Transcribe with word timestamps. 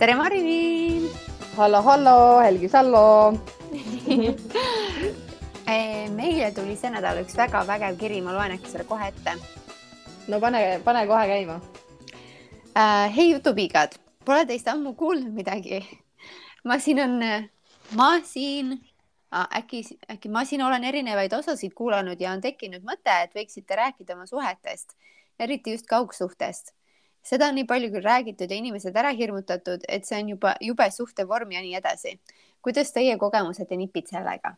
tere, 0.00 0.14
Marin 0.16 1.10
hallo, 1.56 1.82
hallo, 1.82 2.40
Helgi 2.40 2.68
Sallo 2.72 3.36
meile 6.16 6.48
tuli 6.56 6.76
see 6.80 6.88
nädal 6.94 7.20
üks 7.20 7.36
väga 7.36 7.60
vägev 7.68 7.98
kiri, 8.00 8.22
ma 8.24 8.32
loen 8.32 8.54
äkki 8.54 8.72
selle 8.72 8.86
kohe 8.88 9.10
ette. 9.10 9.34
no 10.32 10.40
pane, 10.40 10.80
pane 10.86 11.04
kohe 11.10 11.26
käima 11.28 11.58
uh,. 11.60 13.12
hei 13.12 13.28
jutupiigad, 13.34 13.98
pole 14.24 14.48
teist 14.48 14.72
ammu 14.72 14.94
kuulnud 14.96 15.36
midagi. 15.36 15.84
ma 16.64 16.80
siin 16.80 17.04
on, 17.04 17.20
ma 17.92 18.10
siin 18.24 18.72
uh,, 18.72 19.46
äkki, 19.60 19.84
äkki 20.16 20.32
ma 20.32 20.48
siin 20.48 20.64
olen 20.64 20.88
erinevaid 20.94 21.36
osasid 21.42 21.76
kuulanud 21.76 22.24
ja 22.24 22.32
on 22.32 22.40
tekkinud 22.40 22.88
mõte, 22.88 23.20
et 23.20 23.36
võiksite 23.36 23.76
rääkida 23.84 24.16
oma 24.16 24.24
suhetest, 24.32 24.96
eriti 25.36 25.76
just 25.76 25.92
kaugsuhtest 25.92 26.72
seda 27.22 27.48
on 27.50 27.58
nii 27.58 27.66
palju 27.68 27.90
küll 27.92 28.06
räägitud 28.06 28.50
ja 28.50 28.56
inimesed 28.56 28.96
ära 28.96 29.12
hirmutatud, 29.16 29.84
et 29.88 30.08
see 30.08 30.22
on 30.22 30.34
juba 30.34 30.54
jube 30.64 30.88
suhtevorm 30.94 31.52
ja 31.52 31.62
nii 31.64 31.76
edasi. 31.78 32.18
kuidas 32.62 32.92
teie 32.92 33.16
kogemused 33.18 33.70
ja 33.70 33.76
nipid 33.76 34.08
sellega? 34.08 34.56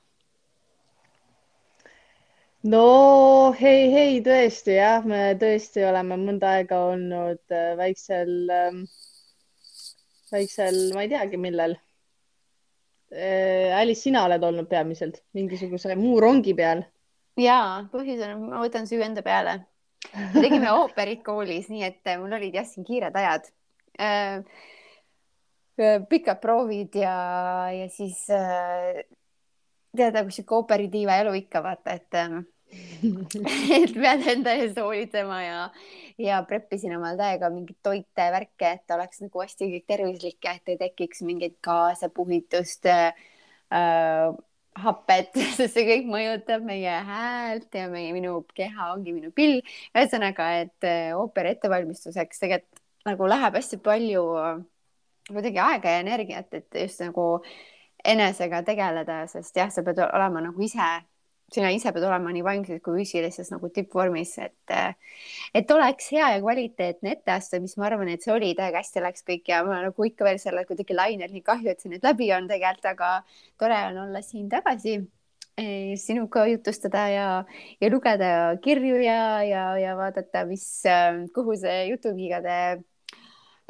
no 2.62 3.52
hei, 3.58 3.90
hei, 3.92 4.20
tõesti 4.26 4.76
jah, 4.78 5.04
me 5.06 5.34
tõesti 5.38 5.84
oleme 5.86 6.18
mõnda 6.18 6.56
aega 6.58 6.78
olnud 6.92 7.42
äh, 7.50 7.72
väiksel, 7.78 8.34
ähm, 8.50 8.84
väiksel, 10.32 10.78
ma 10.94 11.02
ei 11.02 11.10
teagi, 11.10 11.40
millel. 11.42 11.76
Äh, 13.12 13.74
Alice, 13.76 14.06
sina 14.06 14.24
oled 14.28 14.44
olnud 14.46 14.70
peamiselt 14.70 15.20
mingisuguse 15.34 15.98
muu 15.98 16.20
rongi 16.22 16.54
peal? 16.54 16.86
ja 17.40 17.88
põhjus 17.92 18.20
on, 18.26 18.48
ma 18.50 18.60
võtan 18.60 18.86
süü 18.86 19.00
enda 19.02 19.22
peale 19.24 19.62
me 20.16 20.42
tegime 20.42 20.72
ooperit 20.76 21.22
koolis, 21.26 21.68
nii 21.72 21.86
et 21.88 22.06
äh, 22.10 22.20
mul 22.20 22.38
olid 22.38 22.54
jah, 22.60 22.68
siin 22.68 22.86
kiired 22.88 23.16
ajad 23.16 23.50
äh,. 23.98 24.42
äh 25.80 25.98
pikad 26.08 26.40
proovid 26.40 26.94
ja, 27.00 27.16
ja 27.72 27.88
siis 27.90 28.26
tead 29.96 30.16
nagu 30.16 30.32
sihuke 30.32 30.58
ooperitiiva 30.60 31.18
elu 31.22 31.34
ikka 31.42 31.62
vaata, 31.64 31.96
et 31.96 32.18
äh, 32.18 32.40
et 33.82 33.92
pead 33.92 34.22
enda 34.32 34.54
eest 34.56 34.78
hoolitsema 34.80 35.40
ja, 35.44 35.58
ja 36.20 36.38
preppisin 36.48 36.94
omal 36.96 37.18
täiega 37.20 37.50
mingeid 37.52 37.78
toite, 37.84 38.28
värke, 38.34 38.70
et 38.78 38.94
oleks 38.96 39.20
nagu 39.24 39.42
hästi 39.44 39.82
tervislik 39.88 40.40
ja 40.46 40.56
et 40.56 40.72
ei 40.72 40.80
tekiks 40.80 41.20
mingeid 41.28 41.58
kaasapuhitust 41.64 42.88
äh, 42.88 43.12
hapet, 44.84 45.32
sest 45.58 45.76
see 45.76 45.86
kõik 45.88 46.08
mõjutab 46.10 46.64
meie 46.66 46.94
häält 47.08 47.78
ja 47.78 47.88
meie, 47.92 48.12
minu 48.16 48.40
keha 48.56 48.92
ongi 48.94 49.14
minu 49.16 49.32
pill. 49.34 49.60
ühesõnaga, 49.94 50.48
et 50.64 50.88
äh, 50.88 51.12
ooperi 51.18 51.54
ettevalmistuseks 51.56 52.42
tegelikult 52.42 52.80
nagu 53.08 53.26
läheb 53.26 53.56
hästi 53.58 53.80
palju 53.82 54.24
äh, 54.38 54.58
kuidagi 55.30 55.62
aega 55.62 55.96
ja 55.96 56.02
energiat, 56.04 56.52
et 56.54 56.82
just 56.84 57.02
nagu 57.02 57.26
enesega 58.04 58.62
tegeleda, 58.66 59.22
sest 59.30 59.56
jah, 59.56 59.70
sa 59.70 59.84
pead 59.86 60.02
olema 60.08 60.42
nagu 60.42 60.62
ise 60.62 60.90
sina 61.54 61.70
ise 61.74 61.92
pead 61.94 62.04
olema 62.08 62.32
nii 62.34 62.44
vaimses 62.46 62.82
kui 62.84 63.00
füüsilises 63.00 63.50
nagu 63.52 63.70
tippvormis, 63.74 64.34
et, 64.42 64.74
et 65.54 65.74
oleks 65.74 66.10
hea 66.14 66.32
ja 66.34 66.42
kvaliteetne 66.42 67.16
etteaste, 67.16 67.60
mis 67.62 67.76
ma 67.80 67.88
arvan, 67.88 68.10
et 68.12 68.24
see 68.24 68.34
oli, 68.34 68.52
täiega 68.58 68.82
hästi 68.82 69.02
läks 69.04 69.26
kõik 69.28 69.50
ja 69.52 69.62
ma 69.66 69.80
nagu 69.84 70.08
ikka 70.08 70.28
veel 70.28 70.40
selle 70.42 70.64
kuidagi 70.68 70.96
lainel, 70.96 71.32
nii 71.32 71.44
kahju, 71.46 71.72
et 71.72 71.82
see 71.82 71.92
nüüd 71.92 72.06
läbi 72.06 72.30
on 72.36 72.48
tegelikult, 72.50 72.88
aga 72.92 73.10
tore 73.60 73.82
on 73.90 74.00
olla 74.06 74.22
siin 74.24 74.48
tagasi 74.52 74.96
eh, 75.60 75.92
sinuga 76.00 76.46
jutustada 76.50 77.04
ja, 77.12 77.28
ja 77.80 77.92
lugeda 77.92 78.32
kirju 78.64 79.02
ja, 79.04 79.20
ja, 79.46 79.68
ja 79.80 79.98
vaadata, 79.98 80.46
mis, 80.48 80.66
kuhu 81.34 81.58
see 81.60 81.86
jutuviigade 81.92 82.58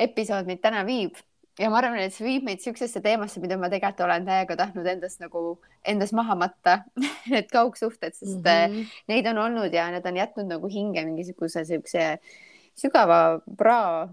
episood 0.03 0.49
meid 0.49 0.63
täna 0.65 0.87
viib 0.89 1.19
ja 1.61 1.69
ma 1.71 1.81
arvan, 1.81 1.99
et 2.01 2.15
see 2.15 2.25
viib 2.27 2.47
meid 2.47 2.63
siuksesse 2.65 3.03
teemasse, 3.05 3.41
mida 3.43 3.59
ma 3.61 3.69
tegelikult 3.73 4.07
olen 4.07 4.27
täiega 4.29 4.57
tahtnud 4.59 4.89
endast 4.95 5.21
nagu, 5.21 5.43
endas 5.89 6.15
maha 6.17 6.37
matta 6.39 6.79
need 7.33 7.51
kaugsuhted, 7.53 8.17
sest 8.17 8.41
mm 8.41 8.47
-hmm. 8.47 8.95
neid 9.13 9.27
on 9.33 9.39
olnud 9.47 9.75
ja 9.75 9.91
need 9.91 10.07
on 10.07 10.17
jätnud 10.17 10.49
nagu 10.49 10.69
hinge 10.69 11.05
mingisuguse 11.05 11.65
siukse 11.65 12.19
sügava 12.75 13.41
pra. 13.57 14.09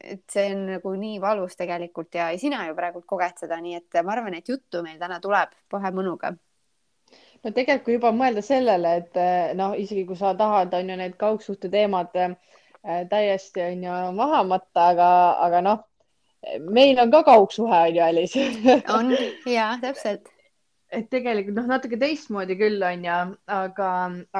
et 0.00 0.22
see 0.32 0.54
on 0.54 0.66
nagu 0.66 0.90
nii 0.96 1.20
valus 1.20 1.56
tegelikult 1.56 2.14
ja, 2.14 2.30
ja 2.32 2.38
sina 2.38 2.66
ju 2.66 2.74
praegult 2.74 3.04
koged 3.06 3.36
seda, 3.36 3.60
nii 3.60 3.74
et 3.74 4.04
ma 4.04 4.12
arvan, 4.12 4.34
et 4.34 4.48
juttu 4.48 4.82
meil 4.82 4.98
täna 4.98 5.20
tuleb 5.20 5.50
kohe 5.68 5.90
mõnuga 5.90 6.30
no 7.44 7.50
tegelikult, 7.50 7.84
kui 7.84 7.94
juba 7.94 8.12
mõelda 8.12 8.42
sellele, 8.42 8.94
et 8.96 9.20
noh, 9.56 9.74
isegi 9.76 10.06
kui 10.06 10.16
sa 10.16 10.32
tahad, 10.34 10.72
on 10.74 10.90
ju 10.90 10.96
need 10.96 11.18
kaugsuhte 11.20 11.68
teemad 11.68 12.16
äh, 12.16 12.32
täiesti 13.10 13.60
on 13.60 13.84
ju 13.84 14.12
maha 14.16 14.42
matta, 14.44 14.88
aga, 14.94 15.10
aga 15.44 15.60
noh 15.60 15.89
meil 16.60 16.98
on 17.00 17.10
ka 17.12 17.22
kaugsuhe 17.26 17.80
on 17.86 17.96
ju, 17.96 18.02
Alice 18.02 18.44
on 18.96 19.12
ja 19.48 19.72
täpselt. 19.80 20.28
et 20.90 21.08
tegelikult 21.12 21.58
noh, 21.60 21.68
natuke 21.70 21.98
teistmoodi 22.00 22.56
küll 22.58 22.82
on 22.82 23.04
ju, 23.06 23.18
aga, 23.56 23.90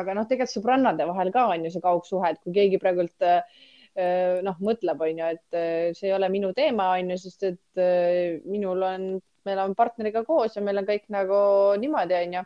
aga 0.00 0.15
noh, 0.16 0.28
tegelikult 0.28 0.56
sõbrannade 0.56 1.06
vahel 1.06 1.33
ka 1.34 1.47
on 1.53 1.66
ju 1.66 1.72
see 1.75 1.84
kaugsuhe, 1.84 2.33
et 2.33 2.41
kui 2.43 2.55
keegi 2.56 2.81
praegult 2.83 3.27
äh, 3.27 3.43
noh, 4.47 4.56
mõtleb, 4.65 5.05
on 5.06 5.21
ju, 5.22 5.28
et 5.37 5.59
äh, 5.59 5.91
see 5.97 6.09
ei 6.11 6.16
ole 6.16 6.31
minu 6.33 6.55
teema, 6.56 6.93
on 6.97 7.12
ju, 7.15 7.21
sest 7.21 7.47
et 7.53 7.83
äh, 7.83 8.41
minul 8.49 8.82
on, 8.88 9.11
me 9.47 9.55
oleme 9.55 9.78
partneriga 9.78 10.25
koos 10.27 10.56
ja 10.56 10.65
meil 10.65 10.82
on 10.82 10.88
kõik 10.88 11.06
nagu 11.12 11.38
niimoodi, 11.81 12.19
on 12.19 12.41
ju, 12.41 12.44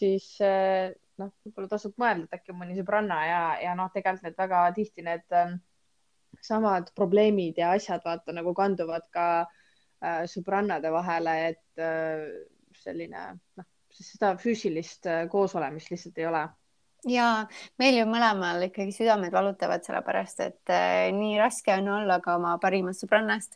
siis 0.00 0.26
noh, 0.42 1.30
võib-olla 1.44 1.70
tasub 1.70 1.94
mõelda, 2.00 2.26
et 2.26 2.40
äkki 2.40 2.52
on 2.52 2.58
mõni 2.60 2.76
sõbranna 2.76 3.22
ja, 3.26 3.40
ja 3.62 3.78
noh, 3.78 3.92
tegelikult 3.94 4.26
need 4.26 4.40
väga 4.40 4.66
tihti 4.76 5.06
need 5.06 5.38
samad 6.44 6.92
probleemid 6.96 7.58
ja 7.58 7.72
asjad 7.76 8.04
vaata 8.04 8.34
nagu 8.36 8.54
kanduvad 8.54 9.08
ka 9.14 9.26
äh, 9.42 10.22
sõbrannade 10.30 10.92
vahele, 10.94 11.34
et 11.52 11.82
äh, 11.82 12.28
selline 12.82 13.24
noh, 13.58 13.68
seda 13.94 14.34
füüsilist 14.40 15.08
äh, 15.10 15.26
koosolemist 15.30 15.92
lihtsalt 15.92 16.18
ei 16.18 16.28
ole. 16.30 16.46
Ja 17.06 17.46
meil 17.78 18.00
ju 18.00 18.06
mõlemal 18.10 18.64
ikkagi 18.66 18.94
südamed 18.96 19.34
valutavad, 19.34 19.84
sellepärast 19.86 20.42
et 20.42 20.72
äh, 20.74 21.10
nii 21.14 21.36
raske 21.38 21.76
on 21.78 21.92
olla 22.00 22.18
ka 22.24 22.36
oma 22.40 22.56
parimast 22.62 23.04
sõbrannast. 23.04 23.54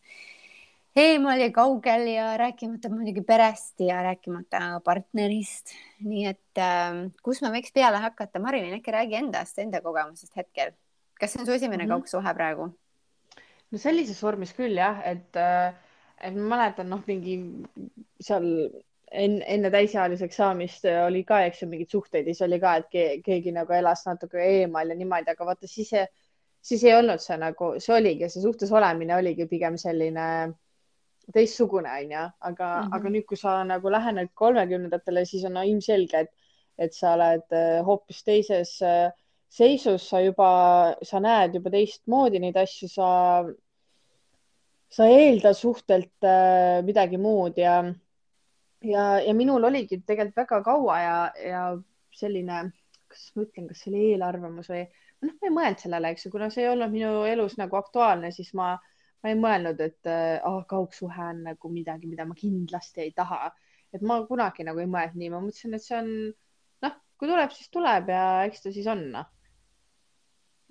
Eemal 0.93 1.41
ja 1.41 1.49
kaugel 1.57 2.05
ja 2.13 2.35
rääkimata 2.37 2.91
muidugi 2.93 3.23
perest 3.25 3.81
ja 3.81 4.03
rääkimata 4.05 4.83
partnerist. 4.85 5.73
nii 6.05 6.27
et 6.29 6.61
äh, 6.61 7.09
kus 7.25 7.43
me 7.43 7.51
võiks 7.55 7.75
peale 7.75 8.03
hakata, 8.03 8.43
Marilyn, 8.43 8.79
äkki 8.79 8.95
räägi 8.95 9.19
endast, 9.25 9.59
enda 9.59 9.81
kogemusest 9.83 10.37
hetkel 10.37 10.75
kas 11.23 11.35
see 11.35 11.43
on 11.43 11.47
su 11.47 11.55
esimene 11.55 11.85
mm 11.85 11.89
-hmm. 11.89 11.95
kaugsuhe 11.95 12.35
praegu? 12.35 12.71
no 13.73 13.79
sellises 13.81 14.23
vormis 14.23 14.53
küll 14.57 14.77
jah, 14.77 15.03
et, 15.09 15.37
äh, 15.37 15.75
et 16.21 16.35
ma 16.35 16.57
mäletan, 16.57 16.91
noh, 16.93 17.05
mingi 17.07 17.37
seal 18.21 18.49
enne, 19.13 19.45
enne 19.55 19.71
täisealiseks 19.73 20.41
saamist 20.41 20.89
oli 21.07 21.23
ka, 21.29 21.43
eks 21.49 21.63
ju, 21.63 21.69
mingeid 21.71 21.95
suhteid 21.95 22.27
ja 22.27 22.35
siis 22.35 22.47
oli 22.49 22.59
ka, 22.61 22.75
et 22.81 22.91
keegi, 22.93 23.23
keegi 23.29 23.55
nagu 23.57 23.73
elas 23.77 24.05
natuke 24.09 24.43
eemal 24.43 24.93
ja 24.93 24.99
niimoodi, 24.99 25.33
aga 25.33 25.49
vaata 25.49 25.71
siis, 25.71 25.93
siis 26.61 26.85
ei 26.85 26.95
olnud 26.99 27.23
see 27.25 27.39
nagu, 27.41 27.73
see 27.85 27.95
oligi, 27.97 28.29
see 28.33 28.45
suhtes 28.45 28.73
olemine 28.73 29.17
oligi 29.17 29.49
pigem 29.51 29.79
selline 29.81 30.27
teistsugune, 31.33 31.91
onju, 32.03 32.23
aga 32.41 32.69
mm, 32.69 32.87
-hmm. 32.87 32.95
aga 32.99 33.11
nüüd, 33.17 33.27
kui 33.31 33.41
sa 33.41 33.57
nagu 33.65 33.91
lähened 33.91 34.33
kolmekümnendatele, 34.35 35.25
siis 35.25 35.45
on 35.49 35.57
no, 35.57 35.63
ilmselge, 35.63 36.27
et, 36.27 36.33
et 36.79 36.95
sa 36.95 37.15
oled 37.17 37.57
äh, 37.57 37.81
hoopis 37.87 38.25
teises 38.25 38.81
äh, 38.83 39.13
seisus 39.53 40.07
sa 40.09 40.21
juba, 40.25 40.51
sa 41.05 41.21
näed 41.21 41.59
juba 41.59 41.73
teistmoodi 41.73 42.41
neid 42.41 42.57
asju, 42.57 42.89
sa, 42.89 43.09
sa 44.93 45.09
eeldad 45.13 45.57
suhtelt 45.59 46.25
äh, 46.25 46.81
midagi 46.87 47.21
muud 47.21 47.59
ja, 47.61 47.83
ja, 48.81 49.05
ja 49.21 49.35
minul 49.37 49.69
oligi 49.69 50.01
tegelikult 50.01 50.41
väga 50.41 50.63
kaua 50.71 51.01
ja, 51.03 51.19
ja 51.37 51.65
selline, 52.17 52.63
kas 53.13 53.27
ma 53.37 53.45
ütlen, 53.45 53.67
kas 53.69 53.83
see 53.83 53.93
oli 53.93 54.07
eelarvamus 54.15 54.71
või 54.73 54.87
noh, 54.87 55.35
ma 55.35 55.51
ei 55.51 55.53
mõelnud 55.59 55.85
sellele, 55.85 56.15
eks 56.15 56.27
ju, 56.27 56.33
kuna 56.33 56.49
see 56.53 56.65
ei 56.65 56.71
olnud 56.71 56.95
minu 56.95 57.13
elus 57.29 57.59
nagu 57.61 57.77
aktuaalne, 57.77 58.33
siis 58.33 58.55
ma, 58.57 58.71
ma 59.21 59.35
ei 59.35 59.37
mõelnud, 59.39 59.85
et 59.85 60.13
oh, 60.49 60.63
kaugsuhe 60.69 61.29
on 61.29 61.45
nagu 61.51 61.75
midagi, 61.75 62.09
mida 62.09 62.25
ma 62.29 62.39
kindlasti 62.39 63.05
ei 63.05 63.13
taha. 63.17 63.53
et 63.93 64.01
ma 64.09 64.17
kunagi 64.25 64.65
nagu 64.65 64.81
ei 64.81 64.89
mõelnud 64.89 65.21
nii, 65.21 65.31
ma 65.35 65.45
mõtlesin, 65.45 65.77
et 65.77 65.85
see 65.85 65.99
on 65.99 66.11
noh, 66.89 66.99
kui 67.21 67.29
tuleb, 67.29 67.53
siis 67.53 67.69
tuleb 67.69 68.09
ja 68.09 68.25
eks 68.49 68.65
ta 68.65 68.73
siis 68.73 68.89
on 68.89 69.05
noh 69.13 69.29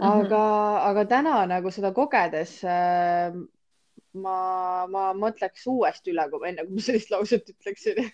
aga 0.01 0.21
mm, 0.21 0.27
-hmm. 0.27 0.89
aga 0.89 1.06
täna 1.06 1.45
nagu 1.45 1.71
seda 1.71 1.94
kogedes 1.94 2.63
äh, 2.65 3.33
ma, 4.13 4.38
ma 4.89 5.13
mõtleks 5.13 5.68
uuesti 5.69 6.12
üle, 6.12 6.30
kui 6.31 6.50
enne 6.50 6.65
kui 6.65 6.75
ma 6.80 6.81
sellist 6.86 7.12
lauset 7.13 7.50
ütleksin 7.53 7.95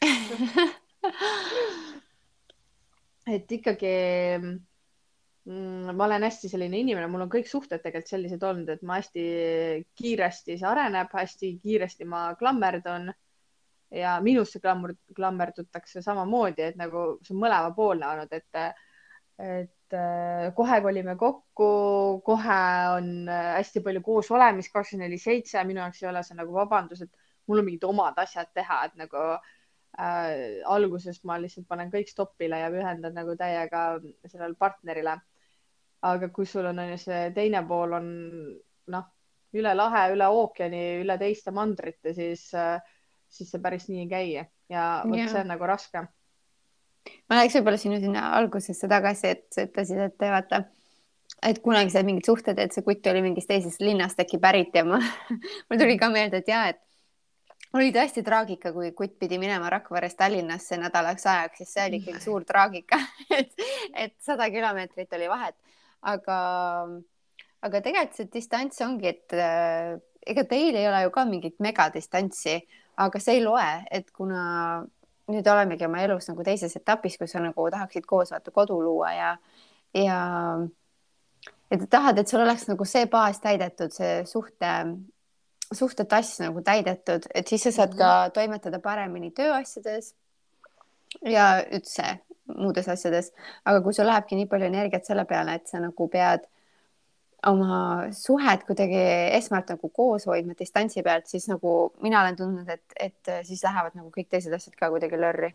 et 3.36 3.52
ikkagi 3.52 3.94
mm, 4.38 5.96
ma 5.96 6.06
olen 6.06 6.24
hästi 6.28 6.52
selline 6.52 6.82
inimene, 6.84 7.08
mul 7.12 7.26
on 7.26 7.32
kõik 7.32 7.48
suhted 7.50 7.82
tegelikult 7.84 8.12
sellised 8.12 8.44
olnud, 8.44 8.70
et 8.74 8.84
ma 8.84 9.00
hästi 9.00 9.24
kiiresti, 9.98 10.58
see 10.58 10.68
areneb, 10.68 11.10
hästi 11.14 11.54
kiiresti 11.64 12.08
ma 12.10 12.28
klammerdun 12.40 13.12
ja 13.96 14.18
minusse 14.24 14.60
klammerd, 14.60 15.00
klammerdutakse 15.16 16.04
samamoodi, 16.04 16.62
et 16.72 16.78
nagu 16.80 17.08
see 17.24 17.36
on 17.36 17.42
mõlemapoolne 17.46 18.12
olnud, 18.12 18.32
et 18.36 18.54
et 19.38 19.77
äh, 19.94 20.50
kohe 20.56 20.80
kolime 20.82 21.16
kokku, 21.20 21.70
kohe 22.26 22.60
on 22.96 23.30
äh, 23.30 23.54
hästi 23.58 23.84
palju 23.86 24.02
koos 24.06 24.32
olemist, 24.32 24.72
kakskümmend 24.74 25.08
neli 25.08 25.20
seitse. 25.22 25.64
minu 25.64 25.84
jaoks 25.84 26.04
ei 26.04 26.10
ole 26.10 26.24
see 26.24 26.38
nagu 26.38 26.54
vabandus, 26.56 27.06
et 27.06 27.12
mul 27.48 27.62
on 27.62 27.68
mingid 27.68 27.88
omad 27.88 28.20
asjad 28.24 28.52
teha, 28.56 28.82
et 28.88 28.98
nagu 29.00 29.24
äh, 29.36 30.60
alguses 30.66 31.22
ma 31.24 31.40
lihtsalt 31.42 31.68
panen 31.68 31.92
kõik 31.94 32.12
stopile 32.12 32.60
ja 32.64 32.72
pühendan 32.74 33.16
nagu 33.18 33.36
täiega 33.40 33.86
sellele 34.26 34.56
partnerile. 34.60 35.18
aga 36.08 36.30
kui 36.30 36.46
sul 36.46 36.66
on, 36.70 36.80
on 36.80 36.92
ju 36.92 36.98
see 37.02 37.32
teine 37.34 37.64
pool 37.68 37.96
on 37.98 38.12
noh, 38.94 39.08
üle 39.58 39.72
lahe, 39.74 40.04
üle 40.14 40.28
ookeani, 40.30 40.84
üle 41.02 41.18
teiste 41.18 41.52
mandrite, 41.52 42.14
siis 42.14 42.52
äh,, 42.54 42.78
siis 43.28 43.50
see 43.52 43.62
päris 43.64 43.88
nii 43.90 44.06
ei 44.06 44.12
käi 44.12 44.28
ja 44.70 44.84
vot 45.08 45.30
see 45.32 45.42
on 45.42 45.52
nagu 45.52 45.68
raske 45.68 46.06
ma 47.30 47.40
läheks 47.40 47.58
võib-olla 47.58 47.80
sinu 47.82 48.00
sinna 48.02 48.32
algusesse 48.38 48.90
tagasi, 48.90 49.36
et 49.36 49.46
sa 49.54 49.66
ütlesid, 49.68 50.02
et 50.08 50.28
vaata, 50.34 50.64
et 51.46 51.62
kunagi 51.64 51.94
said 51.94 52.08
mingid 52.08 52.28
suhted, 52.28 52.60
et 52.60 52.74
see 52.74 52.86
kutt 52.86 53.08
oli 53.12 53.22
mingist 53.26 53.50
teisest 53.52 53.84
linnast 53.84 54.20
äkki 54.24 54.40
pärit 54.42 54.76
ja 54.76 54.86
ma, 54.88 55.00
mul 55.68 55.82
tuli 55.82 55.98
ka 56.00 56.10
meelde, 56.14 56.42
et 56.42 56.52
ja, 56.52 56.66
et 56.72 56.82
oli 57.78 57.92
tõesti 57.96 58.24
traagika, 58.26 58.72
kui 58.74 58.94
kutt 58.98 59.18
pidi 59.20 59.40
minema 59.42 59.70
Rakverest 59.74 60.18
Tallinnasse 60.20 60.80
nädalaks 60.80 61.28
ajaks, 61.28 61.62
siis 61.62 61.76
see 61.76 61.86
oli 61.90 62.02
ikkagi 62.02 62.24
suur 62.24 62.46
traagika 62.48 63.00
et, 63.40 63.54
et 63.94 64.16
sada 64.24 64.50
kilomeetrit 64.54 65.14
oli 65.20 65.30
vahet, 65.32 65.58
aga, 66.08 66.40
aga 67.68 67.84
tegelikult 67.84 68.20
see 68.20 68.32
distants 68.34 68.84
ongi, 68.86 69.12
et 69.12 69.36
äh, 69.36 69.98
ega 70.28 70.44
teil 70.48 70.76
ei 70.76 70.88
ole 70.90 71.06
ju 71.06 71.16
ka 71.16 71.26
mingit 71.28 71.58
megadistantsi, 71.64 72.60
aga 73.04 73.20
see 73.22 73.38
ei 73.38 73.44
loe, 73.46 73.68
et 73.94 74.10
kuna 74.16 74.86
nüüd 75.32 75.48
olemegi 75.52 75.86
oma 75.88 76.02
elus 76.06 76.30
nagu 76.30 76.44
teises 76.46 76.76
etapis, 76.80 77.18
kus 77.20 77.34
sa 77.36 77.44
nagu 77.44 77.70
tahaksid 77.72 78.06
koos 78.08 78.32
vaata 78.32 78.54
kodu 78.56 78.80
luua 78.82 79.12
ja, 79.14 79.32
ja 79.96 80.20
et 81.72 81.84
tahad, 81.90 82.20
et 82.22 82.28
sul 82.32 82.44
oleks 82.44 82.68
nagu 82.70 82.88
see 82.88 83.08
baas 83.12 83.42
täidetud, 83.44 83.92
see 83.94 84.22
suhte, 84.30 84.74
suhtetass 85.68 86.40
nagu 86.44 86.64
täidetud, 86.64 87.28
et 87.36 87.48
siis 87.48 87.68
sa 87.68 87.74
saad 87.82 87.98
ka 87.98 88.12
mhm. 88.12 88.38
toimetada 88.38 88.80
paremini 88.84 89.34
tööasjades 89.36 90.14
ja 91.26 91.58
üldse 91.66 92.18
muudes 92.56 92.88
asjades. 92.88 93.34
aga 93.66 93.82
kui 93.84 93.94
sul 93.94 94.08
lähebki 94.08 94.38
nii 94.40 94.48
palju 94.52 94.70
energiat 94.70 95.06
selle 95.06 95.26
peale, 95.28 95.58
et 95.60 95.68
sa 95.68 95.82
nagu 95.84 96.08
pead 96.12 96.48
oma 97.46 98.10
suhet 98.18 98.64
kuidagi 98.66 98.98
esmalt 99.38 99.70
nagu 99.70 99.90
koos 99.94 100.26
hoidma 100.26 100.56
distantsi 100.58 101.04
pealt, 101.06 101.28
siis 101.30 101.46
nagu 101.52 101.74
mina 102.02 102.24
olen 102.24 102.38
tundnud, 102.40 102.70
et, 102.70 102.96
et 103.00 103.32
siis 103.46 103.62
lähevad 103.66 103.98
nagu 103.98 104.10
kõik 104.14 104.30
teised 104.32 104.54
asjad 104.54 104.76
ka 104.80 104.90
kuidagi 104.94 105.20
lörri. 105.20 105.52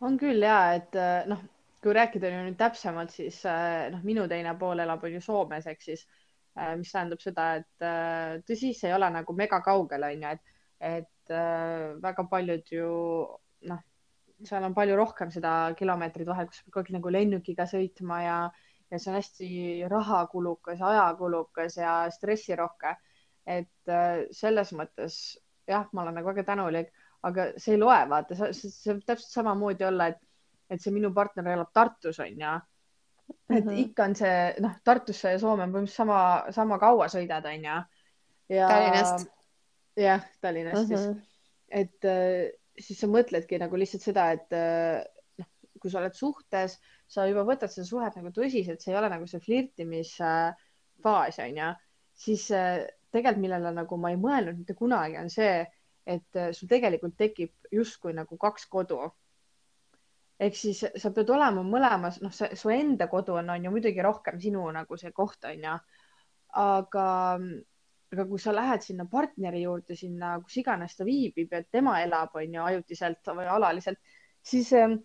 on 0.00 0.16
küll 0.18 0.42
ja, 0.42 0.72
et 0.74 0.96
noh, 1.28 1.42
kui 1.82 1.92
rääkida 1.94 2.30
nüüd 2.32 2.56
täpsemalt, 2.58 3.12
siis 3.12 3.42
noh, 3.44 4.00
minu 4.02 4.26
teine 4.30 4.56
pool 4.58 4.80
elab 4.82 5.04
on 5.04 5.12
ju 5.12 5.20
Soomes, 5.20 5.66
ehk 5.66 5.82
siis 5.82 6.06
mis 6.78 6.90
tähendab 6.92 7.20
seda, 7.20 7.46
et 7.60 8.42
tõsi, 8.48 8.72
see 8.76 8.90
ei 8.90 8.96
ole 8.96 9.08
nagu 9.12 9.36
mega 9.36 9.60
kaugel, 9.64 10.08
on 10.08 10.26
ju, 10.26 10.32
et, 10.32 10.58
et 10.80 11.34
väga 12.02 12.26
paljud 12.30 12.72
ju 12.72 12.90
noh, 13.68 13.84
seal 14.46 14.64
on 14.66 14.74
palju 14.74 14.96
rohkem 14.98 15.30
seda 15.30 15.72
kilomeetrit 15.78 16.28
vahel, 16.28 16.48
kus 16.50 16.62
peab 16.64 16.74
kogu 16.74 16.88
aeg 16.88 16.96
nagu 16.98 17.12
lennukiga 17.14 17.66
sõitma 17.70 18.20
ja 18.24 18.36
ja 18.92 18.98
see 19.00 19.10
on 19.10 19.16
hästi 19.16 19.48
rahakulukas, 19.88 20.82
ajakulukas 20.84 21.78
ja 21.80 21.94
stressirohke. 22.12 22.96
et 23.46 23.88
äh, 23.90 24.26
selles 24.30 24.70
mõttes 24.78 25.16
jah, 25.66 25.88
ma 25.92 26.02
olen 26.02 26.18
nagu 26.18 26.30
väga 26.30 26.44
tänulik, 26.46 26.92
aga 27.26 27.48
see 27.60 27.76
ei 27.76 27.80
loe, 27.80 27.98
vaata, 28.10 28.36
see 28.54 28.92
võib 28.92 29.04
täpselt 29.06 29.32
samamoodi 29.32 29.86
olla, 29.86 30.08
et, 30.12 30.20
et 30.70 30.82
see 30.82 30.94
minu 30.94 31.12
partner 31.14 31.52
elab 31.54 31.72
Tartus, 31.74 32.20
on 32.22 32.44
ju. 32.44 32.54
et 33.32 33.64
mm 33.64 33.68
-hmm. 33.68 33.82
ikka 33.84 34.04
on 34.04 34.14
see, 34.16 34.54
noh, 34.60 34.74
Tartusse 34.84 35.34
ja 35.34 35.38
Soome 35.38 35.62
on 35.62 35.72
põhimõtteliselt 35.74 35.96
sama, 35.96 36.44
sama 36.50 36.78
kaua 36.78 37.06
sõidad, 37.08 37.46
on 37.46 37.64
ju. 37.68 37.76
ja. 38.56 38.68
Tallinnast. 38.68 39.28
jah, 39.96 40.26
Tallinnast 40.40 40.88
mm 40.88 40.96
-hmm. 40.96 41.14
siis. 41.14 41.28
et 41.68 42.04
äh, 42.04 42.50
siis 42.78 43.00
sa 43.00 43.06
mõtledki 43.06 43.58
nagu 43.58 43.76
lihtsalt 43.76 44.02
seda, 44.02 44.30
et 44.32 44.52
äh, 44.52 45.04
noh, 45.38 45.46
kui 45.80 45.90
sa 45.90 45.98
oled 45.98 46.14
suhtes 46.14 46.80
sa 47.12 47.26
juba 47.28 47.44
võtad 47.48 47.72
seda 47.72 47.84
suhet 47.88 48.16
nagu 48.16 48.32
tõsiselt, 48.34 48.80
see 48.80 48.92
ei 48.94 48.98
ole 48.98 49.10
nagu 49.12 49.26
see 49.28 49.42
flirtimisfaas 49.44 51.40
onju, 51.44 51.70
siis 52.24 52.46
äh, 52.56 52.86
tegelikult, 53.12 53.42
millele 53.44 53.72
nagu 53.76 53.98
ma 54.00 54.12
ei 54.12 54.20
mõelnud 54.20 54.62
mitte 54.62 54.76
kunagi, 54.78 55.18
on 55.20 55.28
see, 55.32 55.58
et 56.08 56.38
äh, 56.40 56.52
sul 56.56 56.70
tegelikult 56.70 57.18
tekib 57.18 57.68
justkui 57.72 58.14
nagu 58.16 58.38
kaks 58.40 58.64
kodu. 58.72 59.00
ehk 60.42 60.56
siis 60.58 60.80
sa 60.98 61.10
pead 61.14 61.28
olema 61.30 61.62
mõlemas, 61.62 62.16
noh, 62.24 62.32
su 62.34 62.70
enda 62.74 63.06
kodu 63.06 63.36
on, 63.38 63.50
on 63.54 63.64
ju 63.64 63.70
muidugi 63.70 64.02
rohkem 64.02 64.40
sinu 64.42 64.64
nagu 64.74 64.96
see 64.98 65.12
koht 65.14 65.44
onju, 65.46 65.76
aga 66.62 67.04
aga 68.12 68.24
kui 68.28 68.40
sa 68.42 68.52
lähed 68.52 68.82
sinna 68.84 69.06
partneri 69.08 69.62
juurde, 69.62 69.96
sinna, 69.96 70.34
kus 70.44 70.58
iganes 70.60 70.96
ta 70.96 71.04
viibib 71.08 71.52
ja 71.52 71.62
tema 71.64 71.94
elab, 72.02 72.34
on 72.36 72.56
ju, 72.58 72.64
ajutiselt 72.64 73.30
või 73.38 73.46
alaliselt, 73.48 74.00
siis 74.44 74.72
äh, 74.76 74.96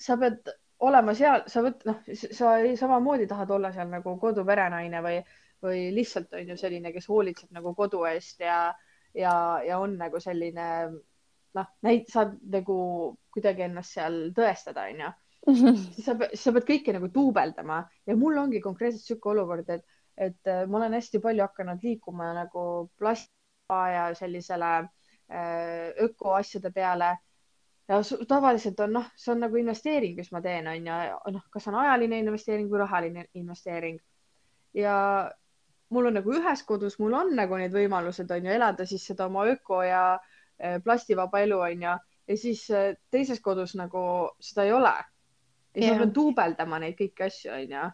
sa 0.00 0.16
pead 0.20 0.54
olema 0.88 1.14
seal, 1.16 1.44
sa 1.50 1.62
võt-, 1.64 1.84
noh, 1.88 2.00
sa 2.14 2.54
samamoodi 2.80 3.26
tahad 3.30 3.50
olla 3.56 3.72
seal 3.74 3.90
nagu 3.92 4.16
koduperenaine 4.20 5.02
või, 5.04 5.18
või 5.64 5.88
lihtsalt 5.96 6.34
on 6.36 6.52
ju 6.52 6.58
selline, 6.60 6.92
kes 6.94 7.08
hoolitseb 7.10 7.52
nagu 7.56 7.74
kodu 7.76 8.04
eest 8.10 8.44
ja, 8.44 8.58
ja, 9.16 9.34
ja 9.64 9.80
on 9.82 9.98
nagu 10.00 10.20
selline 10.22 10.68
noh, 11.54 11.68
näit-, 11.86 12.10
saad 12.12 12.36
nagu 12.52 12.78
kuidagi 13.34 13.68
ennast 13.68 13.98
seal 13.98 14.18
tõestada, 14.36 14.88
onju. 14.90 15.12
siis 15.44 16.06
sa, 16.06 16.16
sa 16.16 16.52
pead 16.56 16.66
kõike 16.68 16.94
nagu 16.96 17.10
duubeldama 17.12 17.82
ja 18.08 18.16
mul 18.16 18.38
ongi 18.40 18.62
konkreetselt 18.64 19.04
sihuke 19.04 19.34
olukord, 19.34 19.68
et, 19.68 19.84
et 20.16 20.50
äh, 20.50 20.64
ma 20.64 20.80
olen 20.80 20.96
hästi 20.96 21.20
palju 21.20 21.44
hakanud 21.44 21.84
liikuma 21.84 22.30
nagu 22.38 22.62
plasti 22.96 23.32
ja 23.68 24.10
sellisele 24.16 24.70
äh, 24.78 25.92
ökoasjade 26.04 26.72
peale 26.72 27.14
ja 27.88 28.00
tavaliselt 28.28 28.80
on 28.80 28.92
noh, 28.98 29.06
see 29.16 29.32
on 29.34 29.42
nagu 29.44 29.58
investeering, 29.60 30.16
mis 30.16 30.30
ma 30.32 30.40
teen, 30.44 30.68
on 30.70 30.88
ju, 30.88 30.98
noh, 31.36 31.46
kas 31.52 31.68
on 31.68 31.78
ajaline 31.82 32.18
investeering 32.22 32.68
või 32.70 32.80
rahaline 32.84 33.26
investeering. 33.34 33.98
ja 34.74 34.94
mul 35.94 36.08
on 36.08 36.16
nagu 36.18 36.32
ühes 36.34 36.62
kodus, 36.66 36.98
mul 36.98 37.14
on 37.14 37.34
nagu 37.36 37.58
need 37.60 37.74
võimalused 37.74 38.30
on 38.34 38.48
ju 38.48 38.54
elada 38.54 38.86
siis 38.88 39.04
seda 39.06 39.28
oma 39.28 39.44
öko 39.50 39.82
ja 39.84 40.04
eh, 40.58 40.80
plastivaba 40.82 41.44
elu 41.44 41.60
on 41.60 41.84
ju, 41.86 41.96
ja 42.28 42.38
siis 42.40 42.64
eh, 42.70 42.94
teises 43.10 43.42
kodus 43.44 43.76
nagu 43.78 44.04
seda 44.40 44.64
ei 44.64 44.72
ole. 44.72 44.94
ja 45.74 45.82
siis 45.82 45.92
ma 45.92 46.04
pean 46.04 46.14
duubeldama 46.14 46.78
neid 46.80 46.96
kõiki 46.98 47.28
asju 47.28 47.52
on 47.52 47.76
ju. 47.76 47.86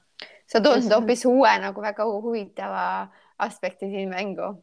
sa 0.47 0.63
tood 0.63 0.85
nüüd 0.85 0.95
hoopis 0.95 1.27
uue 1.27 1.53
nagu 1.61 1.83
väga 1.83 2.07
huvitava 2.07 2.85
aspekti 3.39 3.91
siin 3.91 4.11
mängu. 4.15 4.55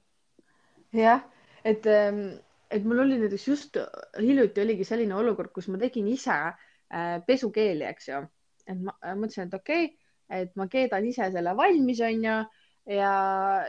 jah, 0.94 1.24
et 1.66 1.86
ähm, 1.86 2.38
et 2.72 2.84
mul 2.88 3.04
oli 3.06 3.20
näiteks 3.22 3.48
just 3.48 3.78
hiljuti 4.20 4.64
oligi 4.64 4.88
selline 4.88 5.16
olukord, 5.16 5.54
kus 5.56 5.70
ma 5.72 5.80
tegin 5.82 6.08
ise 6.12 6.36
äh, 6.36 7.18
pesukeeli, 7.28 7.86
eks 7.88 8.12
ju, 8.12 8.22
et 8.68 8.78
ma 8.82 8.96
mõtlesin, 9.14 9.48
et 9.48 9.58
okei 9.58 9.90
okay,, 9.90 9.96
et 10.42 10.56
ma 10.60 10.68
keedan 10.72 11.06
ise 11.08 11.30
selle 11.32 11.54
valmis, 11.56 12.02
onju, 12.04 12.38
ja, 12.92 13.12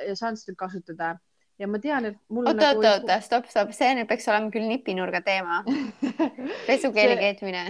ja 0.03 0.15
saan 0.19 0.39
seda 0.39 0.57
kasutada 0.59 1.15
ja 1.59 1.69
ma 1.71 1.81
tean, 1.83 2.09
et 2.11 2.19
mul. 2.31 2.47
oota 2.47 2.73
nagu..., 2.73 2.83
oota, 2.83 2.95
oota, 3.03 3.19
stopp, 3.25 3.51
stopp, 3.51 3.75
see 3.77 3.91
nüüd 3.99 4.09
peaks 4.11 4.29
olema 4.31 4.51
küll 4.55 4.69
nipinurga 4.71 5.23
teema 5.27 5.61
pesukeeli 6.69 7.15
see... 7.15 7.21
keetmine. 7.23 7.65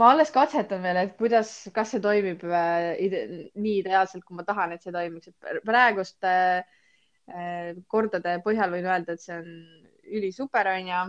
ma 0.00 0.12
alles 0.14 0.32
katsetan 0.34 0.84
veel, 0.86 1.02
et 1.02 1.16
kuidas, 1.18 1.52
kas 1.74 1.94
see 1.94 2.02
toimib 2.02 2.44
äh, 2.48 2.92
ide 3.02 3.24
nii 3.54 3.80
ideaalselt, 3.82 4.24
kui 4.26 4.38
ma 4.38 4.46
tahan, 4.46 4.74
et 4.76 4.84
see 4.84 4.94
toimiks, 4.94 5.32
et 5.32 5.64
praegust 5.68 6.28
äh, 6.28 6.62
äh 7.30 7.74
kordade 7.92 8.38
põhjal 8.46 8.72
võin 8.74 8.88
öelda, 8.88 9.14
et 9.14 9.22
see 9.22 9.36
on 9.36 9.50
ülisuper 10.18 10.70
onju, 10.76 11.02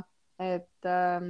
et 0.43 0.89
ähm, 0.89 1.29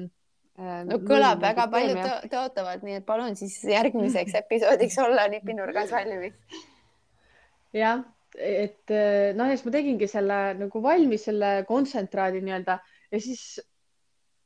äh,. 0.60 0.82
no 0.90 1.00
kõlab 1.04 1.44
väga 1.44 1.68
palju 1.74 2.08
tõotavalt, 2.32 2.86
nii 2.86 3.00
et 3.02 3.08
palun 3.08 3.38
siis 3.40 3.60
järgmiseks 3.70 4.38
episoodiks 4.44 4.98
olla 5.04 5.28
nipinurgas 5.34 5.92
valmis. 5.94 6.38
jah, 7.74 8.04
et 8.38 8.94
äh, 8.94 9.34
noh, 9.38 9.50
ja 9.50 9.58
siis 9.58 9.68
ma 9.68 9.76
tegingi 9.78 10.10
selle 10.10 10.40
nagu 10.62 10.84
valmis 10.84 11.30
selle 11.30 11.54
kontsentraadi 11.70 12.42
nii-öelda 12.46 12.80
ja 13.14 13.22
siis 13.22 13.62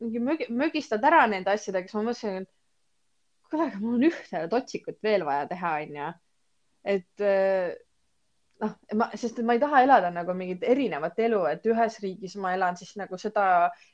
mingi 0.04 0.22
mögi, 0.22 0.48
mögistad 0.54 1.04
ära 1.08 1.26
nende 1.30 1.52
asjadega, 1.54 1.90
siis 1.90 1.98
ma 1.98 2.06
mõtlesin, 2.10 2.46
et 2.46 2.54
kuule, 3.50 3.68
aga 3.70 3.82
mul 3.82 3.98
on 3.98 4.08
ühte 4.10 4.44
totsikut 4.52 5.00
veel 5.04 5.26
vaja 5.28 5.48
teha, 5.50 5.74
onju. 5.84 6.10
et 6.88 7.24
äh, 7.24 7.74
noh, 8.64 8.74
ma, 8.98 9.10
sest 9.20 9.40
ma 9.46 9.56
ei 9.56 9.62
taha 9.62 9.82
elada 9.86 10.10
nagu 10.14 10.34
mingit 10.38 10.64
erinevat 10.66 11.20
elu, 11.28 11.44
et 11.52 11.68
ühes 11.70 12.00
riigis 12.04 12.38
ma 12.42 12.54
elan 12.58 12.78
siis 12.80 12.96
nagu 13.00 13.20
seda 13.22 13.44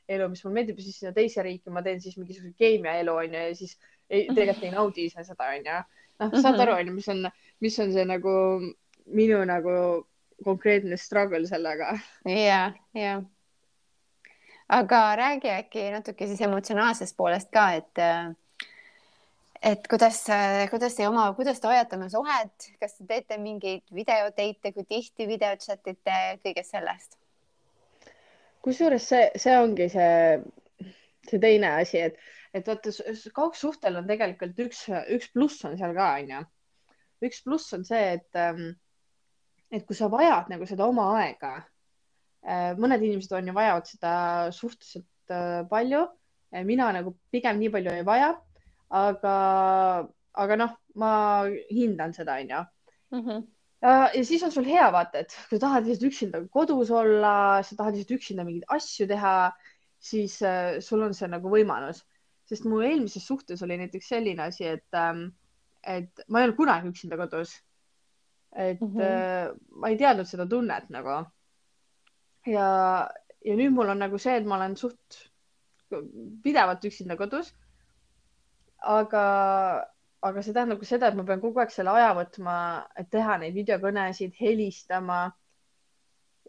elu, 0.08 0.28
mis 0.32 0.44
mulle 0.44 0.60
meeldib 0.60 0.80
siis 0.84 1.00
sinna 1.00 1.12
teise 1.16 1.44
riiki 1.44 1.74
ma 1.74 1.82
teen 1.84 2.00
siis 2.04 2.16
mingisuguse 2.20 2.54
keemia 2.58 2.96
elu 3.02 3.18
onju 3.24 3.42
ja 3.48 3.52
siis 3.58 3.76
ei, 4.08 4.26
tegelikult 4.30 4.64
ei 4.68 4.72
naudi 4.74 5.06
ise 5.10 5.26
seda 5.26 5.50
onju. 5.56 5.82
noh, 6.22 6.40
saad 6.40 6.64
aru 6.64 6.78
onju, 6.78 6.96
mis 6.96 7.10
on, 7.12 7.28
mis 7.64 7.78
on 7.82 7.92
see 7.94 8.08
nagu 8.08 8.34
minu 9.04 9.42
nagu 9.48 9.76
konkreetne 10.44 10.96
struggle 11.00 11.46
sellega. 11.48 11.98
ja, 12.28 12.62
ja. 12.94 13.18
aga 14.68 15.02
räägi 15.20 15.52
äkki 15.58 15.90
natuke 15.92 16.30
siis 16.30 16.40
emotsionaalsest 16.48 17.16
poolest 17.16 17.52
ka, 17.52 17.70
et 17.80 18.04
et 19.64 19.86
kuidas, 19.88 20.18
kuidas 20.70 20.96
te 20.96 21.06
oma, 21.08 21.28
kuidas 21.36 21.60
te 21.60 21.70
hoiate 21.70 21.96
oma 21.96 22.10
suhet, 22.12 22.68
kas 22.80 22.98
te 22.98 23.06
teete 23.08 23.38
mingeid 23.40 23.84
videoteite, 23.96 24.72
kui 24.74 24.84
tihti 24.88 25.28
videot 25.28 25.64
chat 25.64 25.92
ite, 25.92 26.18
kõigest 26.44 26.76
sellest? 26.76 27.16
kusjuures 28.64 29.04
see, 29.04 29.24
see 29.40 29.56
ongi 29.60 29.90
see, 29.92 30.92
see 31.28 31.40
teine 31.40 31.74
asi, 31.82 32.00
et, 32.00 32.20
et 32.56 32.68
vaata 32.68 32.92
kaugsuhtel 33.36 34.00
on 34.00 34.08
tegelikult 34.08 34.62
üks, 34.64 34.86
üks 35.16 35.32
pluss 35.34 35.66
on 35.68 35.76
seal 35.80 35.92
ka 35.96 36.14
onju. 36.20 36.40
üks 37.28 37.42
pluss 37.44 37.76
on 37.76 37.84
see, 37.88 38.14
et, 38.18 38.30
ähm, 38.40 38.70
et 39.72 39.84
kui 39.84 39.96
sa 39.96 40.08
vajad 40.12 40.48
nagu 40.52 40.68
seda 40.68 40.88
oma 40.88 41.10
aega, 41.20 41.58
äh, 42.44 42.72
mõned 42.80 43.04
inimesed 43.04 43.36
on 43.36 43.52
ju 43.52 43.56
vajavad 43.56 43.92
seda 43.92 44.14
suhteliselt 44.56 45.36
äh, 45.36 45.60
palju, 45.68 46.06
mina 46.64 46.88
nagu 46.94 47.16
pigem 47.34 47.60
nii 47.60 47.72
palju 47.74 47.96
ei 47.98 48.04
vaja 48.06 48.34
aga, 48.90 49.34
aga 50.34 50.56
noh, 50.56 50.72
ma 51.00 51.12
hindan 51.70 52.14
seda, 52.16 52.38
onju. 52.42 52.62
Mhm. 53.14 53.44
ja 53.84 54.24
siis 54.24 54.42
on 54.42 54.50
sul 54.50 54.64
hea 54.64 54.86
vaata, 54.92 55.20
et 55.22 55.34
kui 55.50 55.60
tahad 55.60 55.84
lihtsalt 55.84 56.08
üksinda 56.08 56.40
kodus 56.50 56.90
olla, 56.90 57.62
sa 57.62 57.76
tahad 57.76 57.94
lihtsalt 57.94 58.16
üksinda 58.16 58.46
mingeid 58.46 58.64
asju 58.72 59.06
teha, 59.10 59.34
siis 60.00 60.38
äh, 60.42 60.80
sul 60.80 61.04
on 61.04 61.12
see 61.16 61.28
nagu 61.28 61.52
võimalus, 61.52 62.00
sest 62.48 62.64
mu 62.68 62.80
eelmises 62.84 63.26
suhtes 63.28 63.62
oli 63.64 63.76
näiteks 63.80 64.08
selline 64.14 64.48
asi, 64.48 64.66
et 64.76 64.98
ähm,, 64.98 65.28
et 65.84 66.24
ma 66.28 66.40
ei 66.40 66.48
olnud 66.48 66.56
kunagi 66.56 66.88
üksinda 66.88 67.18
kodus. 67.20 67.60
et 68.56 68.80
mm 68.80 68.88
-hmm. 68.88 69.00
äh, 69.02 69.52
ma 69.68 69.88
ei 69.88 69.96
teadnud 69.98 70.26
seda 70.26 70.46
tunnet 70.46 70.88
nagu. 70.90 71.26
ja, 72.46 73.10
ja 73.44 73.54
nüüd 73.56 73.72
mul 73.72 73.88
on 73.88 73.98
nagu 73.98 74.18
see, 74.18 74.36
et 74.36 74.46
ma 74.46 74.56
olen 74.56 74.76
suht 74.76 75.28
pidevalt 76.42 76.84
üksinda 76.84 77.16
kodus 77.16 77.54
aga, 78.84 79.24
aga 80.24 80.42
see 80.42 80.54
tähendab 80.56 80.80
ka 80.80 80.88
seda, 80.88 81.08
et 81.08 81.16
ma 81.18 81.24
pean 81.28 81.42
kogu 81.42 81.62
aeg 81.62 81.72
selle 81.72 81.94
aja 81.94 82.12
võtma, 82.18 82.56
et 83.00 83.10
teha 83.12 83.38
neid 83.42 83.56
videokõnesid, 83.56 84.36
helistama. 84.40 85.24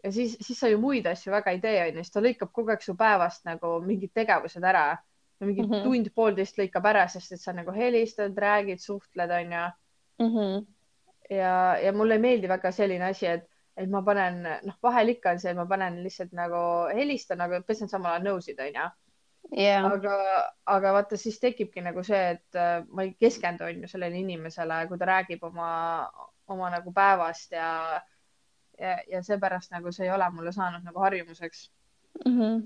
ja 0.04 0.12
siis, 0.12 0.36
siis 0.44 0.58
sa 0.60 0.68
ju 0.70 0.78
muid 0.80 1.06
asju 1.08 1.32
väga 1.32 1.54
ei 1.54 1.60
tee, 1.60 1.80
onju, 1.88 2.04
siis 2.04 2.14
ta 2.14 2.22
lõikab 2.22 2.52
kogu 2.52 2.74
aeg 2.74 2.84
su 2.84 2.94
päevast 2.96 3.44
nagu 3.48 3.80
mingid 3.84 4.12
tegevused 4.14 4.64
ära. 4.64 4.96
mingi 5.40 5.62
mm 5.62 5.68
-hmm. 5.68 5.82
tund-poolteist 5.84 6.56
lõikab 6.56 6.86
ära, 6.88 7.08
sest 7.12 7.32
et 7.32 7.40
sa 7.40 7.52
nagu 7.52 7.72
helistad, 7.72 8.38
räägid, 8.38 8.80
suhtled, 8.80 9.30
onju 9.30 9.64
mm. 10.18 10.30
-hmm. 10.32 10.66
ja, 11.30 11.76
ja 11.78 11.92
mulle 11.92 12.14
ei 12.14 12.20
meeldi 12.20 12.48
väga 12.48 12.72
selline 12.72 13.04
asi, 13.04 13.26
et 13.26 13.48
et 13.76 13.90
ma 13.90 14.02
panen, 14.02 14.40
noh, 14.64 14.76
vahel 14.82 15.08
ikka 15.08 15.30
on 15.30 15.38
see, 15.38 15.50
et 15.50 15.56
ma 15.56 15.66
panen 15.66 16.02
lihtsalt 16.02 16.32
nagu 16.32 16.88
helistan, 16.96 17.40
aga 17.40 17.60
pesen 17.60 17.88
samal 17.88 18.12
ajal 18.12 18.24
nõusid, 18.24 18.60
onju 18.60 18.86
yeah.. 19.54 19.84
aga, 19.84 20.14
aga 20.66 20.92
vaata, 20.96 21.18
siis 21.20 21.38
tekibki 21.42 21.82
nagu 21.84 22.02
see, 22.06 22.22
et 22.36 22.58
äh, 22.58 22.80
ma 22.90 23.06
ei 23.06 23.14
keskendu 23.20 23.66
on 23.66 23.84
ju 23.84 23.90
sellele 23.90 24.18
inimesele, 24.20 24.82
kui 24.90 24.98
ta 24.98 25.08
räägib 25.12 25.44
oma, 25.46 25.70
oma 26.52 26.70
nagu 26.74 26.92
päevast 26.94 27.54
ja, 27.54 27.70
ja, 28.80 28.96
ja 29.10 29.22
seepärast 29.22 29.74
nagu 29.74 29.92
see 29.92 30.08
ei 30.08 30.14
ole 30.14 30.30
mulle 30.34 30.54
saanud 30.56 30.86
nagu 30.86 31.04
harjumuseks 31.04 31.70
mm. 32.24 32.38
-hmm. 32.38 32.62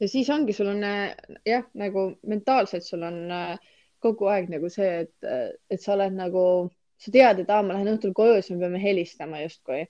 ja 0.00 0.08
siis 0.08 0.30
ongi, 0.30 0.52
sul 0.52 0.72
on 0.74 0.84
äh, 0.84 1.14
jah, 1.46 1.64
nagu 1.74 2.12
mentaalselt 2.26 2.84
sul 2.84 3.02
on 3.02 3.24
äh, 3.30 3.58
kogu 4.02 4.26
aeg 4.26 4.48
nagu 4.50 4.68
see, 4.70 5.06
et, 5.06 5.32
et 5.70 5.80
sa 5.80 5.92
oled 5.94 6.14
nagu, 6.16 6.70
sa 6.98 7.10
tead, 7.14 7.38
et 7.38 7.50
aa, 7.50 7.62
ma 7.62 7.76
lähen 7.76 7.94
õhtul 7.94 8.14
koju, 8.14 8.40
siis 8.42 8.56
me 8.56 8.64
peame 8.64 8.80
helistama 8.82 9.42
justkui 9.44 9.84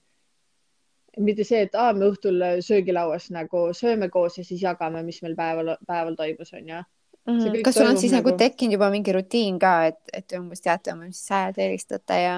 mitte 1.20 1.44
see, 1.44 1.62
et 1.66 1.74
aa, 1.74 1.92
me 1.92 2.08
õhtul 2.08 2.40
söögilauas 2.64 3.30
nagu 3.34 3.68
sööme 3.76 4.08
koos 4.12 4.38
ja 4.38 4.44
siis 4.44 4.62
jagame, 4.62 5.02
mis 5.06 5.20
meil 5.22 5.36
päeval, 5.36 5.74
päeval 5.86 6.16
toimus, 6.16 6.52
onju. 6.56 6.82
Mhm. 7.28 7.60
kas 7.62 7.76
sul 7.78 7.86
on 7.86 7.98
siis 8.00 8.12
nagu, 8.12 8.32
nagu 8.32 8.38
tekkinud 8.38 8.74
juba 8.74 8.88
mingi 8.90 9.12
rutiin 9.14 9.58
ka, 9.62 9.74
et, 9.92 10.00
et 10.12 10.26
te 10.26 10.40
umbes 10.40 10.60
teate, 10.60 10.94
mis 10.98 11.20
ajal 11.30 11.52
te 11.54 11.68
helistate 11.68 12.16
ja, 12.18 12.32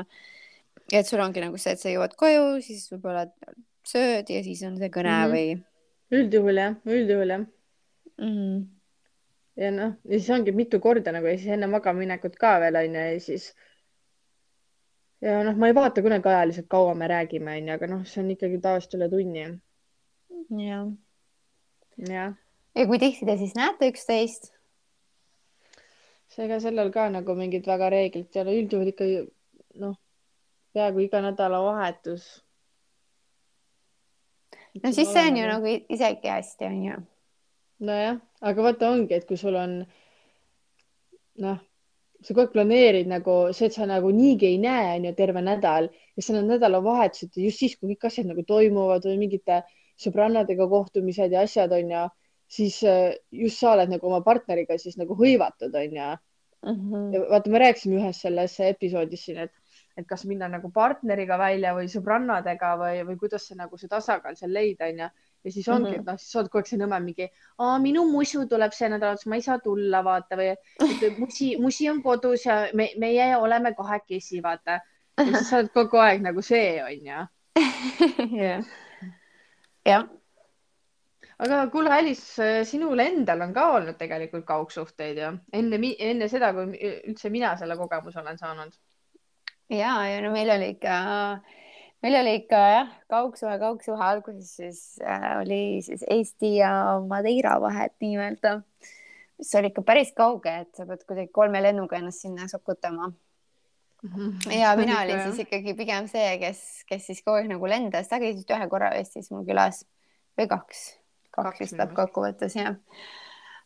ja 0.93 1.01
et 1.01 1.09
sul 1.09 1.23
ongi 1.25 1.41
nagu 1.41 1.57
see, 1.61 1.73
et 1.73 1.81
sa 1.81 1.89
jõuad 1.89 2.13
koju, 2.21 2.43
siis 2.67 2.91
võib-olla 2.93 3.25
sööd 3.89 4.29
ja 4.29 4.43
siis 4.45 4.61
on 4.69 4.77
see 4.81 4.91
kõne 4.93 5.15
mm 5.15 5.23
-hmm. 5.23 5.33
või? 5.33 6.21
üldjuhul 6.21 6.61
jah, 6.61 6.77
üldjuhul 6.85 7.33
jah 7.33 7.41
mm. 7.41 8.29
-hmm. 8.29 8.61
ja 9.65 9.71
noh, 9.71 9.97
ja 10.05 10.19
siis 10.19 10.31
ongi 10.37 10.53
mitu 10.53 10.81
korda 10.81 11.13
nagu 11.13 11.27
ja 11.27 11.39
siis 11.39 11.57
enne 11.57 11.67
magamaminekut 11.67 12.37
ka 12.37 12.59
veel 12.61 12.77
onju 12.83 13.07
ja 13.09 13.21
siis 13.21 13.55
ja 15.25 15.41
noh, 15.47 15.57
ma 15.57 15.69
ei 15.71 15.77
vaata 15.77 16.03
kunagi 16.05 16.29
ajaliselt, 16.29 16.69
kaua 16.71 16.95
me 16.99 17.09
räägime, 17.09 17.57
onju, 17.59 17.75
aga 17.75 17.89
noh, 17.91 18.03
see 18.09 18.23
on 18.23 18.33
ikkagi 18.35 18.61
tavaliselt 18.63 18.99
üle 18.99 19.09
tunni. 19.13 19.47
jah. 20.61 20.91
jah. 22.11 22.37
ja 22.75 22.87
kui 22.91 23.01
tihti 23.01 23.29
te 23.29 23.39
siis 23.41 23.57
näete 23.59 23.89
üksteist? 23.93 24.53
ega 26.45 26.59
sellel 26.61 26.91
ka 26.91 27.07
nagu 27.15 27.37
mingit 27.39 27.67
väga 27.71 27.89
reeglit 27.95 28.37
ei 28.37 28.43
ole, 28.43 28.57
üldjuhul 28.61 28.91
ikka 28.91 29.07
noh, 29.81 29.95
peaaegu 30.75 31.05
iga 31.07 31.23
nädalavahetus. 31.25 32.25
no 34.83 34.93
siis 34.93 35.13
see 35.15 35.29
on 35.31 35.39
ju 35.41 35.51
nagu 35.51 35.77
isegi 35.99 36.35
hästi, 36.37 36.73
onju. 36.73 37.05
nojah, 37.89 38.19
aga 38.41 38.67
vaata 38.69 38.91
ongi, 38.91 39.15
et 39.15 39.29
kui 39.31 39.41
sul 39.41 39.57
on 39.57 39.79
noh 41.41 41.63
sa 42.25 42.33
kogu 42.33 42.45
aeg 42.45 42.53
planeerid 42.55 43.09
nagu 43.11 43.37
see, 43.53 43.69
et 43.69 43.77
sa 43.77 43.87
nagu 43.89 44.11
niigi 44.15 44.49
ei 44.49 44.59
näe, 44.63 44.99
onju, 44.99 45.15
terve 45.19 45.43
nädal 45.45 45.89
ja 45.93 46.23
siis 46.23 46.39
on 46.39 46.47
nädalavahetused 46.49 47.37
just 47.41 47.61
siis, 47.61 47.77
kui 47.77 47.93
kõik 47.93 48.09
asjad 48.09 48.31
nagu 48.31 48.45
toimuvad 48.49 49.05
või 49.09 49.19
mingite 49.27 49.63
sõbrannadega 50.01 50.67
kohtumised 50.71 51.35
ja 51.35 51.45
asjad 51.45 51.73
onju, 51.77 52.07
siis 52.51 52.79
äh, 52.89 53.17
just 53.45 53.61
sa 53.61 53.75
oled 53.75 53.93
nagu 53.93 54.09
oma 54.09 54.23
partneriga 54.25 54.79
siis 54.81 54.97
nagu 55.01 55.17
hõivatud 55.19 55.75
onju 55.83 56.09
mm. 56.09 56.73
-hmm. 56.73 57.13
ja 57.15 57.27
vaata, 57.29 57.51
me 57.51 57.63
rääkisime 57.67 58.01
ühes 58.01 58.25
selles 58.25 58.57
episoodis 58.61 59.29
siin, 59.29 59.45
et, 59.47 59.53
et 59.97 60.09
kas 60.09 60.25
minna 60.25 60.49
nagu 60.49 60.71
partneriga 60.73 61.39
välja 61.39 61.75
või 61.77 61.93
sõbrannadega 61.93 62.75
või, 62.81 63.05
või 63.11 63.21
kuidas 63.21 63.49
see 63.49 63.61
nagu 63.61 63.79
see 63.79 63.89
tasakaal 63.89 64.37
seal 64.41 64.53
leida 64.53 64.89
onju 64.89 65.13
ja 65.45 65.53
siis 65.53 65.69
ongi 65.69 65.91
mm, 65.91 65.95
-hmm. 65.95 66.01
et 66.01 66.07
noh, 66.07 66.19
siis 66.19 66.37
oled 66.37 66.49
kogu 66.49 66.63
aeg 66.63 66.71
see 66.71 66.81
nõme 66.81 67.01
mingi, 67.05 67.29
minu 67.85 68.05
musu 68.11 68.47
tuleb 68.49 68.73
see 68.73 68.89
nädalavahetus, 68.89 69.27
ma 69.29 69.39
ei 69.41 69.45
saa 69.45 69.59
tulla, 69.65 70.01
vaata 70.05 70.39
või 70.41 70.51
musi, 71.21 71.57
musi 71.61 71.89
on 71.91 72.03
kodus 72.03 72.47
ja 72.47 72.57
me, 72.75 72.91
meie 72.99 73.37
oleme 73.37 73.75
kahekesi, 73.77 74.43
vaata. 74.43 74.81
ja 75.19 75.27
siis 75.31 75.51
sa 75.51 75.57
oled 75.61 75.73
kogu 75.75 76.01
aeg 76.01 76.25
nagu 76.25 76.43
see 76.43 76.83
onju. 76.85 77.27
jah. 79.91 80.07
aga 81.39 81.67
kuule, 81.71 81.93
Alice, 81.93 82.65
sinul 82.65 82.99
endal 83.05 83.45
on 83.45 83.53
ka 83.55 83.67
olnud 83.77 83.99
tegelikult 84.01 84.47
kaugsuhteid 84.49 85.21
ju 85.21 85.35
enne, 85.53 85.81
enne 85.99 86.29
seda, 86.29 86.53
kui 86.57 86.95
üldse 87.05 87.31
mina 87.31 87.57
selle 87.61 87.77
kogemuse 87.77 88.21
olen 88.21 88.39
saanud. 88.39 88.73
ja, 89.69 89.93
ja 90.09 90.25
no 90.25 90.33
meil 90.33 90.51
oli 90.57 90.73
ikka 90.77 90.97
äh, 91.19 91.61
meil 92.05 92.19
oli 92.21 92.35
ikka 92.43 92.61
jah, 92.69 92.93
kaugsuhe, 93.09 93.55
kaugsuhe 93.63 94.05
alguses 94.05 94.51
siis 94.59 94.81
äh, 95.01 95.31
oli 95.41 95.81
siis 95.85 96.05
Eesti 96.11 96.57
ja 96.59 96.73
Madeira 97.09 97.57
vahet 97.63 97.95
nii-öelda, 98.05 98.59
mis 99.41 99.55
oli 99.59 99.71
ikka 99.73 99.85
päris 99.89 100.13
kauge, 100.17 100.53
et 100.67 100.77
sa 100.77 100.85
pead 100.89 101.07
kuidagi 101.09 101.33
kolme 101.33 101.63
lennuga 101.65 101.97
ennast 101.99 102.27
sinna 102.27 102.49
sokutama 102.51 103.09
mm. 103.09 104.11
-hmm. 104.11 104.53
ja 104.59 104.75
mina 104.81 105.01
olin 105.01 105.23
siis 105.23 105.47
ikkagi 105.47 105.75
pigem 105.75 106.09
see, 106.13 106.39
kes, 106.43 106.61
kes 106.89 107.07
siis 107.07 107.25
kogu 107.25 107.41
aeg 107.41 107.49
nagu 107.55 107.73
lendas, 107.73 108.11
sa 108.13 108.21
käisid 108.21 108.53
ühe 108.59 108.69
korra 108.69 108.93
Eestis 108.99 109.33
mul 109.33 109.49
külas 109.49 109.87
või 110.39 110.51
kaks, 110.51 110.87
kaks 111.33 111.65
vist 111.65 111.81
peab 111.81 111.97
kokkuvõttes 111.97 112.61
jah 112.61 112.77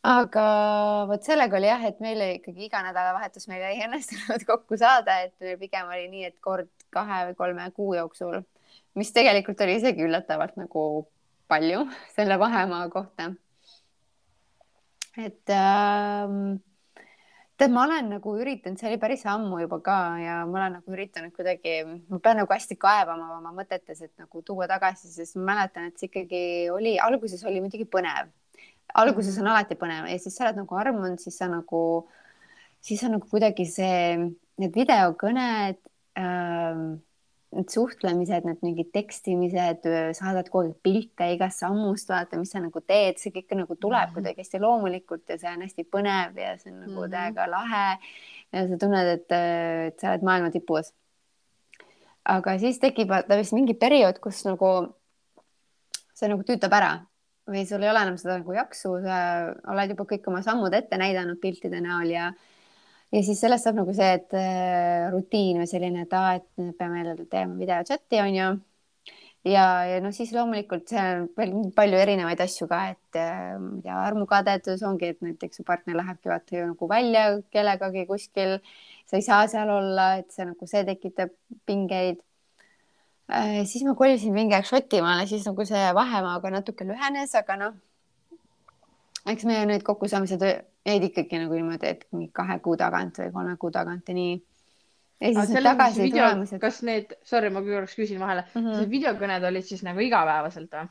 aga 0.06 0.44
vot 1.10 1.24
sellega 1.26 1.58
oli 1.58 1.66
jah, 1.70 1.82
et 1.88 1.98
meil 2.02 2.22
ikkagi 2.38 2.68
iga 2.68 2.82
nädalavahetus 2.86 3.48
meil 3.50 3.64
ei 3.66 3.82
õnnestunud 3.86 4.44
kokku 4.50 4.78
saada, 4.78 5.20
et 5.26 5.34
meil 5.42 5.58
pigem 5.58 5.90
oli 5.90 6.06
nii, 6.12 6.30
et 6.30 6.38
kord 6.44 6.70
kahe 6.94 7.24
või 7.30 7.38
kolme 7.38 7.66
kuu 7.76 7.94
jooksul, 7.98 8.40
mis 8.98 9.12
tegelikult 9.14 9.60
oli 9.64 9.78
isegi 9.80 10.06
üllatavalt 10.06 10.56
nagu 10.60 11.08
palju 11.50 11.84
selle 12.16 12.38
vahemaa 12.38 12.88
kohta. 12.94 13.32
et 15.18 15.50
ähm, 15.50 16.58
tead, 17.58 17.72
ma 17.74 17.84
olen 17.88 18.12
nagu 18.14 18.36
üritanud, 18.38 18.78
see 18.78 18.92
oli 18.92 19.00
päris 19.02 19.26
ammu 19.26 19.58
juba 19.64 19.80
ka 19.82 19.98
ja 20.22 20.40
ma 20.46 20.60
olen 20.60 20.78
nagu 20.78 20.94
üritanud 20.94 21.34
kuidagi, 21.34 21.80
ma 22.06 22.20
pean 22.22 22.38
nagu 22.38 22.54
hästi 22.54 22.78
kaevama 22.78 23.32
oma 23.40 23.50
mõtetes, 23.56 24.04
et 24.06 24.14
nagu 24.20 24.44
tuua 24.46 24.70
tagasi, 24.70 25.10
sest 25.10 25.34
ma 25.40 25.56
mäletan, 25.56 25.90
et 25.90 25.98
see 25.98 26.06
ikkagi 26.06 26.44
oli, 26.70 26.94
alguses 27.02 27.42
oli 27.50 27.64
muidugi 27.64 27.88
põnev 27.90 28.30
alguses 28.94 29.36
on 29.40 29.50
alati 29.50 29.76
põnev 29.78 30.08
ja 30.08 30.20
siis 30.20 30.36
sa 30.36 30.46
oled 30.46 30.62
nagu 30.62 30.78
armunud, 30.78 31.20
siis 31.20 31.36
sa 31.38 31.48
nagu, 31.50 31.82
siis 32.84 33.02
on 33.06 33.16
nagu 33.16 33.28
kuidagi 33.30 33.66
see, 33.68 34.16
need 34.60 34.74
videokõned 34.76 35.78
ähm,, 36.18 36.98
need 37.54 37.72
suhtlemised, 37.72 38.44
need 38.44 38.60
mingid 38.60 38.90
tekstimised, 38.92 39.86
saadad 40.16 40.50
kogu 40.52 40.66
aeg 40.66 40.74
pilte 40.84 41.30
igast 41.32 41.62
sammust, 41.62 42.10
vaata, 42.12 42.36
mis 42.40 42.52
sa 42.52 42.60
nagu 42.60 42.82
teed, 42.84 43.16
see 43.20 43.32
kõik 43.32 43.54
nagu 43.56 43.76
tuleb 43.76 43.96
mm 43.96 44.04
-hmm. 44.04 44.14
kuidagi 44.18 44.42
hästi 44.44 44.60
loomulikult 44.60 45.32
ja 45.32 45.38
see 45.40 45.54
on 45.54 45.64
hästi 45.64 45.86
põnev 45.88 46.36
ja 46.36 46.58
see 46.58 46.72
on 46.72 46.80
nagu 46.80 46.92
mm 46.92 47.04
-hmm. 47.04 47.10
täiega 47.10 47.50
lahe. 47.50 47.98
ja 48.52 48.68
sa 48.68 48.76
tunned, 48.76 49.06
et, 49.06 49.32
et 49.32 50.00
sa 50.00 50.10
oled 50.10 50.22
maailma 50.22 50.50
tipus. 50.50 50.92
aga 52.24 52.58
siis 52.58 52.78
tekib 52.78 53.08
vaata 53.08 53.36
vist 53.36 53.52
mingi 53.52 53.74
periood, 53.74 54.18
kus 54.20 54.44
nagu 54.44 54.94
see 56.14 56.28
nagu 56.28 56.42
tüütab 56.42 56.72
ära 56.72 57.07
või 57.48 57.64
sul 57.68 57.82
ei 57.82 57.90
ole 57.90 58.04
enam 58.04 58.18
seda 58.20 58.38
nagu 58.40 58.54
jaksu, 58.56 58.98
sa 59.04 59.18
oled 59.72 59.94
juba 59.94 60.06
kõik 60.12 60.28
oma 60.30 60.42
sammud 60.44 60.74
ette 60.76 61.00
näidanud 61.00 61.40
piltide 61.42 61.80
näol 61.84 62.12
ja 62.12 62.30
ja 63.12 63.22
siis 63.24 63.40
sellest 63.40 63.64
saab 63.64 63.78
nagu 63.80 63.92
see, 63.96 64.08
et 64.18 64.34
äh, 64.36 65.08
rutiin 65.12 65.62
või 65.62 65.68
selline, 65.70 66.04
et 66.04 66.16
aa, 66.16 66.38
et 66.40 66.48
me 66.60 66.72
peame 66.76 67.04
tegema 67.24 67.56
videochati 67.60 68.20
onju. 68.24 68.48
ja, 69.48 69.64
ja 69.88 70.00
noh, 70.04 70.12
siis 70.12 70.32
loomulikult 70.36 70.90
see 70.92 71.00
on 71.14 71.28
veel 71.38 71.54
palju 71.76 72.00
erinevaid 72.02 72.40
asju 72.44 72.68
ka, 72.70 72.82
et 72.92 73.20
äh, 73.20 73.56
ma 73.62 73.78
ei 73.78 73.82
tea, 73.86 73.98
armukadedus 74.10 74.84
ongi, 74.88 75.14
et 75.14 75.24
näiteks 75.24 75.60
su 75.60 75.64
partner 75.68 75.96
lähebki 76.02 76.32
vaata 76.32 76.58
ju 76.58 76.68
nagu 76.74 76.90
välja 76.90 77.26
kellegagi 77.54 78.04
kuskil, 78.10 78.58
sa 79.08 79.16
ei 79.16 79.24
saa 79.24 79.46
seal 79.48 79.72
olla, 79.72 80.10
et 80.20 80.32
see 80.34 80.44
nagu 80.48 80.68
see 80.68 80.84
tekitab 80.88 81.32
pingeid 81.68 82.20
äh,. 83.32 83.64
siis 83.66 83.84
ma 83.84 83.94
kolisin 83.94 84.34
mingi 84.34 84.56
aeg 84.56 84.66
Šotimaale, 84.68 85.26
siis 85.26 85.46
nagu 85.46 85.64
see 85.68 85.84
vahemaa 85.94 86.40
ka 86.40 86.50
natuke 86.54 86.86
lühenes, 86.88 87.34
aga 87.38 87.56
noh, 87.60 87.78
eks 89.28 89.46
meie 89.48 89.66
need 89.68 89.84
kokkusaamised 89.86 90.44
jäid 90.88 91.08
ikkagi 91.10 91.40
nagu 91.42 91.56
niimoodi, 91.56 91.94
et 91.94 92.06
mingi 92.12 92.30
kahe 92.34 92.58
kuu 92.64 92.76
tagant 92.80 93.18
või 93.20 93.32
kolme 93.34 93.56
kuu 93.60 93.72
tagant 93.74 94.08
ja 94.08 94.16
nii. 94.16 94.36
ja 95.20 95.32
siis 95.34 95.52
need 95.54 95.68
tagasi 95.68 96.02
video, 96.06 96.24
tulemused. 96.24 96.60
kas 96.62 96.82
need, 96.86 97.14
sorry, 97.26 97.50
ma 97.52 97.62
korraks 97.66 97.96
küsin 97.98 98.20
vahele 98.22 98.44
mm. 98.46 98.60
-hmm. 98.60 98.80
need 98.80 98.92
videokõned 98.96 99.48
olid 99.50 99.68
siis 99.68 99.84
nagu 99.86 100.00
igapäevaselt 100.04 100.72
või 100.78 100.88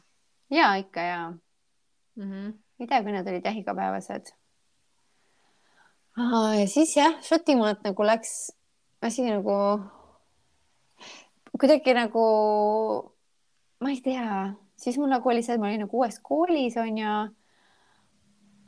ja 0.57 0.75
ikka 0.81 1.01
ja 1.01 1.21
mm 1.29 2.31
-hmm.? 2.31 2.53
videokõned 2.79 3.31
olid 3.31 3.45
jah 3.45 3.57
igapäevased. 3.57 4.33
ja 6.59 6.67
siis 6.67 6.97
jah, 6.97 7.17
Šotimaalt 7.21 7.83
nagu 7.83 8.03
läks 8.03 8.51
asi 9.01 9.25
nagu 9.25 9.57
kuidagi 11.59 11.93
nagu, 11.97 12.23
ma 13.81 13.89
ei 13.93 14.01
tea, 14.01 14.53
siis 14.77 14.97
mul 14.97 15.09
nagu 15.11 15.29
oli 15.29 15.43
see, 15.45 15.55
et 15.55 15.61
ma 15.61 15.69
olin 15.69 15.83
nagu 15.85 15.97
uues 16.01 16.19
koolis 16.23 16.77
onju 16.81 17.17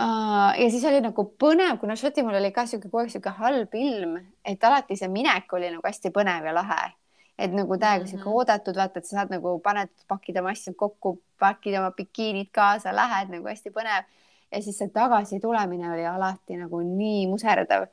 Uh, 0.01 0.53
ja 0.61 0.69
siis 0.71 0.83
oli 0.87 1.01
nagu 1.03 1.23
põnev, 1.43 1.73
kuna 1.81 1.95
Šotimaal 1.99 2.37
oli 2.39 2.53
ka 2.55 2.63
sihuke 2.65 2.87
kogu 2.87 3.01
aeg 3.01 3.09
sihuke 3.11 3.33
halb 3.35 3.73
ilm, 3.75 4.13
et 4.47 4.63
alati 4.63 4.95
see 4.95 5.09
minek 5.11 5.51
oli 5.57 5.67
nagu 5.73 5.83
hästi 5.83 6.11
põnev 6.15 6.45
ja 6.47 6.53
lahe. 6.55 6.93
et 7.39 7.51
nagu 7.55 7.77
täiega 7.79 8.05
sihuke 8.07 8.25
Mhm. 8.27 8.33
oodatud, 8.35 8.75
vaata, 8.75 8.99
et 8.99 9.05
sa 9.05 9.17
saad 9.17 9.29
nagu 9.31 9.59
paned, 9.63 9.89
pakid 10.07 10.37
oma 10.39 10.49
asjad 10.51 10.75
kokku, 10.75 11.21
pakid 11.39 11.75
oma 11.79 11.91
bikiinid 11.95 12.49
kaasa, 12.51 12.91
lähed 12.95 13.29
nagu 13.31 13.47
hästi 13.47 13.71
põnev. 13.71 14.03
ja 14.51 14.61
siis 14.61 14.77
see 14.77 14.87
tagasitulemine 14.89 15.91
oli 15.91 16.05
alati 16.05 16.57
nagu 16.57 16.79
nii 16.81 17.27
muserdav. 17.27 17.87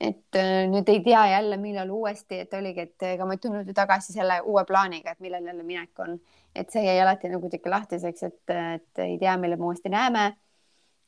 Et 0.00 0.36
äh, 0.36 0.64
nüüd 0.70 0.88
ei 0.90 1.00
tea 1.04 1.26
jälle, 1.30 1.56
millal 1.56 1.90
uuesti, 1.90 2.40
et 2.44 2.54
oligi, 2.54 2.88
et 2.88 3.08
ega 3.14 3.26
ma 3.26 3.36
ei 3.36 3.42
tulnud 3.42 3.68
ju 3.68 3.74
tagasi 3.74 4.12
selle 4.12 4.40
uue 4.42 4.64
plaaniga, 4.68 5.14
et 5.14 5.20
millal 5.20 5.44
jälle 5.46 5.62
minek 5.62 6.06
on. 6.06 6.18
et 6.54 6.70
see 6.70 6.84
jäi 6.86 7.00
alati 7.02 7.28
nagu 7.28 7.40
kuidagi 7.42 7.70
lahtiseks, 7.70 8.22
et, 8.22 8.54
et 8.54 9.04
ei 9.06 9.18
tea, 9.18 9.36
millal 9.36 9.58
me 9.58 9.72
uuesti 9.72 9.90
näeme 9.90 10.32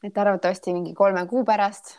et 0.05 0.19
arvatavasti 0.19 0.75
mingi 0.75 0.95
kolme 0.95 1.27
kuu 1.27 1.45
pärast. 1.45 1.97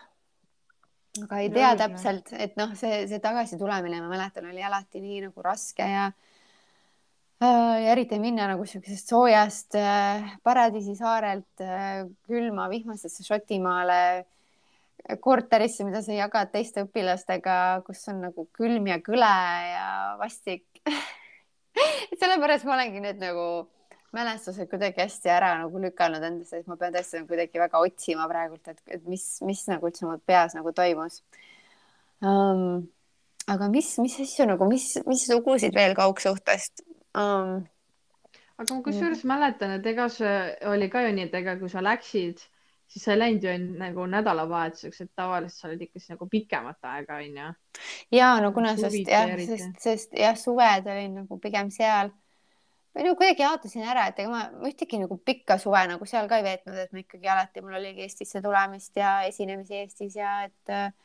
aga 1.24 1.39
ei 1.41 1.50
tea 1.50 1.72
Õige. 1.72 1.82
täpselt, 1.82 2.32
et 2.38 2.58
noh, 2.60 2.74
see, 2.77 3.01
see 3.10 3.20
tagasitulemine, 3.24 4.01
ma 4.03 4.12
mäletan, 4.12 4.50
oli 4.51 4.63
alati 4.63 5.01
nii 5.01 5.24
nagu 5.27 5.46
raske 5.46 5.88
ja 5.89 6.06
äh, 7.41 7.77
ja 7.82 7.96
eriti 7.96 8.20
minna 8.22 8.46
nagu 8.51 8.65
siuksest 8.70 9.10
soojast 9.10 9.79
äh, 9.82 10.36
paradiisi 10.46 10.96
saarelt 11.00 11.65
äh, 11.65 12.06
külma 12.29 12.70
vihmasesse 12.70 13.25
Šotimaale 13.25 14.01
äh, 14.20 14.25
korterisse, 15.24 15.86
mida 15.88 16.01
sa 16.04 16.16
jagad 16.16 16.51
teiste 16.51 16.84
õpilastega, 16.84 17.84
kus 17.88 18.04
on 18.12 18.22
nagu 18.27 18.48
külm 18.56 18.89
ja 18.89 18.98
kõle 19.04 19.32
ja 19.72 19.88
vastik 20.20 20.66
sellepärast 22.20 22.68
ma 22.68 22.75
olengi 22.77 23.01
nüüd 23.04 23.22
nagu 23.22 23.48
mälestused 24.16 24.70
kuidagi 24.72 25.04
hästi 25.04 25.32
ära 25.32 25.54
nagu 25.62 25.80
lükanud 25.82 26.24
endasse, 26.24 26.62
et 26.62 26.68
ma 26.70 26.77
pean 26.80 26.96
tõesti 26.96 27.24
kuidagi 27.27 27.62
väga 27.62 27.82
otsima 27.84 28.27
praegult, 28.32 28.68
et, 28.72 28.82
et 28.98 29.08
mis, 29.10 29.25
mis 29.46 29.63
nagu 29.70 29.89
üldse 29.89 30.08
mu 30.08 30.18
peas 30.25 30.56
nagu 30.58 30.74
toimus 30.75 31.22
um,. 32.24 32.88
aga 33.48 33.70
mis, 33.72 33.94
mis 34.04 34.18
asju 34.24 34.48
nagu, 34.50 34.68
mis, 34.70 34.94
mis 35.08 35.27
lugusid 35.32 35.75
veel 35.75 35.96
kaugsuhtest 35.98 36.86
um,? 37.13 37.60
aga 38.57 38.74
ma 38.74 38.83
kusjuures 38.86 39.25
mäletan, 39.29 39.75
et 39.77 39.92
ega 39.92 40.07
see 40.12 40.38
oli 40.72 40.90
ka 40.90 41.03
ju 41.05 41.14
nii, 41.14 41.27
et 41.29 41.36
ega 41.44 41.57
kui 41.60 41.70
sa 41.70 41.83
läksid, 41.86 42.42
siis 42.87 43.03
sa 43.03 43.13
ei 43.13 43.19
läinud 43.19 43.43
ju 43.43 43.55
nagu 43.79 44.05
nädalavahetuseks, 44.11 45.01
et 45.03 45.11
tavaliselt 45.15 45.59
sa 45.59 45.67
olid 45.69 45.83
ikka 45.87 46.00
siis 46.00 46.13
nagu 46.13 46.27
pikemat 46.31 46.91
aega, 46.91 47.19
onju. 47.23 47.50
ja 48.15 48.29
no 48.43 48.53
kuna 48.55 48.75
sest 48.79 49.11
jah, 49.11 49.33
sest, 49.50 49.81
sest 49.83 50.15
jah, 50.17 50.37
suved 50.39 50.87
olin 50.93 51.21
nagu 51.23 51.39
pigem 51.43 51.71
seal 51.73 52.13
või 52.97 53.05
no 53.05 53.15
kuidagi 53.19 53.45
jaotasin 53.45 53.85
ära, 53.85 54.07
et 54.09 54.21
ega 54.23 54.31
ma 54.31 54.45
ma 54.53 54.71
ühtegi 54.71 55.00
nagu 55.01 55.19
pikka 55.21 55.59
suve 55.61 55.83
nagu 55.89 56.07
seal 56.09 56.29
ka 56.31 56.39
ei 56.39 56.47
veetnud, 56.47 56.79
et 56.81 56.95
ma 56.95 57.03
ikkagi 57.03 57.29
alati, 57.33 57.61
mul 57.65 57.77
oligi 57.77 58.07
Eestisse 58.07 58.41
tulemist 58.41 58.97
ja 58.97 59.19
esinemisi 59.27 59.77
Eestis 59.83 60.17
ja 60.17 60.39
et 60.47 60.95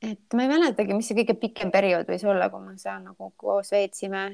et 0.00 0.36
ma 0.36 0.44
ei 0.44 0.52
mäletagi, 0.52 0.96
mis 0.96 1.08
see 1.10 1.18
kõige 1.18 1.36
pikem 1.40 1.72
periood 1.72 2.08
võis 2.08 2.24
olla, 2.24 2.48
kui 2.52 2.62
me 2.64 2.76
seal 2.80 3.02
nagu 3.04 3.32
koos 3.40 3.72
veetsime. 3.74 4.24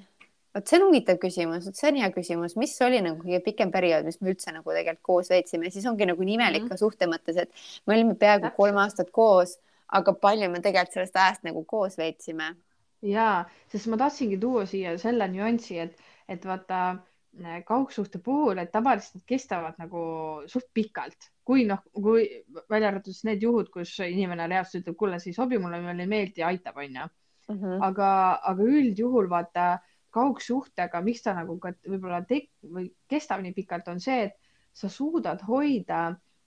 Vot 0.56 0.68
see 0.72 0.78
on 0.80 0.86
huvitav 0.88 1.18
küsimus, 1.22 1.68
see 1.76 1.90
on 1.92 2.00
hea 2.02 2.10
küsimus, 2.14 2.56
mis 2.60 2.74
oli 2.86 3.00
nagu 3.04 3.20
kõige 3.22 3.42
pikem 3.44 3.72
periood, 3.74 4.06
mis 4.08 4.20
me 4.22 4.32
üldse 4.34 4.54
nagu 4.56 4.72
tegelikult 4.72 5.02
koos 5.10 5.30
veetsime, 5.32 5.70
siis 5.74 5.86
ongi 5.90 6.08
nagu 6.08 6.22
imelik 6.22 6.64
Mhm. 6.64 6.68
ka 6.72 6.76
suhte 6.80 7.08
mõttes, 7.10 7.36
et 7.42 7.50
me 7.86 7.94
olime 7.98 8.14
peaaegu 8.14 8.48
Täpselt. 8.48 8.56
kolm 8.56 8.76
aastat 8.84 9.10
koos, 9.12 9.58
aga 9.88 10.12
palju 10.12 10.48
me 10.50 10.60
tegelikult 10.64 10.92
sellest 10.98 11.16
ajast 11.16 11.44
nagu 11.44 11.64
koos 11.64 11.96
veetsime 12.00 12.54
ja, 13.02 13.44
sest 13.72 13.86
ma 13.92 13.98
tahtsingi 14.00 14.38
tuua 14.40 14.64
siia 14.66 14.96
selle 14.98 15.28
nüansi, 15.28 15.78
et, 15.78 15.98
et 16.28 16.44
vaata 16.48 16.80
äh, 17.44 17.60
kaugsuhte 17.68 18.18
puhul, 18.24 18.58
et 18.58 18.72
tavaliselt 18.72 19.14
need 19.20 19.26
kestavad 19.34 19.76
nagu 19.78 20.00
suht 20.50 20.68
pikalt, 20.74 21.30
kui 21.44 21.66
noh, 21.68 21.82
kui 21.92 22.24
välja 22.70 22.88
arvatud 22.88 23.12
siis 23.12 23.24
need 23.28 23.42
juhud, 23.44 23.68
kus 23.70 23.98
inimene 24.06 24.48
reaalselt 24.50 24.82
ütleb, 24.84 24.96
kuule, 24.98 25.20
see 25.20 25.30
ei 25.34 25.38
sobi 25.38 25.58
mulle, 25.62 25.80
mulle 25.84 26.02
ei 26.06 26.12
meeldi, 26.14 26.42
aitab, 26.42 26.76
onju. 26.82 27.06
mm. 27.48 27.58
-hmm. 27.60 27.78
aga, 27.90 28.08
aga 28.52 28.62
üldjuhul 28.62 29.28
vaata 29.30 29.78
kaugsuhtega, 30.16 31.02
miks 31.04 31.22
ta 31.24 31.34
nagu 31.36 31.58
ka 31.62 31.74
võib-olla 31.86 32.22
tek- 32.28 32.52
või 32.72 32.88
kestab 33.08 33.44
nii 33.44 33.54
pikalt, 33.56 33.88
on 33.92 34.00
see, 34.00 34.30
et 34.30 34.34
sa 34.76 34.88
suudad 34.92 35.44
hoida 35.48 36.00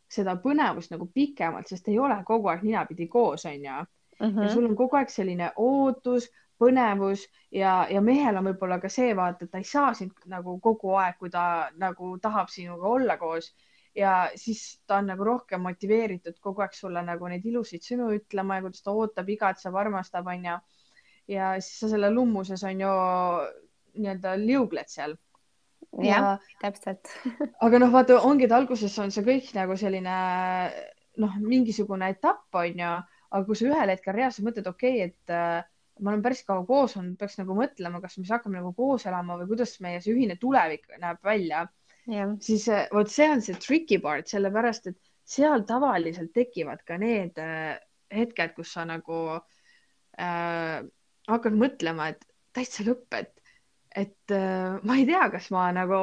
seda 0.10 0.36
põnevust 0.42 0.92
nagu 0.94 1.06
pikemalt, 1.14 1.70
sest 1.70 1.88
ei 1.90 2.00
ole 2.02 2.18
kogu 2.26 2.50
aeg 2.50 2.66
ninapidi 2.66 3.08
koos, 3.08 3.46
onju 3.46 3.64
ja 3.64 3.86
-hmm. 4.20 4.50
sul 4.54 4.66
on 4.66 4.76
kogu 4.76 4.98
aeg 4.98 5.10
selline 5.10 5.52
ootus, 5.56 6.30
põnevus 6.60 7.26
ja, 7.52 7.88
ja 7.90 8.02
mehel 8.02 8.38
on 8.38 8.50
võib-olla 8.50 8.80
ka 8.82 8.90
see 8.92 9.16
vaata, 9.16 9.46
et 9.46 9.52
ta 9.52 9.62
ei 9.62 9.68
saa 9.68 9.94
sind 9.94 10.12
nagu 10.26 10.60
kogu 10.60 10.96
aeg, 11.00 11.18
kui 11.20 11.30
ta 11.30 11.70
nagu 11.78 12.18
tahab 12.20 12.50
sinuga 12.52 12.88
olla 12.88 13.18
koos 13.18 13.54
ja 13.96 14.30
siis 14.36 14.82
ta 14.88 15.00
on 15.00 15.08
nagu 15.12 15.24
rohkem 15.24 15.62
motiveeritud 15.62 16.40
kogu 16.42 16.62
aeg 16.62 16.76
sulle 16.78 17.02
nagu 17.06 17.28
neid 17.32 17.46
ilusaid 17.46 17.86
sõnu 17.86 18.12
ütlema 18.18 18.60
ja 18.60 18.66
kuidas 18.66 18.84
ta 18.84 18.92
ootab, 18.92 19.30
igatseb, 19.30 19.76
armastab, 19.76 20.28
onju. 20.28 20.58
Ja 21.30 21.56
siis 21.62 21.84
sa 21.84 21.90
selle 21.92 22.12
lummuses 22.14 22.64
on 22.68 22.86
ju 22.86 22.94
nii-öelda 24.00 24.36
liugled 24.42 24.90
seal. 24.92 25.16
jah, 26.04 26.38
täpselt. 26.62 27.10
Aga 27.66 27.82
noh, 27.82 27.92
vaata, 27.94 28.20
ongi, 28.26 28.46
et 28.46 28.56
alguses 28.56 28.94
on 29.02 29.14
see 29.14 29.26
kõik 29.26 29.50
nagu 29.58 29.78
selline 29.80 30.16
noh, 31.20 31.40
mingisugune 31.42 32.12
etapp, 32.14 32.48
onju, 32.56 32.94
aga 33.30 33.46
kui 33.46 33.58
sa 33.58 33.68
ühel 33.68 33.92
hetkel 33.94 34.16
reaalselt 34.16 34.48
mõtled, 34.48 34.70
okei 34.70 35.02
okay,, 35.04 35.10
et 35.10 35.34
äh, 35.34 35.66
ma 36.00 36.14
olen 36.14 36.24
päris 36.24 36.44
kaua 36.48 36.64
koos 36.68 36.96
olnud, 37.00 37.18
peaks 37.20 37.38
nagu 37.40 37.56
mõtlema, 37.58 38.00
kas 38.04 38.18
me 38.18 38.24
siis 38.24 38.34
hakkame 38.38 38.60
nagu 38.60 38.72
koos 38.78 39.06
elama 39.10 39.38
või 39.42 39.50
kuidas 39.52 39.76
meie 39.84 40.00
see 40.04 40.16
ühine 40.16 40.38
tulevik 40.40 40.88
näeb 41.02 41.20
välja, 41.26 41.66
siis 42.46 42.68
äh, 42.72 42.88
vot 42.94 43.12
see 43.12 43.28
on 43.30 43.44
see 43.46 43.58
tricky 43.60 44.00
part, 44.02 44.30
sellepärast 44.32 44.92
et 44.92 45.00
seal 45.30 45.66
tavaliselt 45.70 46.32
tekivad 46.34 46.86
ka 46.88 46.98
need 47.02 47.38
äh, 47.42 47.76
hetked, 48.14 48.56
kus 48.58 48.74
sa 48.78 48.86
nagu 48.90 49.20
äh, 50.18 50.80
hakkad 51.30 51.58
mõtlema, 51.58 52.10
et 52.14 52.26
täitsa 52.56 52.86
lõpp, 52.88 53.08
et 53.20 53.36
et 53.96 54.32
äh, 54.32 54.78
ma 54.86 54.96
ei 55.00 55.06
tea, 55.08 55.24
kas 55.34 55.50
ma 55.54 55.66
nagu, 55.74 55.98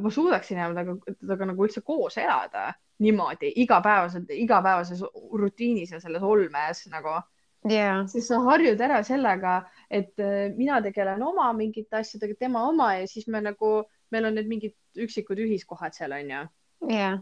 ma 0.00 0.10
suudaksin 0.12 0.56
enam 0.56 0.74
temaga, 0.76 1.14
temaga 1.20 1.48
nagu 1.50 1.66
üldse 1.66 1.82
koos 1.84 2.16
elada 2.20 2.70
niimoodi 3.04 3.50
igapäevaselt, 3.60 4.30
igapäevases 4.32 5.02
rutiinis 5.36 5.92
ja 5.92 6.00
selles 6.00 6.24
olmes 6.24 6.80
nagu, 6.88 7.18
ja, 7.68 8.00
siis 8.08 8.30
sa 8.30 8.40
harjud 8.46 8.80
ära 8.80 9.02
sellega, 9.04 9.58
et 9.90 10.16
äh, 10.22 10.48
mina 10.56 10.80
tegelen 10.84 11.22
oma 11.22 11.50
mingite 11.56 12.00
asjadega, 12.00 12.38
tema 12.46 12.64
oma 12.70 12.94
ja 12.96 13.06
siis 13.10 13.28
me 13.28 13.42
nagu, 13.44 13.78
meil 14.14 14.30
on 14.30 14.38
need 14.38 14.48
mingid 14.48 15.04
üksikud 15.04 15.40
ühiskohad 15.44 15.96
seal 15.96 16.16
onju. 16.16 16.42
ja, 16.92 17.12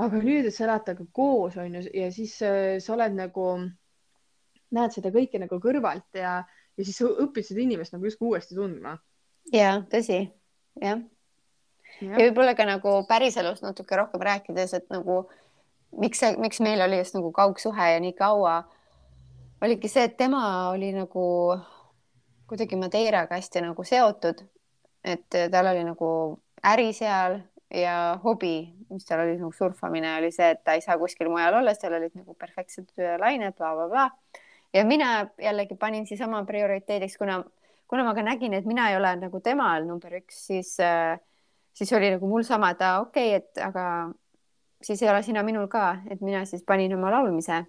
aga 0.00 0.24
nüüd, 0.24 0.48
et 0.48 0.56
sa 0.56 0.68
elad 0.68 0.88
temaga 0.88 1.08
koos 1.12 1.60
onju 1.60 1.84
ja 1.92 2.10
siis 2.14 2.38
äh, 2.42 2.76
sa 2.80 2.96
oled 2.96 3.20
nagu, 3.20 3.48
näed 4.74 4.96
seda 4.96 5.12
kõike 5.14 5.42
nagu 5.42 5.60
kõrvalt 5.60 6.16
ja, 6.16 6.40
ja 6.78 6.84
siis 6.84 6.98
sa 6.98 7.08
õpid 7.08 7.46
seda 7.46 7.62
inimest 7.64 7.94
nagu 7.94 8.08
justkui 8.08 8.32
uuesti 8.32 8.56
tundma. 8.58 8.96
ja 9.52 9.76
tõsi, 9.90 10.20
jah. 10.82 11.02
ja 12.00 12.16
võib-olla 12.18 12.54
ka 12.58 12.66
nagu 12.68 12.96
päriselust 13.08 13.64
natuke 13.66 13.98
rohkem 13.98 14.24
rääkides, 14.24 14.74
et 14.80 14.88
nagu 14.92 15.24
miks 16.00 16.22
see, 16.22 16.34
miks 16.40 16.60
meil 16.64 16.82
oli 16.84 16.98
just 17.00 17.16
nagu 17.16 17.30
kaugsuhe 17.34 17.90
ja 17.92 18.00
nii 18.02 18.14
kaua, 18.18 18.62
oligi 19.62 19.90
see, 19.90 20.08
et 20.08 20.16
tema 20.18 20.44
oli 20.72 20.92
nagu 20.94 21.24
kuidagi 22.50 22.76
Madeiraga 22.76 23.38
hästi 23.38 23.64
nagu 23.64 23.84
seotud, 23.86 24.42
et 25.04 25.42
tal 25.52 25.70
oli 25.72 25.84
nagu 25.86 26.08
äri 26.64 26.92
seal 26.96 27.38
ja 27.74 28.18
hobi, 28.24 28.56
mis 28.90 29.06
tal 29.08 29.24
oli 29.24 29.36
nagu 29.38 29.52
surfamine, 29.52 30.16
oli 30.18 30.30
see, 30.32 30.52
et 30.54 30.62
ta 30.64 30.76
ei 30.76 30.82
saa 30.84 30.98
kuskil 31.00 31.30
mujal 31.32 31.60
olla, 31.60 31.74
sest 31.74 31.86
tal 31.86 31.98
olid 31.98 32.14
nagu 32.18 32.36
perfektsed 32.38 32.92
lained 33.20 33.56
bla, 33.56 33.74
bla, 33.74 33.88
blablabla. 33.88 34.43
Ja 34.74 34.84
mina 34.84 35.26
jällegi 35.42 35.76
panin 35.78 36.06
siis 36.06 36.20
oma 36.20 36.44
prioriteediks, 36.44 37.16
kuna, 37.18 37.42
kuna 37.88 38.04
ma 38.04 38.14
ka 38.14 38.22
nägin, 38.26 38.54
et 38.54 38.66
mina 38.66 38.90
ei 38.90 38.96
ole 38.96 39.14
nagu 39.20 39.40
temal 39.40 39.86
number 39.86 40.18
üks, 40.18 40.40
siis, 40.50 40.74
siis 41.72 41.92
oli 41.92 42.10
nagu 42.16 42.28
mul 42.28 42.42
sama, 42.46 42.74
et 42.74 42.82
okei 43.00 43.36
okay,, 43.36 43.42
et 43.42 43.62
aga 43.62 43.86
siis 44.84 45.02
ei 45.02 45.10
ole 45.10 45.22
sina 45.22 45.42
minul 45.42 45.68
ka, 45.72 45.96
et 46.10 46.20
mina 46.20 46.44
siis 46.44 46.64
panin 46.66 46.94
oma 46.96 47.10
laulmise. 47.10 47.64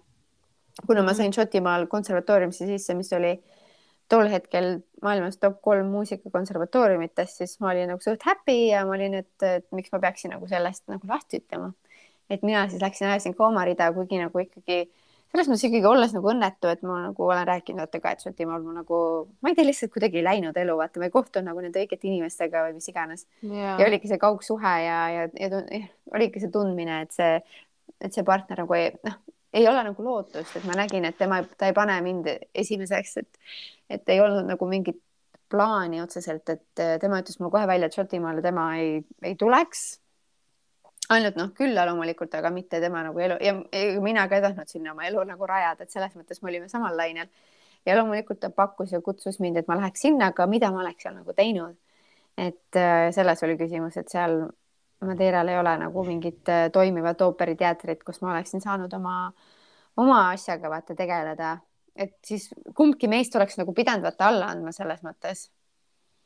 kuna 0.86 1.02
ma 1.02 1.10
mhm. 1.10 1.16
sain 1.16 1.32
Šotimaal 1.32 1.86
konservatooriumisse 1.86 2.66
sisse, 2.66 2.94
mis 2.94 3.12
oli 3.12 3.38
tol 4.08 4.28
hetkel 4.30 4.82
maailmas 5.02 5.38
top 5.38 5.60
kolm 5.62 5.86
muusikakonservatooriumitest, 5.94 7.40
siis 7.40 7.56
ma 7.60 7.70
olin 7.70 7.88
nagu 7.90 8.02
suht 8.02 8.22
happy 8.22 8.68
ja 8.68 8.84
ma 8.86 8.94
olin, 8.94 9.14
et, 9.22 9.42
et 9.42 9.66
miks 9.74 9.90
ma 9.92 9.98
peaksin 10.02 10.34
nagu 10.36 10.46
sellest 10.46 10.84
nagu 10.92 11.08
lahti 11.08 11.40
ütlema. 11.40 11.72
et 12.30 12.42
mina 12.42 12.68
siis 12.68 12.82
läksin, 12.82 13.08
ajasin 13.08 13.34
ka 13.34 13.46
oma 13.46 13.64
rida, 13.64 13.92
kuigi 13.94 14.18
nagu 14.18 14.38
ikkagi 14.42 14.78
selles 15.32 15.50
mõttes 15.50 15.66
ikkagi 15.68 15.88
olles 15.88 16.14
nagu 16.16 16.30
õnnetu, 16.32 16.70
et 16.72 16.82
ma 16.86 16.98
nagu 17.02 17.26
olen 17.26 17.46
rääkinud 17.48 17.82
vaata 17.82 18.00
ka, 18.02 18.14
et 18.14 18.24
Šotimaal 18.24 18.64
ma 18.64 18.76
nagu, 18.78 18.98
ma 19.42 19.52
ei 19.52 19.58
tea, 19.58 19.66
lihtsalt 19.68 19.92
kuidagi 19.94 20.20
ei 20.20 20.26
läinud 20.26 20.56
elu, 20.56 20.76
vaata, 20.78 21.00
ma 21.02 21.08
ei 21.08 21.14
kohtunud 21.14 21.50
nagu 21.50 21.64
nende 21.64 21.82
õigete 21.82 22.08
inimestega 22.08 22.66
või 22.66 22.76
mis 22.78 22.90
iganes. 22.92 23.26
Yeah.. 23.44 23.76
ja 23.80 23.88
oligi 23.88 24.10
see 24.10 24.20
kaugsuhe 24.22 24.74
ja, 24.86 24.98
ja, 25.12 25.24
ja, 25.40 25.62
ja 25.62 25.80
oligi 26.16 26.42
see 26.42 26.52
tundmine, 26.54 27.02
et 27.06 27.16
see, 27.16 27.40
et 28.00 28.16
see 28.16 28.26
partner 28.26 28.64
nagu 28.64 28.78
ei, 28.78 28.92
noh, 29.06 29.18
ei 29.56 29.66
ole 29.68 29.82
nagu 29.90 30.06
lootust, 30.06 30.56
et 30.58 30.64
ma 30.68 30.78
nägin, 30.78 31.08
et 31.08 31.18
tema, 31.18 31.42
ta 31.58 31.68
ei 31.68 31.76
pane 31.76 31.98
mind 32.04 32.30
esimeseks, 32.54 33.18
et, 33.22 33.44
et 33.98 34.14
ei 34.14 34.22
olnud 34.24 34.48
nagu 34.52 34.70
mingit 34.70 35.02
plaani 35.52 36.00
otseselt, 36.02 36.48
et 36.50 36.82
tema 37.02 37.20
ütles 37.22 37.38
mulle 37.38 37.54
kohe 37.54 37.68
välja, 37.70 37.90
et 37.90 37.96
Šotimaale 37.96 38.42
tema 38.44 38.70
ei, 38.80 38.98
ei 39.22 39.36
tuleks 39.38 39.86
ainult 41.08 41.36
noh, 41.38 41.50
külla 41.54 41.86
loomulikult, 41.86 42.34
aga 42.34 42.50
mitte 42.54 42.80
tema 42.82 43.02
nagu 43.06 43.20
elu 43.22 43.38
ja, 43.44 43.54
mina 44.02 44.26
ka 44.28 44.38
ei 44.38 44.44
tahtnud 44.44 44.70
sinna 44.70 44.92
oma 44.94 45.06
elu 45.08 45.22
nagu 45.28 45.48
rajada, 45.48 45.86
et 45.86 45.94
selles 45.94 46.14
mõttes 46.18 46.42
me 46.42 46.50
olime 46.50 46.68
samal 46.72 46.96
lainel. 46.98 47.28
ja 47.86 47.96
loomulikult 47.98 48.40
ta 48.42 48.50
pakkus 48.50 48.92
ja 48.92 49.00
kutsus 49.00 49.38
mind, 49.40 49.60
et 49.60 49.68
ma 49.68 49.76
läheks 49.78 50.02
sinna, 50.08 50.32
aga 50.32 50.46
mida 50.50 50.70
ma 50.74 50.82
oleks 50.82 51.06
seal 51.06 51.14
nagu 51.14 51.32
teinud. 51.32 51.76
et 52.36 52.76
äh, 52.76 53.10
selles 53.14 53.42
oli 53.42 53.56
küsimus, 53.56 53.96
et 53.96 54.08
seal 54.08 54.46
Madeiral 55.06 55.48
ei 55.52 55.58
ole 55.60 55.76
nagu 55.78 56.04
mingit 56.04 56.48
äh, 56.48 56.70
toimivat 56.72 57.20
ooperiteatrit, 57.22 58.02
kus 58.04 58.22
ma 58.22 58.32
oleksin 58.32 58.60
saanud 58.64 58.92
oma, 58.96 59.32
oma 59.96 60.20
asjaga 60.30 60.70
vaata 60.72 60.96
tegeleda, 60.96 61.58
et 61.94 62.16
siis 62.24 62.48
kumbki 62.74 63.08
meist 63.08 63.36
oleks 63.36 63.58
nagu 63.60 63.74
pidanud 63.76 64.04
vaata 64.08 64.30
alla 64.32 64.50
andma 64.52 64.72
selles 64.72 65.04
mõttes 65.04 65.50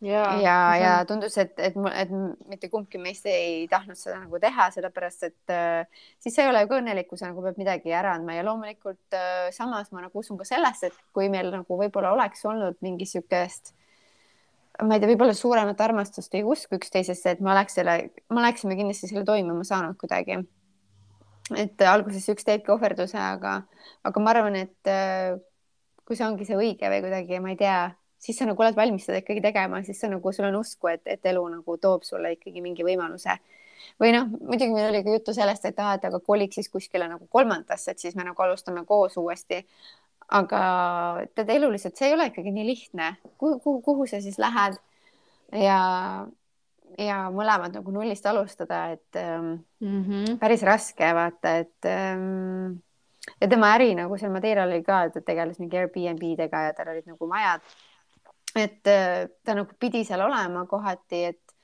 ja, 0.01 0.25
ja, 0.41 0.57
ja 0.81 0.93
tundus, 1.09 1.37
et, 1.41 1.59
et, 1.61 1.75
et 1.77 2.13
mitte 2.49 2.71
kumbki 2.73 3.01
meist 3.03 3.27
ei 3.29 3.67
tahtnud 3.71 3.99
seda 3.99 4.21
nagu 4.23 4.41
teha, 4.43 4.71
sellepärast 4.75 5.27
et 5.29 5.53
äh, 5.55 6.07
siis 6.23 6.39
ei 6.41 6.49
ole 6.49 6.63
ju 6.65 6.71
ka 6.71 6.79
õnnelik, 6.81 7.09
kui 7.11 7.21
sa 7.21 7.29
nagu 7.29 7.45
pead 7.45 7.61
midagi 7.61 7.93
ära 7.97 8.15
andma 8.17 8.39
ja 8.39 8.47
loomulikult 8.47 9.19
äh, 9.19 9.51
samas 9.57 9.93
ma 9.93 10.07
nagu 10.07 10.23
usun 10.23 10.41
ka 10.41 10.49
sellesse, 10.49 10.91
et 10.91 11.05
kui 11.17 11.29
meil 11.33 11.53
nagu 11.53 11.81
võib-olla 11.83 12.15
oleks 12.17 12.47
olnud 12.49 12.81
mingi 12.81 13.05
niisugust 13.05 13.75
ma 14.81 14.97
ei 14.97 15.03
tea, 15.03 15.11
võib-olla 15.11 15.35
suuremat 15.37 15.81
armastust 15.85 16.33
või 16.35 16.55
usku 16.55 16.79
üksteisesse, 16.79 17.35
et 17.35 17.45
me 17.45 17.53
oleks 17.53 17.77
selle, 17.77 17.97
me 18.31 18.43
oleksime 18.43 18.77
kindlasti 18.79 19.11
selle 19.11 19.27
toimuma 19.29 19.67
saanud 19.67 19.99
kuidagi. 20.01 20.41
et 21.59 21.83
alguses 21.83 22.29
üks 22.31 22.47
teebki 22.47 22.71
ohverduse, 22.71 23.19
aga, 23.19 23.61
aga 24.07 24.21
ma 24.23 24.31
arvan, 24.33 24.57
et 24.57 24.91
äh, 24.91 25.35
kui 26.07 26.17
see 26.17 26.27
ongi 26.27 26.47
see 26.47 26.57
õige 26.57 26.89
või 26.93 27.03
kuidagi, 27.05 27.41
ma 27.43 27.53
ei 27.53 27.59
tea 27.59 27.81
siis 28.21 28.39
sa 28.39 28.47
nagu 28.49 28.63
oled 28.63 28.77
valmis 28.77 29.07
seda 29.09 29.21
ikkagi 29.23 29.43
tegema, 29.45 29.81
siis 29.85 30.01
sa 30.01 30.11
nagu, 30.13 30.33
sul 30.33 30.49
on 30.51 30.61
usku, 30.61 30.91
et, 30.93 31.03
et 31.09 31.31
elu 31.33 31.43
nagu 31.55 31.77
toob 31.81 32.05
sulle 32.07 32.35
ikkagi 32.37 32.63
mingi 32.65 32.85
võimaluse. 32.87 33.39
või 34.01 34.13
noh, 34.13 34.29
muidugi 34.29 34.75
meil 34.75 34.91
oli 34.91 35.01
ka 35.05 35.15
juttu 35.15 35.35
sellest, 35.37 35.65
et 35.65 35.81
aa, 35.81 35.95
et 35.97 36.05
aga 36.05 36.21
koliks 36.21 36.61
siis 36.61 36.69
kuskile 36.69 37.09
nagu 37.09 37.27
kolmandasse, 37.33 37.91
et 37.91 37.99
siis 37.99 38.17
me 38.17 38.27
nagu 38.27 38.43
alustame 38.43 38.85
koos 38.85 39.17
uuesti. 39.17 39.65
aga 40.31 40.59
tead, 41.35 41.49
eluliselt 41.51 41.97
see 41.99 42.07
ei 42.07 42.15
ole 42.15 42.29
ikkagi 42.31 42.53
nii 42.55 42.67
lihtne, 42.67 43.17
kuhu, 43.39 43.57
kuhu, 43.65 43.81
kuhu 43.83 44.07
sa 44.07 44.21
siis 44.23 44.37
lähed 44.39 44.77
ja, 45.59 45.81
ja 46.99 47.17
mõlemad 47.35 47.75
nagu 47.75 47.91
nullist 47.91 48.27
alustada, 48.27 48.85
et 48.93 49.19
mm 49.81 50.05
-hmm. 50.05 50.39
päris 50.39 50.63
raske 50.63 51.15
vaata, 51.15 51.57
et 51.57 51.85
ähm, 51.85 52.79
ja 53.41 53.49
tema 53.49 53.75
äri 53.75 53.95
nagu 53.95 54.17
seal 54.19 54.31
Madeiral 54.33 54.69
oli 54.69 54.83
ka, 54.83 55.05
et 55.05 55.13
ta 55.13 55.21
tegeles 55.21 55.59
mingi 55.59 55.77
Airbnb-dega 55.77 56.63
ja 56.69 56.73
tal 56.73 56.93
olid 56.93 57.07
nagu 57.07 57.27
majad 57.27 57.61
et 58.57 58.91
äh, 58.91 59.29
ta 59.45 59.55
nagu 59.55 59.77
pidi 59.79 60.05
seal 60.05 60.23
olema 60.25 60.65
kohati, 60.71 61.25
et, 61.31 61.55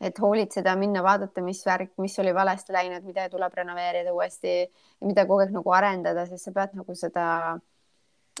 et 0.00 0.18
hoolitseda, 0.22 0.76
minna 0.78 1.02
vaadata, 1.02 1.42
mis 1.42 1.64
värk, 1.66 1.96
mis 1.98 2.18
oli 2.22 2.34
valesti 2.34 2.72
läinud, 2.72 3.06
mida 3.06 3.28
tuleb 3.32 3.54
renoveerida 3.58 4.14
uuesti 4.14 4.60
mida 5.04 5.24
kogu 5.26 5.44
aeg 5.44 5.54
nagu 5.54 5.72
arendada, 5.74 6.26
sest 6.28 6.48
sa 6.48 6.54
pead 6.54 6.76
nagu 6.78 6.94
seda, 6.98 7.24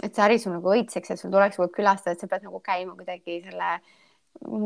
et 0.02 0.12
see 0.14 0.24
äri 0.24 0.38
sul 0.42 0.54
nagu 0.56 0.72
õitseks, 0.74 1.12
et 1.14 1.20
sul 1.20 1.32
tuleks 1.34 1.58
kogu 1.58 1.68
aeg 1.68 1.76
külastajad, 1.78 2.20
sa 2.20 2.30
pead 2.30 2.46
nagu 2.46 2.60
käima 2.64 2.94
kuidagi 2.98 3.40
selle 3.46 3.72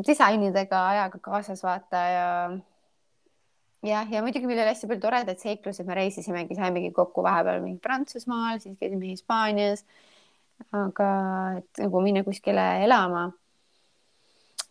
disainidega 0.07 0.83
ajaga 0.93 1.21
kaasas 1.25 1.63
vaata 1.65 2.01
ja 2.13 2.29
jah, 3.87 4.09
ja 4.13 4.23
muidugi 4.25 4.49
meil 4.49 4.61
oli 4.63 4.73
hästi 4.73 4.89
palju 4.91 5.05
toredaid 5.05 5.41
seiklusi, 5.43 5.85
me 5.89 5.97
reisisimegi, 5.99 6.57
saimegi 6.59 6.93
kokku 6.97 7.25
vahepeal 7.25 7.63
mingi 7.65 7.81
Prantsusmaal, 7.85 8.61
siis 8.63 8.77
käisime 8.81 9.13
Hispaanias 9.13 9.85
aga 10.73 11.09
et 11.59 11.83
nagu 11.85 12.03
minna 12.05 12.25
kuskile 12.25 12.65
elama. 12.85 13.31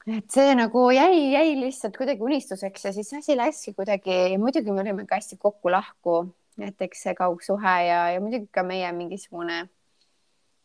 et 0.08 0.32
see 0.34 0.56
nagu 0.58 0.88
jäi, 0.96 1.32
jäi 1.34 1.56
lihtsalt 1.60 1.98
kuidagi 1.98 2.26
unistuseks 2.26 2.86
ja 2.86 2.94
siis 2.94 3.14
asi 3.14 3.38
läkski 3.38 3.74
kuidagi, 3.78 4.38
muidugi 4.42 4.74
me 4.74 4.82
olime 4.82 5.06
ka 5.06 5.20
hästi 5.20 5.38
kokku-lahku, 5.38 6.24
näiteks 6.62 7.04
see 7.06 7.14
kaugsuhe 7.16 7.76
ja, 7.86 8.00
ja 8.16 8.24
muidugi 8.24 8.50
ka 8.52 8.64
meie 8.66 8.90
mingisugune 8.98 9.62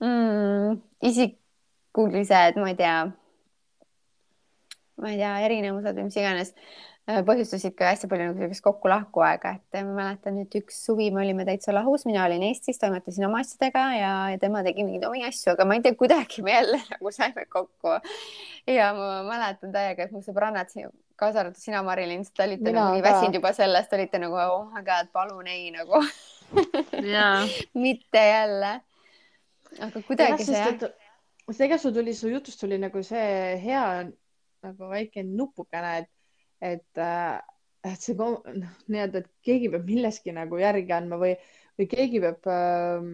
mm, 0.00 0.80
isikulised, 1.02 2.60
ma 2.60 2.72
ei 2.72 2.78
tea, 2.80 2.98
ma 5.02 5.12
ei 5.12 5.20
tea, 5.20 5.34
erinevused 5.48 6.00
või 6.00 6.08
mis 6.08 6.20
iganes 6.20 6.54
põhjustasid 7.06 7.76
ka 7.78 7.92
hästi 7.92 8.08
palju 8.10 8.32
sellist 8.34 8.62
kokku-lahku 8.64 9.22
aega, 9.22 9.52
et 9.54 9.78
ma 9.86 9.94
mäletan, 9.94 10.40
et 10.42 10.54
üks 10.58 10.80
suvi 10.88 11.06
me 11.14 11.20
olime 11.22 11.44
täitsa 11.46 11.70
lahus, 11.74 12.02
mina 12.08 12.24
olin 12.26 12.42
Eestis, 12.48 12.80
toimetasin 12.82 13.28
oma 13.28 13.44
asjadega 13.44 13.84
ja, 13.94 14.12
ja 14.32 14.40
tema 14.42 14.64
tegi 14.66 14.82
mingeid 14.82 15.06
omi 15.06 15.22
asju, 15.28 15.52
aga 15.54 15.66
ma 15.68 15.76
ei 15.78 15.84
tea, 15.84 15.94
kuidagi 15.98 16.42
me 16.42 16.56
jälle 16.56 16.80
nagu 16.90 17.12
saime 17.14 17.46
kokku. 17.52 17.94
ja 18.72 18.88
ma 18.96 19.20
mäletan 19.28 19.74
täiega, 19.76 20.08
et 20.08 20.16
mu 20.16 20.22
sõbrannad, 20.24 20.74
kaasa 21.14 21.44
arvatud 21.44 21.62
sina, 21.62 21.84
Marilyn, 21.86 22.26
te 22.26 22.42
olite 22.48 22.66
mina 22.66 22.88
nagu 22.88 22.98
nii 22.98 23.06
väsinud 23.06 23.38
juba 23.38 23.54
sellest, 23.54 23.94
olite 23.94 24.22
nagu 24.24 24.42
oh 24.42 24.66
my 24.74 24.82
god, 24.90 25.12
palun 25.14 25.46
ei 25.52 25.70
nagu 25.76 26.02
mitte 27.86 28.26
jälle. 28.32 28.74
aga 29.78 30.04
kuidagi 30.10 30.50
see 30.50 30.58
jah. 30.58 30.90
ega 31.70 31.78
sul 31.78 31.94
tuli, 31.94 32.18
su 32.18 32.34
jutust 32.34 32.58
tuli 32.58 32.82
nagu 32.82 33.06
see 33.06 33.56
hea 33.62 33.86
nagu 34.66 34.90
väike 34.90 35.22
nupukene, 35.22 35.98
et 36.02 36.10
et, 36.62 37.00
äh, 37.00 37.38
et 37.86 38.02
see 38.02 38.16
noh, 38.18 38.42
nii-öelda, 38.88 39.22
et 39.22 39.30
keegi 39.46 39.70
peab 39.72 39.86
milleski 39.88 40.34
nagu 40.34 40.58
järgi 40.60 40.94
andma 40.96 41.20
või, 41.20 41.34
või 41.78 41.88
keegi 41.90 42.22
peab 42.24 42.50
äh, 42.50 43.08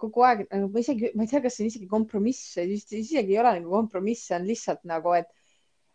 kogu 0.00 0.24
aeg 0.24 0.46
nagu 0.48 0.70
ma 0.72 0.82
isegi, 0.82 1.12
ma 1.14 1.26
ei 1.26 1.30
tea, 1.30 1.42
kas 1.44 1.58
see 1.58 1.66
on 1.66 1.72
isegi 1.72 1.90
kompromiss, 1.90 2.56
isegi 2.60 3.34
ei 3.34 3.40
ole 3.42 3.58
nagu 3.58 3.72
kompromiss, 3.74 4.28
see 4.28 4.38
on 4.38 4.48
lihtsalt 4.48 4.86
nagu, 4.88 5.14
et 5.18 5.30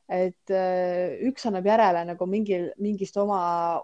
et 0.06 0.52
äh, 0.54 1.16
üks 1.26 1.48
annab 1.50 1.66
järele 1.66 2.04
nagu 2.06 2.28
mingil, 2.30 2.68
mingist 2.78 3.16
oma 3.18 3.40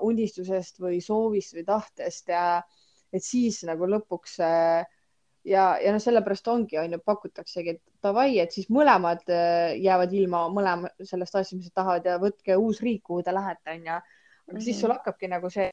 unistusest 0.06 0.78
või 0.84 1.00
soovist 1.02 1.56
või 1.58 1.64
tahtest 1.66 2.30
ja 2.30 2.44
et 3.10 3.26
siis 3.26 3.64
nagu 3.66 3.88
lõpuks 3.90 4.38
äh, 4.46 4.86
ja, 5.48 5.66
ja 5.82 5.94
noh, 5.94 6.02
sellepärast 6.02 6.48
ongi, 6.52 6.78
on 6.82 6.96
ju, 6.96 7.00
pakutaksegi, 7.06 7.76
et 7.76 8.04
davai, 8.04 8.40
et 8.42 8.54
siis 8.54 8.70
mõlemad 8.74 9.24
äh, 9.32 9.76
jäävad 9.82 10.14
ilma 10.18 10.46
mõlema 10.54 10.92
sellest 11.00 11.36
asjast, 11.36 11.58
mis 11.58 11.70
nad 11.72 11.78
tahavad 11.82 12.10
ja 12.10 12.18
võtke 12.22 12.58
uus 12.60 12.82
riik, 12.86 13.04
kuhu 13.08 13.24
te 13.26 13.34
lähete, 13.36 13.74
on 13.74 13.88
ju. 13.88 13.96
aga 13.96 14.02
mm 14.02 14.58
-hmm. 14.58 14.64
siis 14.66 14.82
sul 14.82 14.94
hakkabki 14.94 15.28
nagu 15.32 15.50
see, 15.50 15.70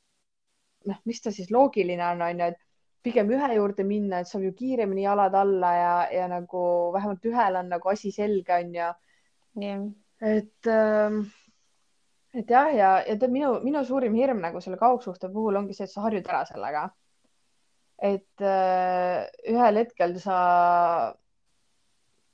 noh, 0.86 1.00
mis 1.04 1.20
ta 1.22 1.30
siis 1.30 1.50
loogiline 1.50 2.06
on, 2.06 2.22
on 2.22 2.40
ju, 2.40 2.46
et 2.46 2.60
pigem 3.02 3.30
ühe 3.30 3.54
juurde 3.54 3.84
minna, 3.84 4.20
et 4.20 4.28
saab 4.28 4.42
ju 4.42 4.52
kiiremini 4.52 5.02
jalad 5.02 5.34
alla 5.34 5.72
ja, 5.74 6.08
ja 6.12 6.28
nagu 6.28 6.92
vähemalt 6.92 7.24
ühel 7.24 7.56
on 7.56 7.68
nagu 7.68 7.88
asi 7.88 8.12
selge, 8.12 8.54
on 8.54 8.74
ju 8.74 8.88
yeah.. 9.62 9.84
et 10.20 10.66
ähm, 10.66 11.20
et 12.34 12.50
jah, 12.50 12.68
ja, 12.74 12.90
ja 13.06 13.16
tead 13.16 13.30
minu, 13.30 13.60
minu 13.64 13.84
suurim 13.84 14.14
hirm 14.14 14.40
nagu 14.40 14.60
selle 14.60 14.76
kaugsuhte 14.76 15.28
puhul 15.32 15.56
ongi 15.56 15.74
see, 15.74 15.84
et 15.84 15.90
sa 15.90 16.04
harjud 16.06 16.26
ära 16.28 16.44
sellega 16.44 16.88
et 17.98 18.44
äh, 18.46 19.26
ühel 19.50 19.80
hetkel 19.82 20.14
sa, 20.22 20.38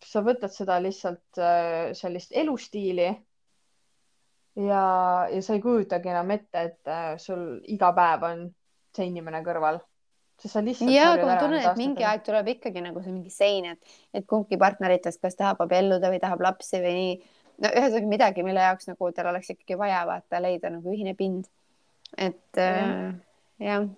sa 0.04 0.24
võtad 0.24 0.52
seda 0.52 0.76
lihtsalt 0.84 1.40
äh, 1.40 1.94
sellist 1.96 2.34
elustiili 2.36 3.08
ja, 4.60 4.84
ja 5.30 5.40
sa 5.40 5.56
ei 5.56 5.64
kujutagi 5.64 6.12
enam 6.12 6.34
ette, 6.36 6.68
et 6.68 6.92
äh, 6.92 7.14
sul 7.22 7.62
iga 7.72 7.94
päev 7.96 8.28
on 8.28 8.46
see 8.94 9.08
inimene 9.08 9.40
kõrval 9.46 9.80
sest 10.42 10.58
sa 10.58 10.64
lihtsalt. 10.66 10.92
ja, 10.92 11.14
aga 11.14 11.30
ma 11.30 11.38
tunnen, 11.40 11.64
et 11.64 11.80
mingi 11.80 12.04
aeg 12.04 12.26
tuleb 12.26 12.52
ikkagi 12.56 12.84
nagu 12.84 13.00
see 13.00 13.14
mingi 13.14 13.32
sein, 13.32 13.72
et, 13.72 13.96
et 14.12 14.28
kumbki 14.28 14.60
partneritest, 14.60 15.22
kas 15.22 15.40
tahab 15.40 15.64
abielluda 15.64 16.12
või 16.12 16.20
tahab 16.20 16.44
lapsi 16.44 16.82
või 16.84 16.94
nii. 17.00 17.18
no 17.64 17.72
ühesõnaga 17.72 18.12
midagi, 18.12 18.44
mille 18.44 18.68
jaoks 18.68 18.92
nagu 18.92 19.12
tal 19.16 19.32
oleks 19.32 19.54
ikkagi 19.54 19.80
vaja 19.80 20.04
vaata 20.10 20.44
leida 20.44 20.76
nagu 20.76 20.92
ühine 20.92 21.16
pind. 21.16 21.48
et 22.18 22.60
ja. 22.60 22.70
äh, 22.70 23.12
jah 23.64 23.88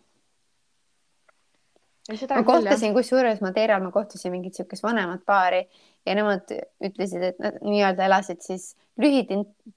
ma 2.09 2.43
kohtasin, 2.47 2.95
kusjuures 2.95 3.41
Madeiral 3.43 3.83
ma 3.83 3.91
kohtasin 3.95 4.33
mingit 4.35 4.59
siukest 4.59 4.85
vanemat 4.85 5.25
paari 5.27 5.65
ja 6.07 6.15
nemad 6.15 6.53
ütlesid, 6.85 7.23
et 7.33 7.41
nad 7.43 7.57
nii-öelda 7.65 8.07
elasid 8.07 8.45
siis 8.45 8.75
lühid, 9.01 9.33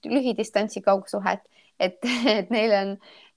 lühidistantsi 0.06 0.82
kaugsuhet, 0.84 1.42
et, 1.80 1.98
et 2.38 2.52
neil 2.54 2.74
on, 2.76 2.92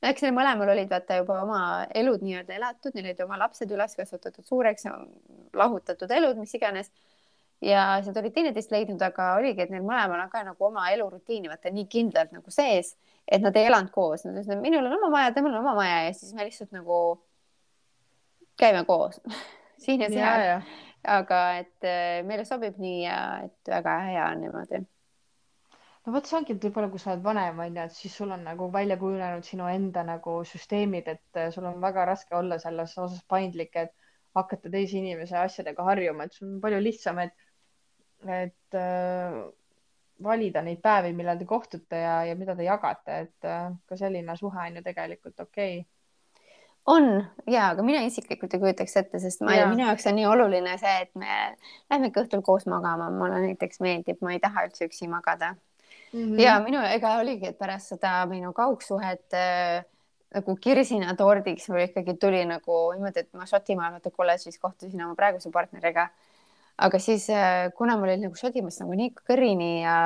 eks 0.05 0.25
neil 0.25 0.35
mõlemal 0.35 0.73
olid 0.75 0.91
vaata 0.91 1.21
juba 1.21 1.39
oma 1.45 1.63
elud 1.95 2.21
nii-öelda 2.25 2.57
elatud, 2.59 2.93
neil 2.93 3.09
olid 3.09 3.25
oma 3.25 3.39
lapsed 3.45 3.71
üles 3.73 3.97
kasvatatud 3.97 4.45
suureks, 4.45 4.87
lahutatud 5.57 6.11
elud, 6.11 6.37
mis 6.41 6.53
iganes. 6.59 6.93
ja 7.63 8.01
nad 8.03 8.17
olid 8.19 8.33
teineteist 8.35 8.71
leidnud, 8.75 9.01
aga 9.01 9.33
oligi, 9.39 9.63
et 9.63 9.69
neil 9.71 9.85
mõlemal 9.87 10.19
on 10.25 10.29
ka 10.29 10.41
nagu 10.43 10.65
oma 10.67 10.89
elurutiini 10.91 11.49
vaata 11.49 11.71
nii 11.71 11.85
kindlalt 11.87 12.33
nagu 12.35 12.51
sees, 12.51 12.97
et 13.27 13.41
nad 13.41 13.55
ei 13.55 13.69
elanud 13.69 13.91
koos, 13.91 14.25
nad 14.25 14.35
ütlesid, 14.35 14.59
minul 14.61 14.85
on 14.89 14.97
oma 14.97 15.09
maja, 15.13 15.31
temal 15.31 15.53
on 15.53 15.61
oma 15.63 15.77
maja 15.79 16.01
ja 16.09 16.17
siis 16.17 16.33
me 16.35 16.43
lihtsalt 16.43 16.75
nagu 16.75 16.97
käime 18.59 18.85
koos 18.85 19.19
siin 19.83 20.01
ja 20.05 20.09
seal, 20.09 20.63
aga 21.17 21.43
et 21.59 21.87
äh, 21.87 22.23
meile 22.27 22.45
sobib 22.47 22.79
nii 22.81 23.03
ja 23.03 23.19
et 23.47 23.71
väga 23.75 23.97
hea 24.07 24.25
on 24.31 24.43
niimoodi. 24.45 24.81
no 26.05 26.13
vot, 26.15 26.27
see 26.27 26.37
ongi, 26.39 26.57
võib-olla 26.65 26.91
kui 26.91 27.01
sa 27.01 27.13
oled 27.13 27.25
vanem, 27.25 27.59
onju, 27.65 27.87
et 27.87 27.97
siis 27.97 28.15
sul 28.19 28.31
on 28.35 28.45
nagu 28.47 28.69
välja 28.71 28.97
kujunenud 29.01 29.47
sinu 29.47 29.67
enda 29.71 30.05
nagu 30.07 30.39
süsteemid, 30.47 31.09
et 31.15 31.41
äh, 31.41 31.49
sul 31.55 31.67
on 31.69 31.81
väga 31.83 32.05
raske 32.13 32.35
olla 32.37 32.59
selles 32.61 32.95
osas 32.97 33.23
paindlik, 33.29 33.75
et 33.75 33.93
hakata 34.35 34.71
teise 34.73 34.97
inimese 34.97 35.37
asjadega 35.37 35.83
harjuma, 35.89 36.25
et 36.25 36.37
sul 36.37 36.55
on 36.55 36.61
palju 36.61 36.79
lihtsam, 36.81 37.19
et, 37.23 37.35
et 38.27 38.79
äh, 38.79 39.41
valida 40.23 40.61
neid 40.63 40.81
päevi, 40.83 41.11
millal 41.17 41.39
te 41.39 41.45
kohtute 41.49 41.99
ja, 41.99 42.19
ja 42.29 42.35
mida 42.39 42.55
te 42.55 42.67
jagate, 42.67 43.19
et 43.27 43.49
äh, 43.49 43.67
ka 43.89 43.97
selline 43.99 44.37
suhe 44.39 44.67
on 44.67 44.79
ju 44.79 44.85
tegelikult 44.85 45.39
okei 45.47 45.81
okay.. 45.81 45.92
On 46.85 47.09
ja, 47.47 47.69
aga 47.71 47.83
mina 47.85 48.01
isiklikult 48.07 48.53
ei 48.53 48.59
kujutaks 48.63 48.97
ette, 48.99 49.19
sest 49.23 49.43
ma, 49.45 49.55
minu 49.71 49.85
jaoks 49.85 50.07
on 50.09 50.17
nii 50.19 50.25
oluline 50.27 50.77
see, 50.81 50.95
et 51.05 51.13
me 51.19 51.53
lähmegi 51.91 52.19
õhtul 52.23 52.43
koos 52.43 52.65
magama, 52.67 53.11
mulle 53.13 53.39
näiteks 53.47 53.79
meeldib, 53.83 54.19
ma 54.21 54.35
ei 54.35 54.41
taha 54.43 54.67
üldse 54.67 54.89
üksi 54.89 55.07
magada 55.11 55.53
Mm 56.13 56.19
mm. 56.19 56.39
ja 56.39 56.59
minu, 56.61 56.81
ega 56.93 57.15
oligi, 57.17 57.49
et 57.49 57.57
pärast 57.57 57.95
seda 57.95 58.11
minu 58.29 58.51
kaugsuhet 58.53 59.33
äh, 59.33 59.81
nagu 60.33 60.55
kirsina 60.61 61.15
tordiks 61.17 61.65
mul 61.69 61.87
ikkagi 61.87 62.13
tuli 62.21 62.43
nagu 62.45 62.75
niimoodi, 62.93 63.23
et 63.23 63.31
ma 63.37 63.47
Šotimaal 63.49 63.95
vaata 63.95 64.11
kolledžis 64.13 64.59
kohtusin 64.61 65.01
oma 65.05 65.17
praeguse 65.17 65.49
partneriga. 65.53 66.09
aga 66.77 66.99
siis 66.99 67.29
äh,, 67.29 67.71
kuna 67.77 67.97
mul 67.97 68.13
oli 68.13 68.27
nagu 68.27 68.37
Šotimaast 68.37 68.83
nagu 68.83 68.93
nii 68.97 69.09
kõrini 69.29 69.71
ja, 69.81 69.97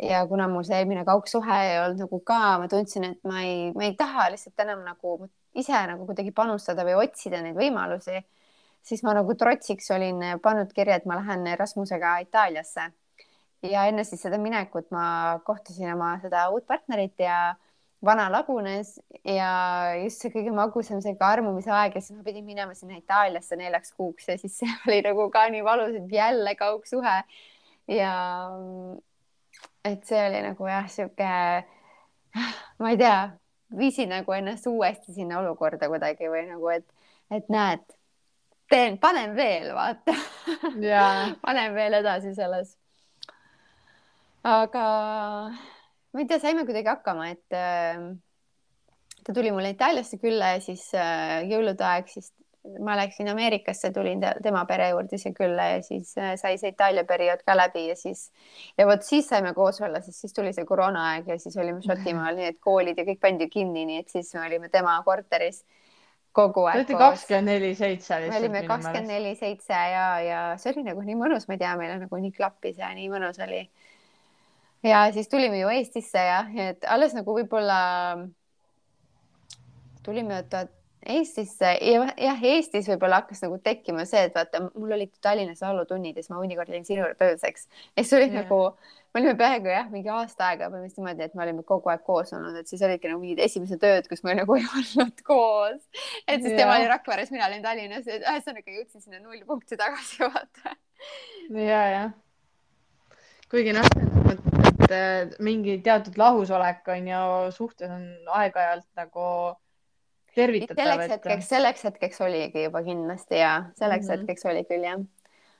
ja 0.00 0.24
kuna 0.28 0.48
mul 0.48 0.64
see 0.64 0.80
eelmine 0.80 1.04
kaugsuhe 1.04 1.60
ei 1.66 1.78
olnud 1.82 2.06
nagu 2.06 2.20
ka, 2.24 2.40
ma 2.60 2.68
tundsin, 2.68 3.04
et 3.12 3.20
ma 3.24 3.44
ei, 3.44 3.70
ma 3.76 3.84
ei 3.88 3.94
taha 4.00 4.30
lihtsalt 4.32 4.64
enam 4.64 4.84
nagu 4.88 5.18
ise 5.54 5.80
nagu 5.90 6.06
kuidagi 6.08 6.32
panustada 6.34 6.84
või 6.86 6.98
otsida 7.04 7.40
neid 7.42 7.56
võimalusi, 7.58 8.20
siis 8.82 9.02
ma 9.06 9.14
nagu 9.16 9.34
trotsiks 9.38 9.90
olin 9.94 10.22
pannud 10.42 10.72
kirja, 10.76 11.00
et 11.00 11.08
ma 11.08 11.18
lähen 11.20 11.46
Rasmusega 11.58 12.18
Itaaliasse. 12.26 12.90
Ja 13.66 13.84
enne 13.90 14.06
siis 14.08 14.22
seda 14.24 14.38
minekut 14.40 14.88
ma 14.94 15.40
kohtasin 15.44 15.90
oma 15.92 16.14
seda 16.22 16.46
uut 16.48 16.64
partnerit 16.66 17.18
ja 17.20 17.54
vana 18.04 18.30
lagunes 18.32 18.94
ja 19.28 19.50
just 20.00 20.22
see 20.22 20.32
kõige 20.32 20.54
magusam 20.56 21.02
see 21.04 21.12
armumise 21.20 21.68
aeg 21.76 21.98
ja 21.98 22.00
siis 22.00 22.16
ma 22.16 22.24
pidin 22.24 22.46
minema 22.46 22.72
sinna 22.74 22.96
Itaaliasse 22.96 23.58
neljaks 23.60 23.92
kuuks 23.92 24.30
ja 24.32 24.38
siis 24.40 24.56
see 24.62 24.78
oli 24.88 25.02
nagu 25.04 25.28
ka 25.34 25.44
nii 25.52 25.64
valus, 25.66 25.98
et 25.98 26.16
jälle 26.16 26.54
kaugsuhe. 26.56 27.18
Ja 27.90 28.14
et 29.84 30.04
see 30.06 30.20
oli 30.28 30.40
nagu 30.44 30.68
jah, 30.68 30.88
sihuke, 30.88 31.30
ma 32.80 32.92
ei 32.92 32.98
tea, 33.00 33.16
viisin 33.78 34.10
nagu 34.10 34.32
ennast 34.32 34.66
uuesti 34.66 35.14
sinna 35.14 35.40
olukorda 35.40 35.88
kuidagi 35.90 36.30
või 36.30 36.44
nagu, 36.48 36.70
et, 36.74 36.86
et 37.30 37.50
näed, 37.52 37.84
teen, 38.70 38.98
panen 39.02 39.34
veel, 39.36 39.70
vaata 39.76 40.14
ja, 40.82 41.04
panen 41.44 41.74
veel 41.74 42.00
edasi 42.00 42.34
selles. 42.34 42.76
aga 44.42 44.84
ma 46.10 46.22
ei 46.22 46.26
tea, 46.26 46.40
saime 46.42 46.66
kuidagi 46.66 46.90
hakkama, 46.90 47.30
et 47.34 47.56
äh, 47.56 48.02
ta 49.24 49.34
tuli 49.36 49.52
mulle 49.54 49.74
Itaaliasse 49.74 50.18
külla 50.22 50.54
ja 50.56 50.62
siis 50.64 50.88
äh, 50.96 51.40
jõulude 51.50 51.86
aeg, 51.86 52.10
siis 52.10 52.32
ma 52.80 52.96
läksin 52.96 53.28
Ameerikasse, 53.28 53.90
tulin 53.92 54.20
te 54.20 54.34
tema 54.42 54.64
pere 54.68 54.90
juurde 54.90 55.18
siia 55.18 55.34
külla 55.36 55.66
ja 55.74 55.82
siis 55.82 56.12
äh, 56.18 56.34
sai 56.36 56.58
see 56.60 56.74
Itaalia 56.74 57.04
periood 57.08 57.42
ka 57.46 57.56
läbi 57.56 57.86
ja 57.88 57.96
siis 57.96 58.26
ja 58.78 58.86
vot 58.86 59.04
siis 59.06 59.28
saime 59.28 59.54
koos 59.56 59.80
olla, 59.80 60.02
sest 60.04 60.26
siis 60.26 60.34
tuli 60.36 60.52
see 60.52 60.66
koroonaaeg 60.68 61.28
ja 61.32 61.38
siis 61.40 61.56
olime 61.56 61.80
Šotimaal, 61.84 62.36
nii 62.36 62.50
et 62.52 62.58
koolid 62.60 63.00
ja 63.00 63.06
kõik 63.08 63.20
pandi 63.22 63.48
kinni, 63.52 63.86
nii 63.88 64.02
et 64.02 64.12
siis 64.12 64.34
me 64.36 64.44
olime 64.46 64.68
tema 64.68 64.98
korteris 65.06 65.62
kogu 66.36 66.66
te 66.66 66.72
aeg 66.72 66.80
olete 66.82 66.98
koos 66.98 67.14
kakskümmend 67.16 67.50
neli 67.50 67.70
seitse 67.78 68.18
me 68.26 68.36
olime 68.38 68.62
kakskümmend 68.68 69.10
neli 69.10 69.32
seitse 69.38 69.72
ja, 69.72 70.04
ja 70.24 70.42
see 70.60 70.74
oli 70.74 70.84
nagu 70.86 71.04
nii 71.06 71.16
mõnus, 71.18 71.48
ma 71.48 71.56
ei 71.56 71.62
tea, 71.62 71.72
meile 71.80 71.96
nagu 72.02 72.20
nii 72.24 72.34
klappis 72.36 72.76
ja 72.82 72.90
nii 72.94 73.08
mõnus 73.12 73.40
oli. 73.46 73.62
ja 74.86 75.06
siis 75.16 75.32
tulime 75.32 75.62
ju 75.62 75.72
Eestisse 75.72 76.26
ja, 76.28 76.44
et 76.68 76.84
alles 76.84 77.16
nagu 77.16 77.34
võib-olla 77.40 77.80
tulime 80.04 80.36
oota 80.42 80.66
Eestisse 81.00 81.70
ja 81.80 82.00
jah, 82.20 82.42
Eestis 82.44 82.88
võib-olla 82.90 83.22
hakkas 83.22 83.40
nagu 83.40 83.56
tekkima 83.64 84.02
see, 84.08 84.26
et 84.28 84.34
vaata, 84.36 84.60
mul 84.74 84.92
olid 84.92 85.12
Tallinnas 85.24 85.62
laulutunnid 85.64 86.18
ja 86.18 86.20
siis 86.20 86.32
ma 86.32 86.40
mõnikord 86.42 86.68
jäin 86.74 86.84
sinu 86.84 87.00
juurde 87.06 87.30
ööseks 87.30 87.64
ja 87.70 88.02
siis 88.02 88.12
oli 88.18 88.26
Jah. 88.26 88.42
nagu, 88.42 88.58
me 89.14 89.22
olime 89.22 89.32
peaaegu 89.40 89.70
jah, 89.72 89.88
mingi 89.88 90.12
aasta 90.12 90.50
aega 90.50 90.68
põhimõtteliselt 90.68 91.00
niimoodi, 91.00 91.24
et 91.24 91.38
me 91.38 91.44
olime 91.46 91.64
kogu 91.70 91.88
aeg 91.92 92.04
koos 92.04 92.34
olnud, 92.36 92.58
et 92.60 92.68
siis 92.68 92.84
olidki 92.84 93.08
nagu 93.08 93.22
mingid 93.22 93.40
esimesed 93.46 93.86
ööd, 93.88 94.10
kus 94.10 94.20
me 94.26 94.36
nagu 94.36 94.58
ei 94.58 94.66
olnud 94.68 95.24
koos. 95.24 95.80
et 96.26 96.44
siis 96.44 96.52
tema 96.52 96.74
Jah. 96.74 96.82
oli 96.82 96.92
Rakveres, 96.92 97.32
mina 97.32 97.48
olin 97.48 97.64
Tallinnas, 97.64 98.04
et 98.04 98.20
ühesõnaga 98.20 98.76
jõudsin 98.76 99.06
sinna 99.06 99.22
nullpunkti 99.24 99.80
tagasi 99.80 100.20
vaata. 100.26 100.76
ja, 101.56 101.80
jah. 101.94 102.12
kuigi 103.48 103.72
noh, 103.72 103.88
et 104.90 105.40
mingi 105.40 105.80
teatud 105.80 106.20
lahusolek 106.20 106.92
on 106.92 107.10
ju 107.14 107.24
suhtes 107.56 107.88
on 107.88 108.04
aeg-ajalt 108.36 108.88
nagu 109.00 109.26
tervitatav, 110.34 110.84
selleks 110.84 111.04
et 111.04 111.14
hetkeks, 111.16 111.48
selleks 111.48 111.86
hetkeks 111.88 112.20
oligi 112.26 112.66
juba 112.66 112.82
kindlasti 112.86 113.40
ja 113.40 113.54
selleks 113.78 114.06
mm. 114.06 114.12
-hmm. 114.12 114.18
hetkeks 114.18 114.46
oli 114.46 114.64
küll 114.68 114.86
jah. 114.86 115.00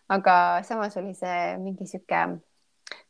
aga 0.08 0.36
samas 0.66 0.96
oli 0.96 1.14
see 1.14 1.56
mingi 1.58 1.86
sihuke, 1.86 2.20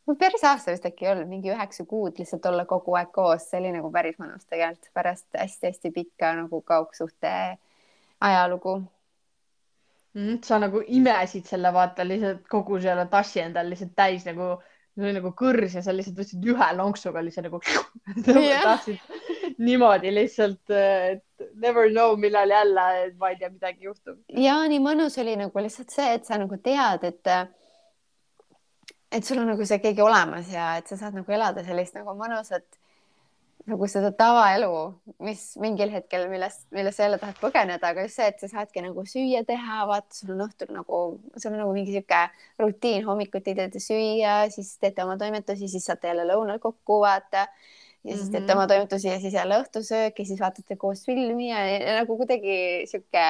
no 0.07 0.17
päris 0.21 0.45
aasta 0.45 0.73
vist 0.73 0.87
äkki 0.87 1.07
ei 1.07 1.13
olnud, 1.13 1.29
mingi 1.29 1.53
üheksa 1.53 1.85
kuud 1.89 2.19
lihtsalt 2.19 2.47
olla 2.47 2.65
kogu 2.69 2.95
aeg 2.95 3.13
koos, 3.13 3.49
see 3.51 3.61
oli 3.61 3.73
nagu 3.77 3.93
päris 3.93 4.19
mõnus 4.21 4.47
tegelikult 4.49 4.93
pärast 4.95 5.29
hästi-hästi 5.39 5.93
pikka 5.97 6.35
nagu 6.43 6.63
kaugsuhte 6.63 7.35
ajalugu. 8.21 8.83
Mm, 10.15 10.41
sa 10.45 10.59
nagu 10.59 10.83
imesid 10.87 11.47
selle 11.47 11.73
vaata 11.73 12.05
lihtsalt 12.05 12.49
kogu 12.51 12.81
selle 12.81 13.07
tassi 13.07 13.41
endal 13.41 13.69
lihtsalt 13.71 13.95
täis 13.97 14.27
nagu, 14.27 14.57
see 14.95 15.05
oli 15.07 15.19
nagu 15.21 15.33
kõrs 15.39 15.77
ja 15.79 15.83
sa 15.87 15.95
lihtsalt 15.95 16.19
võtsid 16.19 16.49
ühe 16.53 16.73
lonksuga 16.77 17.23
lihtsalt 17.23 17.47
nagu 17.47 17.61
tahtsid 18.67 19.40
niimoodi 19.61 20.13
lihtsalt, 20.15 20.73
et 20.73 21.49
never 21.61 21.91
know, 21.91 22.17
millal 22.17 22.51
jälle, 22.51 22.85
ma 23.21 23.31
ei 23.33 23.39
tea, 23.41 23.51
midagi 23.53 23.89
juhtub. 23.89 24.19
ja 24.37 24.59
nii 24.71 24.81
mõnus 24.83 25.19
oli 25.21 25.37
nagu 25.41 25.65
lihtsalt 25.65 25.93
see, 25.95 26.15
et 26.17 26.29
sa 26.29 26.39
nagu 26.41 26.59
tead, 26.65 27.07
et 27.09 27.33
et 29.11 29.27
sul 29.27 29.41
on 29.43 29.51
nagu 29.51 29.67
see 29.67 29.81
keegi 29.83 30.03
olemas 30.05 30.53
ja 30.53 30.77
et 30.79 30.91
sa 30.91 30.97
saad 30.97 31.17
nagu 31.19 31.33
elada 31.35 31.65
sellist 31.67 31.97
nagu 31.99 32.15
mõnusat 32.17 32.81
nagu 33.69 33.87
seda 33.91 34.11
tavaelu, 34.17 34.71
mis 35.23 35.43
mingil 35.61 35.91
hetkel, 35.93 36.25
millest, 36.33 36.65
millest 36.75 36.99
sa 36.99 37.07
jälle 37.07 37.19
tahad 37.21 37.37
põgeneda, 37.43 37.91
aga 37.93 38.07
just 38.07 38.19
see, 38.19 38.29
et 38.33 38.41
sa 38.43 38.49
saadki 38.51 38.83
nagu 38.85 39.05
süüa 39.07 39.43
teha, 39.47 39.83
vaata, 39.91 40.17
sul 40.17 40.33
on 40.35 40.47
õhtul 40.47 40.73
nagu, 40.75 41.01
sul 41.37 41.53
on 41.53 41.61
nagu 41.61 41.75
mingi 41.77 41.93
sihuke 41.95 42.23
rutiin, 42.63 43.05
hommikuti 43.07 43.55
teete 43.59 43.83
süüa, 43.83 44.43
siis 44.55 44.73
teete 44.81 45.05
oma 45.05 45.19
toimetusi, 45.21 45.69
siis 45.71 45.87
saate 45.87 46.11
jälle 46.11 46.27
lõunal 46.31 46.59
kokku 46.63 47.03
vaata 47.05 47.47
ja 48.05 48.17
siis 48.17 48.31
teete 48.31 48.47
Mhm. 48.47 48.57
oma 48.57 48.67
toimetusi 48.67 49.09
ja 49.09 49.19
siis 49.21 49.35
jälle 49.35 49.55
õhtusöök 49.61 50.19
ja 50.19 50.25
siis 50.25 50.41
vaatate 50.41 50.77
koos 50.77 51.05
filmi 51.07 51.51
ja, 51.51 51.65
ja 51.69 51.95
nagu 52.01 52.17
kuidagi 52.17 52.87
sihuke 52.89 53.25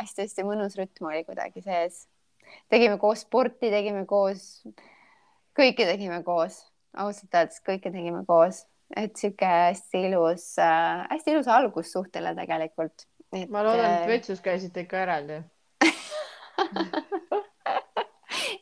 hästi-hästi 0.00 0.42
mõnus 0.46 0.74
rütm 0.78 1.06
oli 1.10 1.24
kuidagi 1.24 1.62
sees. 1.62 2.06
tegime 2.70 2.98
koos 2.98 3.20
sporti, 3.26 3.70
tegime 3.70 4.06
koos, 4.06 4.62
kõike 5.58 5.86
tegime 5.86 6.22
koos, 6.26 6.64
ausalt 6.96 7.34
öeldes 7.34 7.60
kõike 7.66 7.92
tegime 7.92 8.24
koos, 8.26 8.64
et 8.96 9.16
sihuke 9.16 9.46
hästi 9.46 10.06
ilus 10.10 10.58
äh,, 10.58 11.06
hästi 11.10 11.30
ilus 11.36 11.48
algus 11.48 11.92
suhtele 11.92 12.34
tegelikult. 12.34 13.06
ma 13.48 13.62
loodan, 13.66 14.02
et 14.02 14.08
vetsus 14.08 14.40
käisite 14.40 14.80
ikka 14.86 14.98
eraldi. 15.02 15.42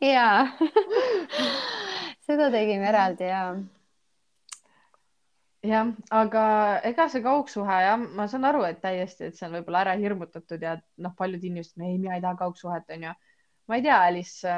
ja 0.00 0.46
seda 2.27 2.50
tegime 2.53 2.88
eraldi 2.88 3.29
ja 3.29 3.42
jah, 5.64 5.90
aga 6.14 6.44
ega 6.90 7.07
see 7.12 7.22
kaugsuhe 7.24 7.79
jah, 7.87 7.96
ma 8.18 8.27
saan 8.31 8.46
aru, 8.48 8.64
et 8.68 8.81
täiesti, 8.83 9.31
et 9.31 9.38
see 9.38 9.46
on 9.48 9.57
võib-olla 9.59 9.85
ära 9.85 9.94
hirmutatud 10.00 10.62
ja 10.62 10.77
noh, 11.05 11.14
paljud 11.18 11.44
inimesed, 11.44 11.79
ei, 11.81 11.96
mina 11.98 12.18
ei 12.18 12.24
taha 12.24 12.38
kaugsuhet, 12.42 12.90
onju. 12.96 13.14
ma 13.70 13.79
ei 13.79 13.85
tea, 13.87 13.98
Alice, 14.11 14.55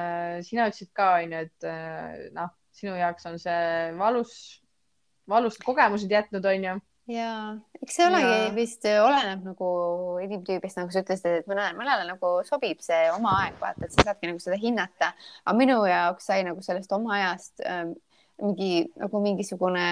sina 0.48 0.66
ütlesid 0.70 0.90
ka 0.96 1.12
onju, 1.20 1.44
et 1.46 1.68
äh, 1.70 2.26
noh, 2.36 2.50
sinu 2.76 2.96
jaoks 2.98 3.28
on 3.30 3.38
see 3.40 3.62
valus, 3.98 4.34
valusad 5.30 5.64
kogemused 5.66 6.12
jätnud, 6.12 6.48
onju. 6.52 6.74
ja 7.12 7.30
eks 7.78 8.00
see 8.00 8.08
olegi 8.08 8.50
vist 8.56 8.88
oleneb 8.90 9.46
nagu 9.46 9.68
inimtüübist, 10.24 10.80
nagu 10.80 10.90
sa 10.90 11.04
ütlesid, 11.04 11.42
et 11.42 11.46
mõnele, 11.50 11.76
mõnele 11.78 12.08
nagu 12.08 12.32
sobib 12.48 12.82
see 12.84 13.06
oma 13.14 13.38
aeg, 13.44 13.60
vaata, 13.62 13.86
et 13.86 13.94
sa 13.94 14.08
saadki 14.10 14.32
nagu 14.32 14.42
seda 14.42 14.58
hinnata. 14.58 15.14
aga 15.44 15.56
minu 15.58 15.78
jaoks 15.86 16.26
sai 16.32 16.42
nagu 16.48 16.66
sellest 16.66 16.92
oma 16.98 17.14
ajast 17.20 17.62
ähm, 17.62 17.94
mingi 18.42 18.88
nagu 19.00 19.22
mingisugune, 19.22 19.86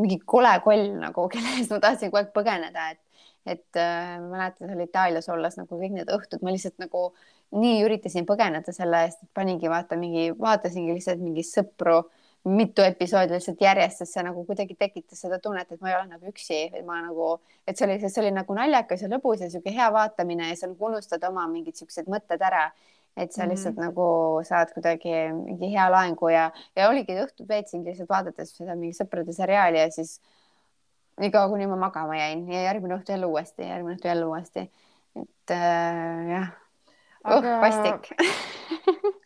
mingi 0.00 0.20
kole 0.24 0.52
koll 0.64 0.90
nagu, 1.00 1.26
kelle 1.32 1.56
eest 1.58 1.74
ma 1.74 1.80
tahtsin 1.82 2.12
kogu 2.12 2.22
aeg 2.22 2.32
põgeneda, 2.36 2.92
et 2.94 3.02
et 3.46 3.78
äh, 3.78 4.16
mäletan 4.18 4.66
seal 4.66 4.80
Itaalias 4.82 5.28
olles 5.30 5.54
nagu 5.54 5.76
kõik 5.78 5.92
need 5.94 6.08
õhtud 6.10 6.40
ma 6.42 6.50
lihtsalt 6.50 6.80
nagu 6.82 7.12
nii 7.54 7.84
üritasin 7.86 8.26
põgeneda 8.26 8.72
selle 8.74 9.04
eest, 9.06 9.20
et 9.22 9.30
paningi 9.38 9.70
vaata 9.70 9.94
mingi, 10.00 10.32
vaatasingi 10.34 10.96
lihtsalt 10.96 11.22
mingi 11.22 11.44
sõpru 11.46 12.00
mitu 12.46 12.82
episoodi 12.82 13.34
lihtsalt 13.34 13.60
järjest, 13.60 14.02
sest 14.02 14.14
see 14.14 14.22
nagu 14.26 14.44
kuidagi 14.46 14.76
tekitas 14.78 15.22
seda 15.24 15.38
tunnet, 15.42 15.70
et 15.72 15.80
ma 15.82 15.90
ei 15.90 15.96
ole 15.98 16.06
nagu 16.12 16.30
üksi, 16.30 16.58
et 16.78 16.84
ma 16.86 17.00
nagu, 17.02 17.32
et 17.66 17.78
see 17.78 17.86
oli, 17.88 17.96
see 18.02 18.22
oli 18.22 18.30
nagu 18.34 18.54
naljakas 18.54 19.02
ja 19.02 19.10
lõbus 19.10 19.42
ja 19.42 19.50
sihuke 19.50 19.74
hea 19.74 19.88
vaatamine 19.94 20.50
ja 20.52 20.58
sa 20.58 20.70
nagu 20.70 20.86
unustad 20.90 21.24
oma 21.26 21.48
mingid 21.50 21.78
siuksed 21.80 22.10
mõtted 22.12 22.42
ära. 22.46 22.68
Et 23.16 23.32
sa 23.32 23.48
lihtsalt 23.48 23.76
mm 23.76 23.82
-hmm. 23.82 23.86
nagu 23.86 24.40
saad 24.44 24.72
kuidagi 24.74 25.12
mingi 25.32 25.72
hea 25.72 25.90
laengu 25.90 26.28
ja, 26.28 26.50
ja 26.76 26.88
oligi 26.88 27.16
õhtud 27.22 27.48
veetsingi 27.48 27.90
lihtsalt 27.90 28.08
vaadates 28.08 28.56
seda 28.56 28.74
mingi 28.76 28.96
sõprade 28.98 29.32
seriaali 29.32 29.78
ja 29.78 29.90
siis 29.90 30.20
niikaua, 31.20 31.48
kuni 31.48 31.66
ma 31.66 31.76
magama 31.76 32.16
jäin 32.16 32.44
ja 32.52 32.62
järgmine 32.62 32.96
õhtu 32.98 33.12
jälle 33.12 33.26
uuesti, 33.26 33.62
järgmine 33.62 33.96
õhtu 33.96 34.08
jälle 34.08 34.26
uuesti. 34.26 34.70
et 35.16 35.50
äh, 35.50 36.28
jah 36.30 36.48
oh, 37.24 37.32
aga... 37.32 37.56
oh, 37.56 37.60
vastik 37.60 38.10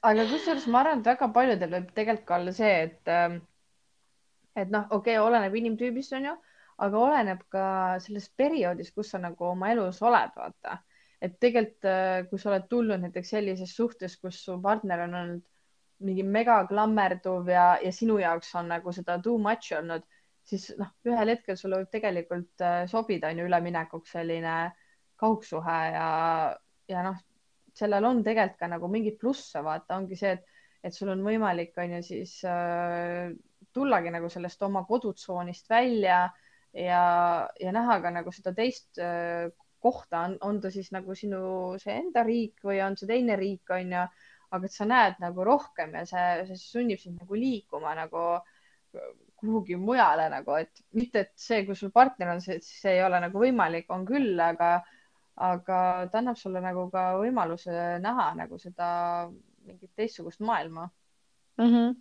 aga 0.02 0.26
kusjuures 0.30 0.66
ma 0.70 0.82
arvan, 0.82 1.00
et 1.00 1.10
väga 1.12 1.28
paljudel 1.34 1.72
võib 1.74 1.90
tegelikult 1.96 2.28
ka 2.28 2.36
olla 2.38 2.54
see, 2.56 2.76
et, 2.86 3.10
ähm, 3.12 3.40
et 4.56 4.70
noh, 4.72 4.86
okei 4.88 5.18
okay,, 5.18 5.24
oleneb 5.26 5.56
inimtüübist, 5.60 6.14
onju, 6.16 6.36
aga 6.86 7.02
oleneb 7.06 7.42
ka 7.52 7.64
sellest 8.04 8.32
perioodist, 8.40 8.94
kus 8.96 9.12
sa 9.12 9.20
nagu 9.22 9.50
oma 9.52 9.72
elus 9.74 10.00
oled, 10.02 10.32
vaata. 10.36 10.80
Et 11.20 11.36
tegelikult, 11.40 11.86
äh, 11.88 12.22
kui 12.30 12.40
sa 12.40 12.52
oled 12.52 12.68
tulnud 12.70 13.04
näiteks 13.04 13.34
sellises 13.36 13.74
suhtes, 13.76 14.16
kus 14.20 14.40
su 14.44 14.56
partner 14.62 15.04
on 15.06 15.16
olnud 15.20 15.46
mingi 16.06 16.24
mega 16.24 16.62
klammerduv 16.68 17.50
ja, 17.52 17.64
ja 17.84 17.92
sinu 17.92 18.16
jaoks 18.22 18.54
on 18.56 18.70
nagu 18.72 18.92
seda 18.96 19.18
too 19.20 19.36
much 19.38 19.74
olnud, 19.76 20.06
siis 20.48 20.70
noh, 20.78 20.88
ühel 21.04 21.34
hetkel 21.34 21.58
sulle 21.60 21.82
võib 21.82 21.90
tegelikult 21.92 22.64
äh, 22.64 22.84
sobida, 22.90 23.28
on 23.28 23.42
ju, 23.42 23.48
üleminekuks 23.50 24.16
selline 24.16 24.54
kaugsuhe 25.20 25.78
ja, 25.92 26.08
ja 26.88 27.04
noh, 27.04 27.20
sellel 27.76 28.08
on 28.08 28.24
tegelikult 28.24 28.58
ka 28.62 28.70
nagu 28.72 28.88
mingeid 28.90 29.20
plusse, 29.20 29.60
vaata, 29.64 30.00
ongi 30.00 30.16
see, 30.18 30.32
et, 30.38 30.64
et 30.88 30.96
sul 30.96 31.12
on 31.12 31.22
võimalik, 31.26 31.76
on 31.78 31.98
ju, 31.98 32.02
siis 32.06 32.38
äh, 32.48 33.28
tullagi 33.76 34.12
nagu 34.14 34.32
sellest 34.32 34.62
oma 34.66 34.86
kodutsoonist 34.88 35.68
välja 35.70 36.22
ja, 36.72 37.02
ja 37.60 37.74
näha 37.76 38.00
ka 38.02 38.14
nagu 38.14 38.32
seda 38.34 38.54
teist 38.56 38.98
äh, 39.04 39.50
kohta, 39.82 40.24
on, 40.28 40.36
on 40.46 40.60
ta 40.60 40.70
siis 40.70 40.90
nagu 40.94 41.14
sinu 41.16 41.42
see 41.82 41.96
enda 41.98 42.24
riik 42.26 42.62
või 42.66 42.80
on 42.84 42.96
see 43.00 43.08
teine 43.10 43.36
riik, 43.40 43.64
on 43.76 43.96
ju, 43.96 44.04
aga 44.50 44.66
et 44.66 44.74
sa 44.74 44.86
näed 44.88 45.20
nagu 45.22 45.44
rohkem 45.46 45.94
ja 45.98 46.06
see, 46.08 46.30
see 46.50 46.62
sunnib 46.62 47.00
sind 47.02 47.20
nagu 47.22 47.38
liikuma 47.38 47.94
nagu 47.98 48.24
kuhugi 49.40 49.76
mujale 49.80 50.26
nagu, 50.28 50.56
et 50.60 50.82
mitte, 50.96 51.24
et 51.24 51.32
see, 51.38 51.62
kui 51.64 51.78
sul 51.78 51.92
partner 51.94 52.34
on, 52.34 52.42
see, 52.44 52.58
see 52.64 52.98
ei 52.98 53.04
ole 53.06 53.20
nagu 53.22 53.40
võimalik, 53.40 53.88
on 53.94 54.04
küll, 54.08 54.34
aga 54.44 54.80
aga 55.40 56.08
ta 56.12 56.20
annab 56.20 56.36
sulle 56.36 56.60
nagu 56.60 56.88
ka 56.92 57.14
võimaluse 57.20 57.72
näha 58.04 58.26
nagu 58.36 58.58
seda 58.60 58.88
mingit 59.64 59.92
teistsugust 59.96 60.42
maailma 60.44 60.90
mm. 61.56 61.70
-hmm. 61.70 61.94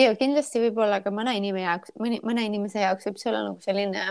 ja 0.00 0.14
kindlasti 0.16 0.62
võib-olla 0.64 1.02
ka 1.04 1.12
mõne 1.12 1.36
inimese 1.36 1.66
jaoks, 1.66 1.92
mõne 2.00 2.46
inimese 2.46 2.80
jaoks 2.80 3.08
võib 3.08 3.20
see 3.20 3.30
olla 3.32 3.42
nagu 3.50 3.60
selline, 3.60 4.06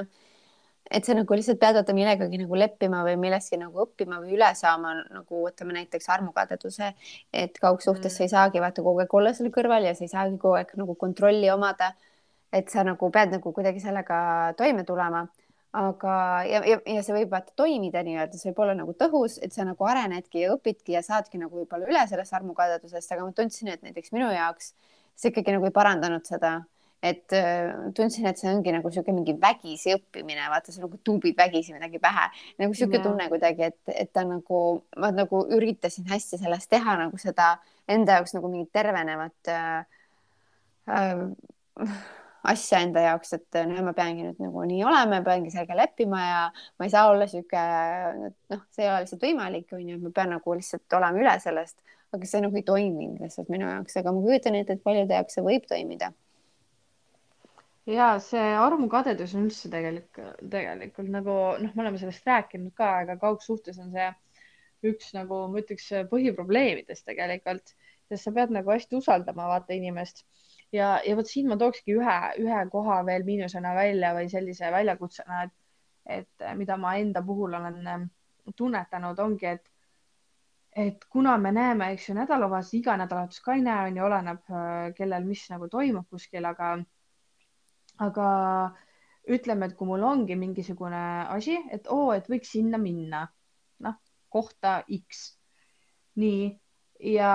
et 0.91 1.05
sa 1.05 1.15
nagu 1.17 1.37
lihtsalt 1.37 1.59
pead 1.61 1.77
vaata 1.79 1.93
millegagi 1.97 2.39
nagu 2.41 2.57
leppima 2.59 3.03
või 3.07 3.15
millestki 3.21 3.57
nagu 3.61 3.85
õppima 3.85 4.19
või 4.23 4.35
üle 4.37 4.51
saama, 4.57 4.93
nagu 5.13 5.45
võtame 5.47 5.77
näiteks 5.79 6.09
armukadeduse, 6.17 6.91
et 7.33 7.57
kaugsuhtes 7.61 8.11
mm. 8.11 8.17
sa 8.17 8.23
ei 8.27 8.33
saagi 8.33 8.61
vaata 8.63 8.85
kogu 8.85 9.01
aeg 9.03 9.15
olla 9.17 9.33
seal 9.33 9.49
kõrval 9.55 9.87
ja 9.87 9.95
sa 9.97 10.05
ei 10.05 10.11
saagi 10.11 10.37
kogu 10.41 10.59
aeg 10.59 10.75
nagu 10.77 10.95
kontrolli 10.95 11.49
omada. 11.53 11.93
et 12.55 12.69
sa 12.71 12.83
nagu 12.87 13.09
pead 13.11 13.33
nagu 13.33 13.51
kuidagi 13.51 13.81
sellega 13.83 14.53
toime 14.55 14.85
tulema 14.87 15.25
aga, 15.75 16.43
ja, 16.47 16.61
ja, 16.63 16.77
ja 16.87 17.01
see 17.03 17.15
võib 17.17 17.33
vaata 17.33 17.51
toimida 17.59 18.03
nii-öelda, 18.05 18.37
see 18.39 18.51
võib 18.51 18.61
olla 18.63 18.75
nagu 18.77 18.93
tõhus, 18.95 19.37
et 19.43 19.53
sa 19.53 19.65
nagu 19.67 19.87
arenedki 19.87 20.45
ja 20.45 20.53
õpidki 20.55 20.95
ja 20.95 21.01
saadki 21.03 21.41
nagu 21.41 21.57
võib-olla 21.59 21.89
üle 21.89 22.03
sellest 22.07 22.35
armukadedusest, 22.37 23.11
aga 23.11 23.25
ma 23.25 23.35
tundsin, 23.35 23.73
et 23.73 23.83
näiteks 23.83 24.13
minu 24.15 24.29
jaoks 24.31 24.71
see 25.15 25.31
ikkagi 25.31 25.55
nagu 25.55 25.67
ei 25.67 25.75
parandanud 25.75 26.23
seda, 26.27 26.57
et 27.03 27.33
äh, 27.37 27.71
tundsin, 27.97 28.25
et 28.29 28.39
see 28.39 28.49
ongi 28.49 28.73
nagu 28.73 28.89
niisugune 28.89 29.19
mingi 29.19 29.35
vägisi 29.41 29.93
õppimine, 29.95 30.47
vaata 30.49 30.73
sa 30.73 30.83
nagu 30.83 30.97
tuubid 31.05 31.37
vägisi 31.37 31.75
midagi 31.75 32.01
pähe, 32.01 32.27
nagu 32.61 32.73
niisugune 32.73 33.03
tunne 33.03 33.29
kuidagi, 33.31 33.69
et, 33.71 33.79
et 33.93 34.11
ta 34.15 34.25
nagu, 34.27 34.61
ma 35.01 35.11
nagu 35.13 35.45
üritasin 35.57 36.07
hästi 36.09 36.41
sellest 36.41 36.71
teha 36.73 36.97
nagu 37.03 37.19
seda 37.21 37.55
enda 37.91 38.19
jaoks 38.19 38.33
nagu 38.37 38.49
mingit 38.49 38.71
tervenevat 38.73 39.53
äh, 39.53 39.85
äh, 40.89 41.95
asja 42.45 42.81
enda 42.85 43.01
jaoks, 43.05 43.33
et 43.37 43.59
noh, 43.69 43.81
ma 43.85 43.93
peangi 43.97 44.25
nüüd 44.25 44.41
nagu 44.41 44.65
nii 44.69 44.83
olema, 44.85 45.21
peangi 45.25 45.53
sellega 45.53 45.77
leppima 45.79 46.21
ja 46.21 46.41
ma 46.79 46.87
ei 46.87 46.93
saa 46.93 47.09
olla 47.11 47.27
sihuke, 47.29 47.63
noh, 48.53 48.61
see 48.73 48.85
ei 48.85 48.91
ole 48.91 49.01
lihtsalt 49.05 49.25
võimalik, 49.25 49.67
onju, 49.75 49.97
ma 50.03 50.13
pean 50.15 50.33
nagu 50.35 50.57
lihtsalt 50.57 50.97
olema 50.97 51.21
üle 51.21 51.33
sellest, 51.43 51.79
aga 52.15 52.29
see 52.29 52.43
nagu 52.45 52.59
ei 52.59 52.67
toiminud 52.67 53.23
lihtsalt 53.23 53.49
minu 53.53 53.67
jaoks, 53.69 53.97
aga 54.01 54.13
ma 54.13 54.23
kujutan 54.25 54.59
ette, 54.59 54.77
et 54.77 54.85
paljude 54.85 55.17
jaoks 55.19 55.37
see 55.37 55.45
võib 55.45 55.65
toimida. 55.69 56.11
Ja 57.89 58.07
see 58.23 58.45
armukadedus 58.57 59.35
on 59.37 59.47
üldse 59.49 59.69
tegelikult, 59.71 60.39
tegelikult 60.51 61.09
nagu 61.13 61.35
noh, 61.61 61.73
me 61.75 61.83
oleme 61.83 62.01
sellest 62.01 62.25
rääkinud 62.27 62.73
ka, 62.77 62.91
aga 63.05 63.17
kaugsuhtes 63.21 63.79
on 63.83 63.91
see 63.93 64.09
üks 64.89 65.11
nagu 65.15 65.45
ma 65.51 65.61
ütleks 65.61 65.89
põhiprobleemidest 66.11 67.05
tegelikult, 67.09 67.75
sest 68.09 68.27
sa 68.27 68.33
pead 68.35 68.53
nagu 68.53 68.73
hästi 68.73 68.97
usaldama 68.99 69.47
vaata 69.51 69.77
inimest. 69.77 70.25
Ja, 70.73 70.97
ja 71.05 71.15
vot 71.17 71.29
siin 71.29 71.47
ma 71.49 71.57
tookski 71.61 71.95
ühe, 71.95 72.15
ühe 72.41 72.63
koha 72.71 72.99
veel 73.07 73.23
miinusena 73.27 73.75
välja 73.77 74.11
või 74.17 74.27
sellise 74.31 74.71
väljakutsena, 74.73 75.45
et, 75.45 75.53
et 76.17 76.43
äh, 76.43 76.55
mida 76.57 76.77
ma 76.81 76.95
enda 76.99 77.21
puhul 77.25 77.53
olen 77.53 77.77
ähm, 77.87 78.09
tunnetanud, 78.57 79.21
ongi, 79.21 79.53
et, 79.53 79.69
et 80.75 81.05
kuna 81.09 81.37
me 81.41 81.53
näeme, 81.55 81.91
eks 81.95 82.09
ju, 82.09 82.17
nädalavahetus, 82.17 82.73
iga 82.81 82.97
nädalavahetus 82.99 83.45
ka 83.45 83.55
ei 83.55 83.63
näe, 83.65 83.91
on 83.91 84.01
ju, 84.01 84.05
oleneb, 84.09 84.43
äh, 84.51 84.73
kellel 84.97 85.29
mis 85.29 85.45
nagu 85.53 85.69
toimub 85.71 86.09
kuskil, 86.11 86.49
aga, 86.49 86.73
aga 88.03 88.27
ütleme, 89.35 89.69
et 89.69 89.77
kui 89.77 89.87
mul 89.89 90.03
ongi 90.05 90.35
mingisugune 90.37 91.01
asi, 91.33 91.57
et 91.73 91.87
oo, 91.91 92.11
et 92.13 92.27
võiks 92.29 92.51
sinna 92.57 92.77
minna, 92.81 93.25
noh, 93.85 93.97
kohta 94.29 94.81
X. 94.91 95.25
nii 96.15 96.53
ja 96.99 97.31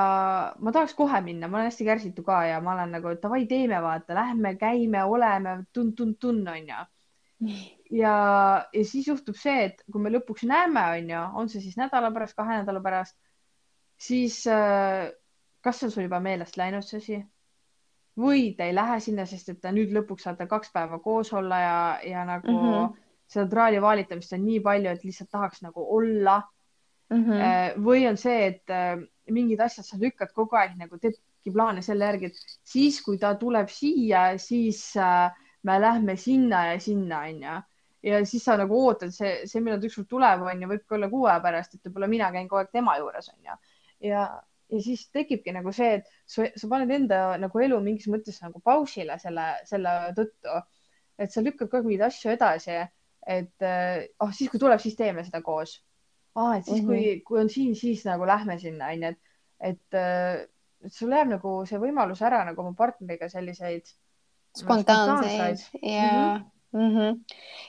ma 0.58 0.72
tahaks 0.72 0.94
kohe 0.96 1.20
minna, 1.24 1.48
ma 1.48 1.58
olen 1.58 1.68
hästi 1.68 1.84
kärsitu 1.84 2.24
ka 2.24 2.38
ja 2.48 2.60
ma 2.64 2.72
olen 2.74 2.94
nagu 2.96 3.12
davai, 3.22 3.44
teeme, 3.48 3.80
vaata, 3.82 4.14
lähme, 4.16 4.54
käime, 4.60 5.04
oleme 5.04 5.64
tun, 5.72 5.92
tun, 5.96 6.14
tun, 6.16 6.40
onju. 6.48 6.84
ja, 7.90 8.14
ja 8.72 8.84
siis 8.84 9.08
juhtub 9.08 9.36
see, 9.36 9.66
et 9.70 9.82
kui 9.92 10.02
me 10.02 10.12
lõpuks 10.12 10.46
näeme, 10.48 10.84
onju, 11.00 11.24
on 11.40 11.52
see 11.52 11.64
siis 11.64 11.76
nädala 11.80 12.12
pärast, 12.14 12.36
kahe 12.38 12.62
nädala 12.62 12.80
pärast, 12.84 13.18
siis 14.00 14.42
äh, 14.48 15.10
kas 15.60 15.80
see 15.80 15.90
on 15.90 15.94
sul 15.96 16.08
juba 16.08 16.20
meelest 16.24 16.56
läinud, 16.60 16.86
see 16.86 17.02
asi? 17.02 17.20
Või 18.20 18.50
te 18.56 18.68
ei 18.68 18.74
lähe 18.76 19.00
sinna, 19.00 19.26
sest 19.26 19.48
et 19.52 19.68
nüüd 19.74 19.92
lõpuks 19.96 20.26
saate 20.26 20.46
kaks 20.50 20.72
päeva 20.74 20.98
koos 21.02 21.32
olla 21.36 21.60
ja, 21.60 21.78
ja 22.06 22.24
nagu 22.28 22.52
mm 22.52 22.66
-hmm. 22.66 22.96
seda 23.26 23.48
traali 23.48 23.82
vaalitamist 23.82 24.32
on 24.36 24.44
nii 24.44 24.60
palju, 24.60 24.90
et 24.90 25.04
lihtsalt 25.04 25.30
tahaks 25.30 25.62
nagu 25.62 25.86
olla 25.96 26.40
mm. 27.10 27.24
-hmm. 27.24 27.82
või 27.84 28.08
on 28.10 28.16
see, 28.16 28.46
et 28.46 28.70
äh, 28.70 28.98
mingid 29.30 29.60
asjad 29.60 29.86
sa 29.86 29.98
lükkad 30.00 30.32
kogu 30.34 30.56
aeg 30.56 30.76
nagu 30.78 30.98
teebki 30.98 31.52
plaane 31.52 31.82
selle 31.82 32.04
järgi, 32.04 32.26
et 32.26 32.58
siis, 32.64 33.00
kui 33.02 33.18
ta 33.18 33.34
tuleb 33.34 33.68
siia, 33.68 34.38
siis 34.38 34.96
äh, 34.96 35.30
me 35.62 35.80
lähme 35.80 36.16
sinna 36.16 36.66
ja 36.72 36.80
sinna, 36.80 37.24
onju. 37.28 37.62
ja 38.02 38.24
siis 38.26 38.44
sa 38.44 38.56
nagu 38.56 38.86
ootad, 38.86 39.10
see, 39.12 39.46
see, 39.46 39.60
millal 39.60 39.80
ta 39.80 39.86
ükskord 39.86 40.08
tuleb, 40.08 40.42
onju, 40.52 40.68
võib 40.68 40.86
ka 40.86 40.94
olla 40.94 41.08
kuu 41.08 41.26
aja 41.26 41.40
pärast, 41.40 41.74
et 41.74 41.84
võib-olla 41.84 42.08
mina 42.08 42.30
käin 42.32 42.48
kogu 42.48 42.62
aeg 42.62 42.70
tema 42.72 42.96
juures, 42.98 43.28
onju. 43.28 43.44
ja, 43.44 43.58
ja 44.00 44.28
siis 44.78 45.08
tekibki 45.10 45.52
nagu 45.52 45.72
see, 45.74 45.98
et 45.98 46.08
sa, 46.26 46.46
sa 46.56 46.70
paned 46.70 46.90
enda 46.94 47.20
nagu 47.42 47.62
elu 47.66 47.80
mingis 47.82 48.08
mõttes 48.12 48.38
nagu 48.44 48.62
pausile 48.64 49.18
selle, 49.18 49.50
selle 49.68 49.94
tõttu, 50.16 50.56
et 51.18 51.32
sa 51.32 51.42
lükkad 51.44 51.68
kogu 51.68 51.82
aeg 51.82 51.88
mingeid 51.88 52.08
asju 52.08 52.32
edasi, 52.32 52.78
et 53.26 53.68
oh, 54.22 54.30
siis 54.32 54.48
kui 54.50 54.60
tuleb, 54.62 54.80
siis 54.80 54.96
teeme 54.96 55.24
seda 55.26 55.42
koos 55.44 55.80
aa, 56.34 56.56
et 56.56 56.64
siis 56.64 56.82
mm 56.82 56.82
-hmm. 56.82 56.86
kui, 56.86 57.14
mhm. 57.14 57.22
kui 57.24 57.40
on 57.40 57.48
siin, 57.48 57.76
siis 57.76 58.04
nagu 58.04 58.26
lähme 58.26 58.58
sinna, 58.58 58.86
onju, 58.86 59.08
et, 59.08 59.18
et, 59.60 59.94
äh, 59.94 60.46
et 60.84 60.92
sul 60.92 61.12
jääb 61.12 61.28
nagu 61.28 61.66
see 61.66 61.78
võimalus 61.78 62.22
ära 62.22 62.44
nagu 62.44 62.60
oma 62.60 62.72
partneriga 62.76 63.28
selliseid 63.28 63.86
spontaanseid 64.56 65.58
ja 65.82 66.38
mm. 66.38 66.40
-hmm. 66.40 66.50
Mm 66.72 67.24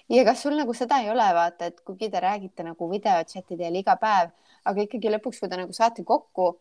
ja 0.09 0.23
kas 0.25 0.41
sul 0.41 0.55
nagu 0.57 0.73
seda 0.73 0.99
ei 1.01 1.09
ole, 1.09 1.33
vaata, 1.33 1.65
et 1.65 1.81
kuigi 1.81 2.09
te 2.09 2.19
räägite 2.19 2.63
nagu 2.63 2.89
videochat'i 2.89 3.57
teel 3.57 3.75
iga 3.75 3.95
päev, 3.95 4.29
aga 4.65 4.81
ikkagi 4.81 5.09
lõpuks, 5.09 5.39
kui 5.39 5.49
te 5.49 5.57
nagu 5.57 5.73
saate 5.73 6.03
kokku, 6.03 6.59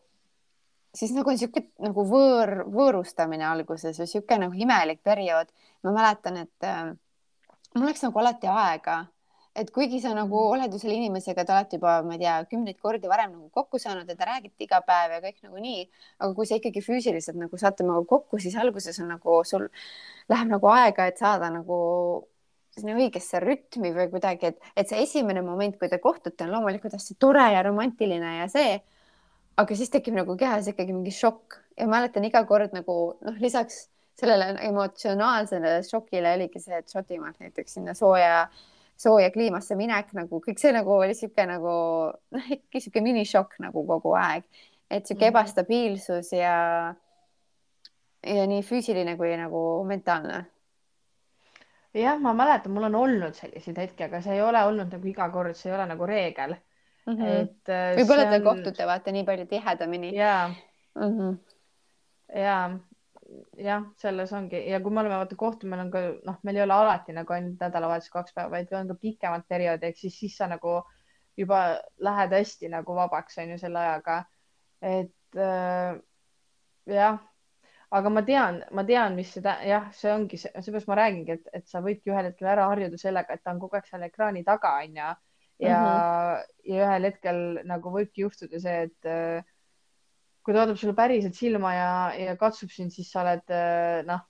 siis 0.95 1.13
nagu 1.15 1.33
sihuke 1.37 1.65
nagu 1.83 2.05
võõr, 2.07 2.63
võõrustamine 2.71 3.45
alguses 3.47 3.99
või 4.01 4.09
sihuke 4.11 4.37
nagu 4.41 4.53
imelik 4.53 5.01
periood. 5.03 5.51
ma 5.83 5.91
mäletan, 5.95 6.37
et 6.37 6.63
äh, 6.67 6.91
mul 7.75 7.87
läks 7.89 8.03
nagu 8.05 8.19
alati 8.21 8.47
aega, 8.51 8.97
et 9.55 9.71
kuigi 9.75 9.99
sa 10.03 10.13
nagu 10.15 10.37
Mhm. 10.37 10.51
oled 10.53 10.73
ju 10.73 10.79
selle 10.79 10.95
inimesega, 10.95 11.45
te 11.45 11.53
olete 11.53 11.77
juba, 11.77 12.01
ma 12.03 12.13
ei 12.15 12.19
tea, 12.19 12.35
kümneid 12.51 12.77
kordi 12.79 13.09
varem 13.11 13.31
nagu 13.33 13.49
kokku 13.49 13.79
saanud 13.79 14.07
ja 14.09 14.15
te 14.15 14.25
räägite 14.29 14.63
iga 14.67 14.81
päev 14.87 15.11
ja 15.17 15.21
kõik 15.25 15.41
nagu 15.43 15.57
nii, 15.65 15.81
aga 16.19 16.33
kui 16.37 16.45
sa 16.45 16.55
ikkagi 16.59 16.83
füüsiliselt 16.85 17.37
nagu 17.37 17.57
saate 17.57 17.83
nagu 17.87 18.05
kokku, 18.05 18.39
siis 18.39 18.55
alguses 18.55 18.99
on 19.03 19.09
nagu 19.15 19.43
sul 19.45 19.67
läheb 20.29 20.47
nagu 20.55 20.67
aega, 20.73 21.07
et 21.07 21.17
saada 21.17 21.49
nagu 21.53 21.79
sinna 22.75 22.95
õigesse 22.95 23.39
rütmi 23.43 23.91
või 23.95 24.07
kuidagi, 24.13 24.51
et, 24.53 24.61
et 24.79 24.89
see 24.89 25.01
esimene 25.03 25.41
moment, 25.43 25.75
kui 25.79 25.89
te 25.91 25.99
kohtute, 25.99 26.45
on 26.45 26.53
loomulikult 26.55 26.93
hästi 26.95 27.17
tore 27.19 27.43
ja 27.53 27.63
romantiline 27.67 28.37
ja 28.37 28.47
see, 28.51 28.77
aga 29.61 29.75
siis 29.77 29.89
tekib 29.93 30.15
nagu 30.17 30.35
kehas 30.39 30.67
ikkagi 30.71 30.93
mingi 30.95 31.13
šokk. 31.15 31.59
Ja 31.77 31.87
mäletan 31.89 32.25
iga 32.27 32.43
kord 32.49 32.73
nagu 32.75 32.97
noh, 33.21 33.37
lisaks 33.41 33.87
sellele 34.19 34.51
emotsionaalsele 34.67 35.77
šokile 35.87 36.35
oligi 36.35 36.59
see, 36.61 36.77
et 36.77 36.91
Šotimaalt 36.91 37.39
näiteks 37.41 37.77
sinna 37.77 37.93
sooja, 37.97 38.43
sooja 38.99 39.31
kliimasse 39.33 39.75
minek 39.79 40.11
nagu 40.13 40.41
kõik 40.43 40.59
see 40.61 40.73
nagu 40.75 40.91
oli 40.99 41.15
sihuke 41.17 41.45
nagu 41.49 41.71
noh, 42.35 42.49
ikka 42.57 42.81
sihuke 42.83 43.01
minišokk 43.01 43.55
nagu 43.63 43.85
kogu 43.87 44.13
aeg, 44.19 44.43
et 44.91 45.07
sihuke 45.07 45.25
Mhm. 45.25 45.31
ebastabiilsus 45.31 46.33
ja 46.37 46.55
ja 48.21 48.43
nii 48.47 48.61
füüsiline 48.61 49.15
kui 49.17 49.31
nagu 49.37 49.83
mentaalne. 49.89 50.43
Jah, 51.93 52.19
ma 52.21 52.31
mäletan, 52.37 52.71
mul 52.71 52.85
on 52.87 52.95
olnud 52.95 53.33
selliseid 53.35 53.77
hetki, 53.81 54.03
aga 54.05 54.21
see 54.21 54.35
ei 54.37 54.41
ole 54.45 54.61
olnud 54.63 54.93
nagu 54.93 55.07
iga 55.09 55.25
kord, 55.33 55.55
see 55.57 55.71
ei 55.71 55.75
ole 55.75 55.87
nagu 55.89 56.05
reegel 56.07 56.53
mm. 57.05 57.13
-hmm. 57.13 57.41
et 57.41 57.69
äh, 57.69 57.95
võib-olla 57.99 58.29
te 58.31 58.41
kohtute 58.45 58.87
vaata 58.87 59.11
nii 59.15 59.25
palju 59.27 59.47
tihedamini 59.51 60.13
ja, 60.15 60.35
mm. 60.95 61.17
-hmm. 61.17 61.37
ja, 62.39 62.57
jah, 63.57 63.85
selles 63.97 64.33
ongi 64.33 64.63
ja 64.69 64.81
kui 64.81 64.91
me 64.91 65.03
oleme 65.03 65.17
vaata 65.21 65.35
kohtunud, 65.35 65.71
meil 65.71 65.85
on 65.85 65.91
ka 65.91 66.03
noh, 66.29 66.39
meil 66.43 66.59
ei 66.59 66.63
ole 66.63 66.73
alati 66.73 67.15
nagu 67.17 67.33
ainult 67.33 67.63
nädalavahetus 67.63 68.09
kaks 68.09 68.33
päeva, 68.33 68.51
vaid 68.57 68.73
on 68.73 68.91
ka 68.91 68.99
pikemad 69.01 69.47
perioodi, 69.47 69.91
ehk 69.91 69.97
siis, 69.97 70.19
siis 70.19 70.37
sa 70.37 70.47
nagu 70.51 70.81
juba 71.37 71.63
lähed 71.99 72.33
hästi 72.35 72.69
nagu 72.69 72.95
vabaks, 72.95 73.37
on 73.37 73.55
ju, 73.55 73.57
selle 73.57 73.79
ajaga. 73.79 74.23
et 74.81 75.37
äh, 75.37 75.99
jah, 76.85 77.19
aga 77.91 78.09
ma 78.09 78.23
tean, 78.25 78.61
ma 78.71 78.83
tean, 78.87 79.15
mis 79.15 79.33
seda, 79.35 79.57
jah, 79.67 79.89
see 79.95 80.11
ongi 80.13 80.39
see, 80.39 80.51
seepärast 80.63 80.89
ma 80.89 80.97
räägingi, 81.01 81.35
et, 81.37 81.49
et 81.59 81.67
sa 81.67 81.81
võidki 81.83 82.11
ühel 82.13 82.29
hetkel 82.29 82.47
ära 82.53 82.69
harjuda 82.71 82.99
sellega, 82.99 83.35
et 83.35 83.43
ta 83.43 83.53
on 83.53 83.59
kogu 83.61 83.77
aeg 83.77 83.89
seal 83.89 84.07
ekraani 84.07 84.45
taga, 84.47 84.77
on 84.83 84.97
ju. 85.01 85.11
Ja 85.61 85.79
mm, 85.79 85.87
-hmm. 85.87 86.75
ja 86.75 86.85
ühel 86.85 87.07
hetkel 87.09 87.41
nagu 87.69 87.93
võibki 87.93 88.25
juhtuda 88.25 88.61
see, 88.61 88.87
et 88.87 89.09
äh, 89.09 89.43
kui 90.41 90.53
ta 90.53 90.63
vaatab 90.63 90.79
sulle 90.81 90.97
päriselt 90.97 91.37
silma 91.37 91.73
ja, 91.75 91.91
ja 92.17 92.35
katsub 92.37 92.73
sind, 92.73 92.93
siis 92.93 93.11
sa 93.11 93.21
oled 93.21 93.53
äh, 93.53 94.01
noh, 94.07 94.23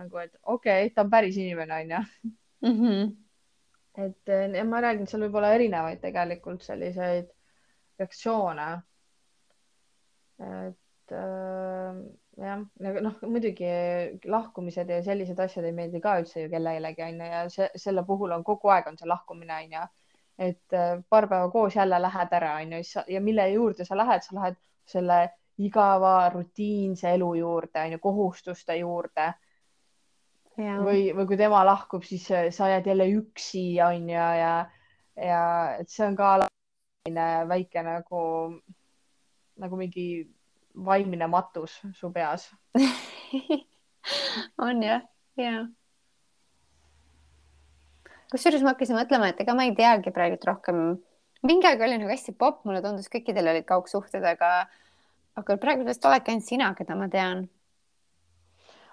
nagu, 0.00 0.22
et 0.22 0.34
okei 0.42 0.86
okay,, 0.86 0.94
ta 0.94 1.04
on 1.04 1.12
päris 1.12 1.36
inimene, 1.36 1.82
on 1.82 1.94
ju. 1.96 2.32
Mhm. 2.64 3.12
et 4.00 4.30
ja 4.56 4.64
ma 4.66 4.80
räägin, 4.80 5.06
seal 5.06 5.22
võib 5.26 5.36
olla 5.38 5.52
erinevaid 5.54 6.00
tegelikult 6.02 6.62
selliseid 6.64 7.28
reaktsioone. 7.98 8.68
et 10.40 11.12
äh, 11.14 12.00
jah, 12.40 12.62
nagu 12.82 13.02
noh, 13.04 13.18
muidugi 13.30 13.68
lahkumised 14.30 14.90
ja 14.90 15.02
sellised 15.06 15.38
asjad 15.40 15.68
ei 15.68 15.76
meeldi 15.76 16.00
ka 16.02 16.16
üldse 16.22 16.44
ju 16.44 16.50
kellelegi 16.50 17.04
onju 17.06 17.28
ja 17.30 17.42
see, 17.52 17.68
selle 17.78 18.02
puhul 18.08 18.34
on 18.34 18.44
kogu 18.46 18.72
aeg 18.74 18.88
on 18.90 18.98
see 18.98 19.10
lahkumine 19.10 19.60
onju. 19.60 19.84
Et 20.38 20.72
äh, 20.72 20.98
paar 21.08 21.28
päeva 21.28 21.50
koos 21.50 21.76
jälle 21.76 22.00
lähed 22.02 22.32
ära 22.32 22.56
onju 22.60 22.82
ja 23.08 23.20
mille 23.20 23.48
juurde 23.48 23.84
sa 23.84 23.96
lähed, 23.96 24.22
sa 24.22 24.34
lähed 24.34 24.56
selle 24.86 25.18
igava 25.58 26.30
rutiinse 26.34 27.14
elu 27.14 27.34
juurde 27.34 27.82
onju, 27.86 27.98
kohustuste 28.02 28.76
juurde. 28.76 29.32
või, 30.58 31.08
või 31.14 31.26
kui 31.26 31.36
tema 31.36 31.64
lahkub, 31.66 32.02
siis 32.06 32.30
äh, 32.30 32.50
sa 32.54 32.68
jääd 32.70 32.86
jälle 32.86 33.08
üksi 33.10 33.64
onju 33.82 34.14
ja, 34.14 34.54
ja 35.16 35.44
et 35.78 35.90
see 35.90 36.06
on 36.06 36.16
ka 36.16 36.46
väike 37.48 37.82
nagu, 37.82 38.20
nagu 39.60 39.76
mingi 39.76 40.06
vaimne 40.74 41.26
matus 41.30 41.80
su 41.94 42.10
peas 42.12 42.48
on 44.66 44.82
jah, 44.82 45.02
ja. 45.36 45.66
Kusjuures 48.34 48.64
ma 48.66 48.72
hakkasin 48.74 48.98
mõtlema, 48.98 49.30
et 49.30 49.42
ega 49.44 49.54
ma 49.54 49.66
ei 49.68 49.74
teagi 49.78 50.12
praegult 50.14 50.44
rohkem. 50.48 50.78
mingi 51.46 51.68
aeg 51.68 51.82
oli 51.86 51.98
nagu 52.00 52.10
hästi 52.10 52.32
popp, 52.40 52.64
mulle 52.66 52.80
tundus, 52.82 53.10
kõikidel 53.12 53.50
olid 53.52 53.66
kaugsuhted, 53.68 54.24
aga, 54.26 54.54
aga 55.38 55.56
praegu 55.62 55.84
vist 55.86 56.06
oledki 56.08 56.32
ainult 56.32 56.48
sina, 56.48 56.72
keda 56.78 56.96
ma 56.98 57.06
tean. 57.12 57.44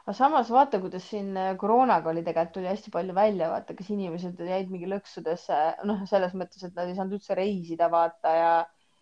aga 0.04 0.14
samas 0.18 0.52
vaata, 0.54 0.80
kuidas 0.84 1.08
siin 1.10 1.34
koroonaga 1.62 2.12
oli 2.12 2.22
tegelikult 2.28 2.54
tuli 2.58 2.70
hästi 2.70 2.94
palju 2.94 3.16
välja, 3.18 3.48
vaata, 3.54 3.78
kas 3.78 3.90
inimesed 3.96 4.44
jäid 4.52 4.70
mingi 4.74 4.90
lõksudesse, 4.92 5.62
noh, 5.90 6.04
selles 6.12 6.36
mõttes, 6.38 6.62
et 6.68 6.78
nad 6.78 6.92
ei 6.92 6.98
saanud 7.00 7.18
üldse 7.18 7.38
reisida, 7.38 7.90
vaata 7.94 8.34
ja 8.36 8.52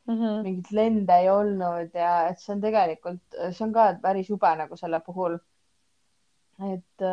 mm 0.08 0.14
-hmm. 0.14 0.44
mingit 0.46 0.72
lende 0.72 1.18
ei 1.24 1.28
olnud 1.34 2.00
ja 2.00 2.14
et 2.30 2.40
see 2.40 2.54
on 2.56 2.62
tegelikult, 2.64 3.26
see 3.42 3.66
on 3.68 3.74
ka 3.76 3.90
päris 4.08 4.32
jube 4.32 4.54
nagu 4.62 4.80
selle 4.80 5.02
puhul. 5.04 5.36
et 6.72 7.06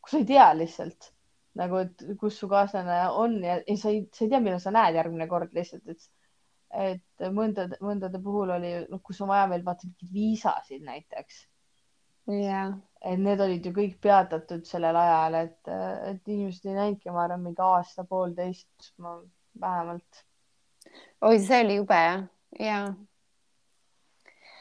kui 0.00 0.10
sa 0.10 0.18
ei 0.20 0.28
tea 0.28 0.50
lihtsalt 0.56 1.10
nagu, 1.58 1.82
et 1.82 2.04
kus 2.20 2.38
su 2.38 2.48
kaaslane 2.50 3.00
on 3.18 3.38
ja, 3.44 3.58
ja 3.66 3.76
sa 3.78 3.90
ei, 3.90 4.04
sa 4.14 4.24
ei 4.24 4.32
tea, 4.32 4.40
millal 4.42 4.62
sa 4.62 4.72
näed 4.74 4.98
järgmine 4.98 5.26
kord 5.30 5.54
lihtsalt, 5.56 5.88
et, 5.90 6.06
et 6.70 7.30
mõndade, 7.34 7.78
mõndade 7.82 8.20
puhul 8.22 8.54
oli, 8.54 8.74
noh, 8.90 9.02
kus 9.02 9.20
on 9.24 9.32
vaja 9.32 9.48
veel 9.50 9.64
vaata 9.66 9.88
mingeid 9.88 10.14
viisasid 10.14 10.86
näiteks. 10.86 11.42
jah. 12.30 12.76
et 13.02 13.18
need 13.18 13.40
olid 13.40 13.66
ju 13.66 13.74
kõik 13.74 13.98
peatatud 14.04 14.66
sellel 14.68 14.96
ajal, 14.96 15.38
et, 15.40 15.60
et 16.12 16.28
inimesed 16.28 16.70
ei 16.70 16.78
näinudki, 16.78 17.10
ma 17.10 17.24
arvan, 17.24 17.42
mingi 17.48 17.64
aasta-poolteist 17.64 18.92
vähemalt 19.60 20.24
oi, 21.20 21.38
see 21.40 21.62
oli 21.64 21.80
jube 21.80 21.98
jah, 21.98 22.22
ja. 22.60 22.80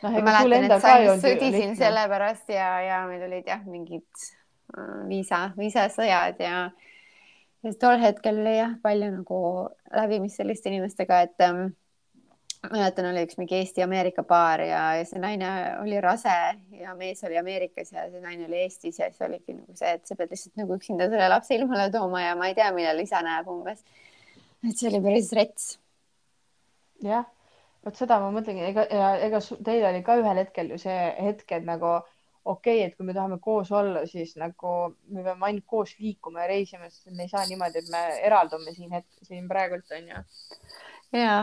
noh, 0.03 0.17
ma 0.17 0.25
mäletan, 0.25 0.71
et 0.71 0.83
sa 0.83 0.97
just 1.03 1.25
sõdisin 1.27 1.77
sellepärast 1.79 2.51
ja, 2.55 2.73
ja 2.85 2.99
meil 3.11 3.27
olid 3.29 3.49
jah, 3.49 3.61
mingid 3.67 4.07
viisa, 5.09 5.49
viisasõjad 5.57 6.39
ja, 6.43 6.69
ja 7.63 7.75
tol 7.81 7.99
hetkel 8.01 8.41
oli 8.41 8.55
jah, 8.57 8.75
palju 8.83 9.11
nagu 9.17 9.41
läbimist 9.95 10.41
selliste 10.41 10.71
inimestega, 10.71 11.21
et 11.27 11.45
ähm, 11.45 11.71
mäletan, 12.67 13.09
oli 13.11 13.23
üks 13.27 13.39
mingi 13.39 13.57
Eesti-Ameerika 13.59 14.23
paar 14.27 14.61
ja, 14.65 14.81
ja 14.99 15.07
see 15.07 15.21
naine 15.21 15.49
oli 15.79 15.99
rase 16.03 16.35
ja 16.79 16.93
mees 16.99 17.23
oli 17.27 17.39
Ameerikas 17.39 17.93
ja 17.95 18.05
see 18.11 18.21
naine 18.23 18.47
oli 18.49 18.63
Eestis 18.65 18.99
ja 18.99 19.09
siis 19.09 19.23
oligi 19.25 19.55
nagu 19.55 19.75
see, 19.79 19.95
et 19.95 20.05
sa 20.07 20.17
pead 20.19 20.33
lihtsalt 20.35 20.59
nagu 20.59 20.75
üksinda 20.75 21.09
selle 21.09 21.29
lapse 21.31 21.55
ilmale 21.55 21.89
tooma 21.93 22.23
ja 22.25 22.35
ma 22.39 22.51
ei 22.51 22.57
tea, 22.57 22.71
millal 22.75 22.99
isa 23.03 23.23
näeb 23.25 23.47
umbes. 23.51 23.83
et 24.67 24.75
see 24.75 24.89
oli 24.91 25.01
päris 25.05 25.31
rets 25.37 25.69
jah, 27.03 27.25
vot 27.85 27.95
seda 27.95 28.19
ma 28.19 28.31
mõtlengi, 28.35 28.65
ega, 28.73 28.85
ega 29.23 29.41
teil 29.65 29.87
oli 29.91 30.03
ka 30.03 30.19
ühel 30.19 30.43
hetkel 30.43 30.73
ju 30.73 30.79
see 30.81 30.99
hetk, 31.23 31.47
et 31.55 31.67
nagu 31.67 31.99
okei 32.49 32.79
okay,, 32.79 32.89
et 32.89 32.97
kui 32.97 33.05
me 33.07 33.13
tahame 33.13 33.39
koos 33.43 33.71
olla, 33.75 34.03
siis 34.09 34.35
nagu 34.41 34.75
me 35.13 35.23
peame 35.23 35.49
ainult 35.49 35.65
koos 35.69 35.95
liikuma 36.01 36.43
ja 36.43 36.51
reisima, 36.53 36.89
sest 36.89 37.11
me 37.13 37.25
ei 37.25 37.31
saa 37.31 37.45
niimoodi, 37.49 37.83
et 37.83 37.89
me 37.93 38.03
eraldume 38.25 38.73
siin 38.75 38.93
hetk, 38.97 39.09
siin 39.27 39.49
praegult 39.49 39.91
onju. 39.97 40.23
ja, 41.17 41.35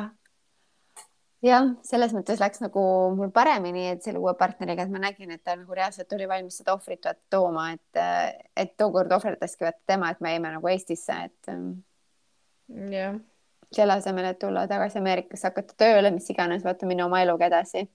jah, 1.47 1.71
selles 1.87 2.17
mõttes 2.17 2.43
läks 2.43 2.65
nagu 2.65 2.83
mul 3.19 3.31
paremini, 3.35 3.87
et 3.95 4.03
selle 4.07 4.23
uue 4.23 4.35
partneriga, 4.39 4.87
et 4.87 4.95
ma 4.95 5.05
nägin, 5.07 5.37
et 5.37 5.45
ta 5.45 5.55
nagu 5.59 5.79
reaalselt 5.79 6.13
oli 6.19 6.29
valmis 6.31 6.59
seda 6.63 6.75
ohvrit 6.75 7.09
tooma, 7.31 7.71
et, 7.77 8.03
et 8.57 8.77
tookord 8.81 9.15
ohverdaski 9.19 9.69
vaata 9.69 9.95
tema, 9.95 10.11
et 10.11 10.21
me 10.25 10.35
jäime 10.37 10.53
nagu 10.59 10.75
Eestisse, 10.75 11.23
et. 11.31 11.57
jah 12.93 13.17
selle 13.75 13.97
asemel, 13.99 14.25
et 14.31 14.39
tulla 14.39 14.67
tagasi 14.71 15.01
Ameerikasse, 15.01 15.49
hakata 15.49 15.75
tööle, 15.83 16.11
mis 16.15 16.29
iganes, 16.31 16.63
vaata 16.65 16.87
minna 16.87 17.07
oma 17.09 17.19
eluga 17.25 17.49
edasi. 17.51 17.87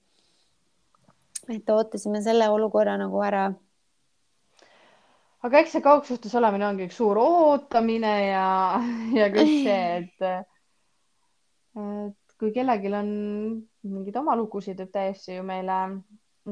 Et 1.50 1.70
ootasime 1.70 2.22
selle 2.22 2.48
olukorra 2.52 2.96
nagu 3.00 3.20
ära. 3.24 3.50
aga 5.42 5.60
eks 5.60 5.76
see 5.76 5.84
kaugsuhtes 5.84 6.34
olemine 6.38 6.68
ongi 6.68 6.86
üks 6.86 6.98
suur 7.00 7.18
ootamine 7.18 8.12
ja, 8.28 8.48
ja 9.16 9.28
kõik 9.34 9.54
see, 9.66 9.78
et, 10.00 10.26
et 11.82 12.36
kui 12.38 12.52
kellelgi 12.54 12.92
on 12.94 13.10
mingeid 13.82 14.18
oma 14.22 14.36
lugusid, 14.38 14.78
võib 14.78 14.92
täiesti 14.94 15.38
ju 15.38 15.46
meile 15.46 15.80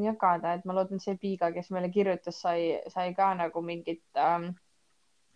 jagada, 0.00 0.54
et 0.54 0.66
ma 0.66 0.74
loodan, 0.74 1.02
see 1.02 1.16
Piiga, 1.18 1.50
kes 1.54 1.70
meile 1.74 1.90
kirjutas, 1.90 2.38
sai, 2.42 2.76
sai 2.90 3.14
ka 3.14 3.32
nagu 3.38 3.62
mingit 3.62 4.04
ähm, 4.18 4.52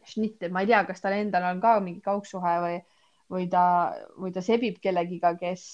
šnitti, 0.06 0.50
ma 0.54 0.62
ei 0.62 0.70
tea, 0.70 0.84
kas 0.86 1.02
tal 1.02 1.16
endal 1.16 1.46
on 1.48 1.62
ka 1.62 1.78
mingi 1.82 2.02
kaugsuhe 2.04 2.58
või 2.66 2.76
või 3.30 3.48
ta, 3.50 3.94
või 4.20 4.32
ta 4.34 4.42
sebib 4.44 4.78
kellegiga, 4.82 5.34
kes 5.38 5.64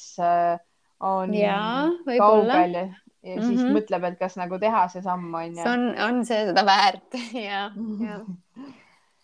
on 1.01 1.35
ja, 1.35 1.89
kaugel 2.07 2.77
ja, 2.77 2.85
ja 3.23 3.37
mm 3.37 3.43
-hmm. 3.43 3.49
siis 3.49 3.73
mõtleb, 3.75 4.05
et 4.09 4.19
kas 4.19 4.37
nagu 4.41 4.59
teha 4.59 4.87
see 4.89 5.03
samm 5.03 5.35
on 5.35 5.57
ju. 5.57 5.63
see 5.63 5.73
on, 5.73 5.87
on 6.09 6.25
see 6.27 6.45
seda 6.49 6.65
väärt 6.67 7.17
ja, 7.49 7.71
ja. 8.05 8.21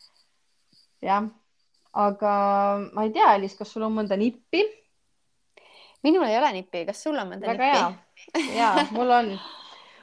jah, 1.09 1.29
aga 1.93 2.33
ma 2.93 3.07
ei 3.07 3.13
tea, 3.15 3.35
Elis, 3.35 3.57
kas 3.57 3.73
sul 3.73 3.87
on 3.89 3.95
mõnda 3.97 4.19
nippi? 4.21 4.65
minul 6.03 6.27
ei 6.29 6.39
ole 6.39 6.53
nippi, 6.53 6.85
kas 6.87 7.03
sul 7.03 7.17
on 7.19 7.33
mõnda 7.33 7.55
Väga 7.55 7.89
nippi? 7.89 8.57
ja, 8.57 8.75
mul 8.97 9.11
on. 9.11 9.33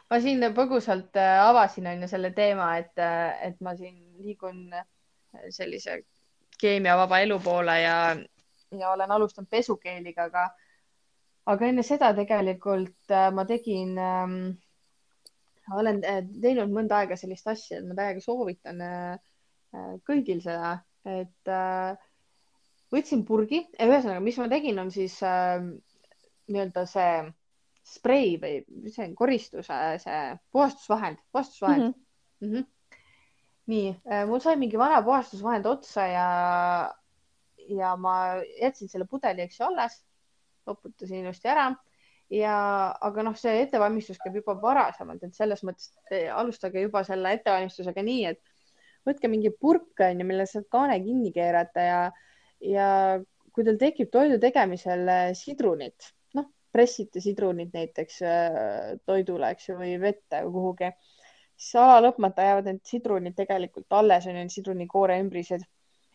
ma 0.10 0.20
siin 0.20 0.42
põgusalt 0.58 1.18
avasin 1.22 1.88
on 1.88 2.02
ju 2.02 2.08
selle 2.08 2.32
teema, 2.32 2.78
et, 2.78 2.98
et 3.42 3.62
ma 3.62 3.76
siin 3.76 3.96
liigun 4.18 4.70
sellise 5.50 6.04
keemiavaba 6.62 7.20
elu 7.20 7.40
poole 7.40 7.82
ja, 7.82 7.96
ja 8.80 8.92
olen 8.92 9.12
alustanud 9.12 9.50
pesukeeliga, 9.50 10.30
aga, 10.30 10.50
aga 11.46 11.68
enne 11.68 11.84
seda 11.84 12.14
tegelikult 12.16 13.12
äh, 13.12 13.30
ma 13.36 13.46
tegin 13.46 13.98
ähm,, 14.00 14.38
olen 15.72 16.02
teinud 16.42 16.72
mõnda 16.72 17.02
aega 17.02 17.18
sellist 17.20 17.48
asja, 17.48 17.80
et 17.80 17.88
ma 17.88 17.96
täiega 17.98 18.24
soovitan 18.24 18.82
äh, 18.84 19.20
kõigil 20.08 20.42
seda, 20.44 20.76
et 21.08 21.52
äh, 21.52 21.96
võtsin 22.94 23.24
purgi, 23.28 23.64
ühesõnaga, 23.82 24.22
mis 24.24 24.38
ma 24.42 24.50
tegin, 24.52 24.80
on 24.84 24.92
siis 24.94 25.16
äh, 25.26 25.64
nii-öelda 26.52 26.86
see 26.90 27.24
sprei 27.84 28.36
või 28.40 28.92
see 28.94 29.10
koristuse, 29.18 29.80
see 30.04 30.20
puhastusvahend, 30.56 31.20
puhastusvahend 31.32 31.90
mm. 31.90 31.94
-hmm. 31.94 32.48
Mm 32.48 32.54
-hmm. 32.54 33.00
nii, 33.72 33.88
äh, 34.12 34.26
mul 34.28 34.40
sai 34.44 34.56
mingi 34.60 34.80
vana 34.80 35.02
puhastusvahend 35.04 35.66
otsa 35.66 36.08
ja, 36.08 36.28
ja 37.70 37.96
ma 37.96 38.16
jätsin 38.62 38.90
selle 38.90 39.06
pudeli, 39.10 39.42
eks 39.42 39.60
ju, 39.60 39.66
alles, 39.66 40.00
loputasin 40.68 41.24
ilusti 41.24 41.52
ära 41.52 41.68
ja, 42.34 42.56
aga 43.10 43.28
noh, 43.28 43.36
see 43.40 43.62
ettevalmistus 43.66 44.22
käib 44.24 44.40
juba 44.42 44.56
varasemalt, 44.62 45.24
et 45.24 45.36
selles 45.38 45.64
mõttes 45.68 45.92
alustage 46.34 46.86
juba 46.86 47.04
selle 47.08 47.36
ettevalmistusega 47.38 48.06
nii, 48.06 48.26
et 48.34 48.42
võtke 49.08 49.30
mingi 49.32 49.52
purk 49.52 50.06
onju, 50.08 50.26
mille 50.28 50.48
saab 50.50 50.70
kaane 50.72 50.98
kinni 51.04 51.34
keerata 51.36 51.88
ja, 51.88 52.02
ja 52.64 52.90
kui 53.54 53.66
teil 53.68 53.80
tekib 53.82 54.12
toidu 54.14 54.40
tegemisel 54.42 55.10
sidrunit 55.38 56.14
pressite 56.74 57.22
sidrunid 57.22 57.74
näiteks 57.74 58.22
äh, 58.26 58.96
toidule, 59.06 59.52
eks 59.54 59.70
ju, 59.70 59.78
või 59.78 59.94
vette 60.02 60.42
või 60.46 60.54
kuhugi, 60.56 60.90
siis 61.54 61.78
ala 61.82 62.00
lõpmata 62.08 62.48
jäävad 62.48 62.70
need 62.70 62.82
sidrunid 62.90 63.38
tegelikult 63.38 63.94
alles, 64.00 64.28
on 64.30 64.40
ju, 64.42 64.48
sidrunikoore 64.58 65.20
ümbrised. 65.22 65.66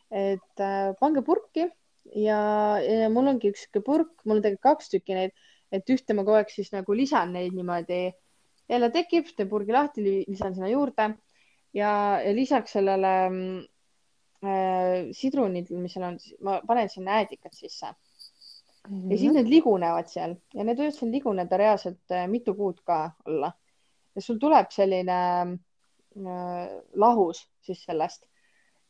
et 0.08 0.62
äh, 0.64 0.94
pange 1.00 1.22
purki 1.22 1.68
ja, 2.14 2.40
ja 2.82 3.08
mul 3.12 3.32
ongi 3.34 3.52
üks 3.52 3.66
sihuke 3.66 3.82
purk, 3.84 4.12
mul 4.24 4.38
on 4.38 4.42
tegelikult 4.44 4.66
kaks 4.70 4.92
tükki 4.94 5.16
neid, 5.18 5.36
et 5.72 5.90
ühte 5.92 6.16
ma 6.16 6.24
kogu 6.24 6.38
aeg 6.40 6.52
siis 6.52 6.72
nagu 6.72 6.96
lisan 6.96 7.32
neid 7.36 7.56
niimoodi. 7.56 8.12
jälle 8.68 8.90
tekib, 8.92 9.28
teen 9.36 9.48
purgi 9.48 9.72
lahti, 9.72 10.02
lisan 10.28 10.54
sinna 10.54 10.68
juurde 10.68 11.08
ja, 11.74 11.92
ja 12.20 12.32
lisaks 12.36 12.74
sellele 12.76 13.14
äh, 14.44 15.08
sidrunid, 15.16 15.70
mis 15.70 15.96
seal 15.96 16.04
on, 16.10 16.18
ma 16.44 16.60
panen 16.66 16.88
sinna 16.92 17.20
äädikat 17.22 17.54
sisse 17.56 17.94
Mm 18.88 19.02
-hmm. 19.02 19.12
ja 19.12 19.18
siis 19.18 19.32
need 19.32 19.48
ligunevad 19.48 20.08
seal 20.08 20.34
ja 20.54 20.64
need 20.64 20.78
võivad 20.80 20.94
seal 20.96 21.10
liguneda 21.12 21.56
reaalselt 21.60 22.12
äh, 22.14 22.28
mitu 22.28 22.54
kuud 22.54 22.78
ka 22.86 23.10
olla. 23.26 23.52
ja 24.14 24.22
sul 24.22 24.38
tuleb 24.38 24.70
selline 24.70 25.18
äh, 25.42 26.68
lahus 26.94 27.42
siis 27.60 27.84
sellest 27.84 28.27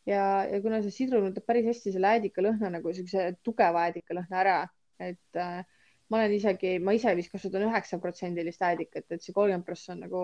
ja, 0.08 0.26
ja 0.48 0.60
kuna 0.64 0.80
see 0.84 0.94
sidrun 0.94 1.28
võtab 1.28 1.46
päris 1.48 1.68
hästi 1.68 1.94
selle 1.94 2.14
äädikalõhna 2.16 2.72
nagu 2.78 2.92
siukse 2.96 3.30
tugeva 3.46 3.88
äädikalõhna 3.88 4.40
ära, 4.42 4.60
et 5.02 5.40
äh, 5.40 5.60
ma 6.08 6.20
olen 6.20 6.36
isegi, 6.38 6.78
ma 6.82 6.94
ise 6.96 7.12
vist 7.18 7.32
kasutan 7.34 7.66
üheksa 7.68 8.00
protsendilist 8.02 8.64
äädikat, 8.64 9.06
et 9.10 9.24
see 9.24 9.36
kolmkümmend 9.36 9.66
prossa 9.66 9.94
on 9.94 10.06
nagu 10.06 10.22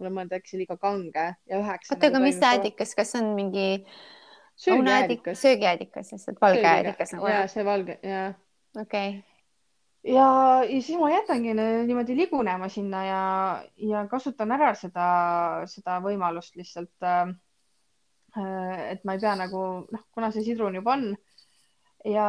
mulle 0.00 0.14
mõelda 0.14 0.38
äkki 0.40 0.62
liiga 0.62 0.78
kange 0.80 1.26
ja 1.34 1.60
üheksa. 1.60 1.92
oota, 1.94 2.08
aga 2.08 2.16
nagu 2.16 2.26
mis 2.26 2.40
äädikas, 2.48 2.94
kas 2.98 3.12
on 3.20 3.34
mingi 3.36 3.66
söögiäädikas, 4.56 5.42
söögiäädikas, 5.42 6.14
lihtsalt 6.14 6.40
valge 6.40 6.66
äädikas 6.66 7.14
nagu? 7.16 7.28
ja 7.30 7.44
see 7.50 7.64
valge 7.68 7.98
ja 8.02 8.24
okei 8.80 9.08
okay. 9.18 10.14
ja, 10.14 10.26
ja 10.64 10.80
siis 10.80 10.98
ma 10.98 11.12
jätangi 11.12 11.54
niimoodi 11.54 12.16
ligunema 12.16 12.68
sinna 12.72 13.04
ja, 13.06 13.22
ja 13.76 14.04
kasutan 14.10 14.56
ära 14.56 14.72
seda, 14.78 15.08
seda 15.70 16.00
võimalust 16.04 16.56
lihtsalt 16.56 17.08
äh,. 17.08 17.34
Et 18.36 19.04
ma 19.04 19.14
ei 19.16 19.20
pea 19.20 19.34
nagu 19.36 19.62
noh, 19.92 20.04
kuna 20.14 20.30
see 20.32 20.44
sidrun 20.46 20.74
juba 20.78 20.94
on 20.96 21.10
ja 22.04 22.26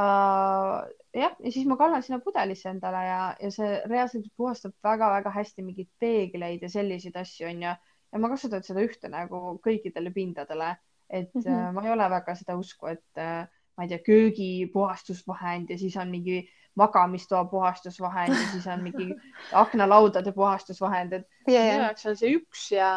jah, 1.14 1.36
ja 1.40 1.52
siis 1.52 1.66
ma 1.70 1.78
kallan 1.78 2.04
sinna 2.04 2.20
pudelisse 2.24 2.70
endale 2.70 3.04
ja, 3.08 3.20
ja 3.42 3.52
see 3.54 3.76
reaalselt 3.90 4.30
puhastab 4.38 4.76
väga-väga 4.84 5.34
hästi 5.34 5.66
mingeid 5.66 5.90
peegleid 6.00 6.64
ja 6.64 6.70
selliseid 6.70 7.18
asju 7.20 7.48
onju. 7.50 7.76
ja 8.14 8.22
ma 8.22 8.30
kasutan 8.30 8.66
seda 8.66 8.84
ühte 8.86 9.10
nagu 9.10 9.58
kõikidele 9.66 10.14
pindadele, 10.14 10.76
et 11.10 11.34
mm 11.34 11.42
-hmm. 11.42 11.72
ma 11.74 11.86
ei 11.86 11.94
ole 11.94 12.10
väga 12.10 12.36
seda 12.36 12.58
usku, 12.58 12.88
et 12.88 13.18
äh, 13.18 13.48
ma 13.78 13.84
ei 13.84 13.90
tea, 13.90 14.00
köögipuhastusvahend 14.06 15.70
ja 15.70 15.78
siis 15.78 15.98
on 15.98 16.10
mingi 16.10 16.44
magamistoa 16.76 17.46
puhastusvahend 17.46 18.36
ja 18.36 18.52
siis 18.52 18.68
on 18.68 18.84
mingi 18.84 19.16
aknalaudade 19.64 20.32
puhastusvahend, 20.32 21.14
et 21.14 21.28
yeah, 21.50 21.74
minu 21.74 21.84
jaoks 21.88 22.06
on 22.06 22.18
see 22.18 22.36
üks 22.38 22.72
ja 22.72 22.92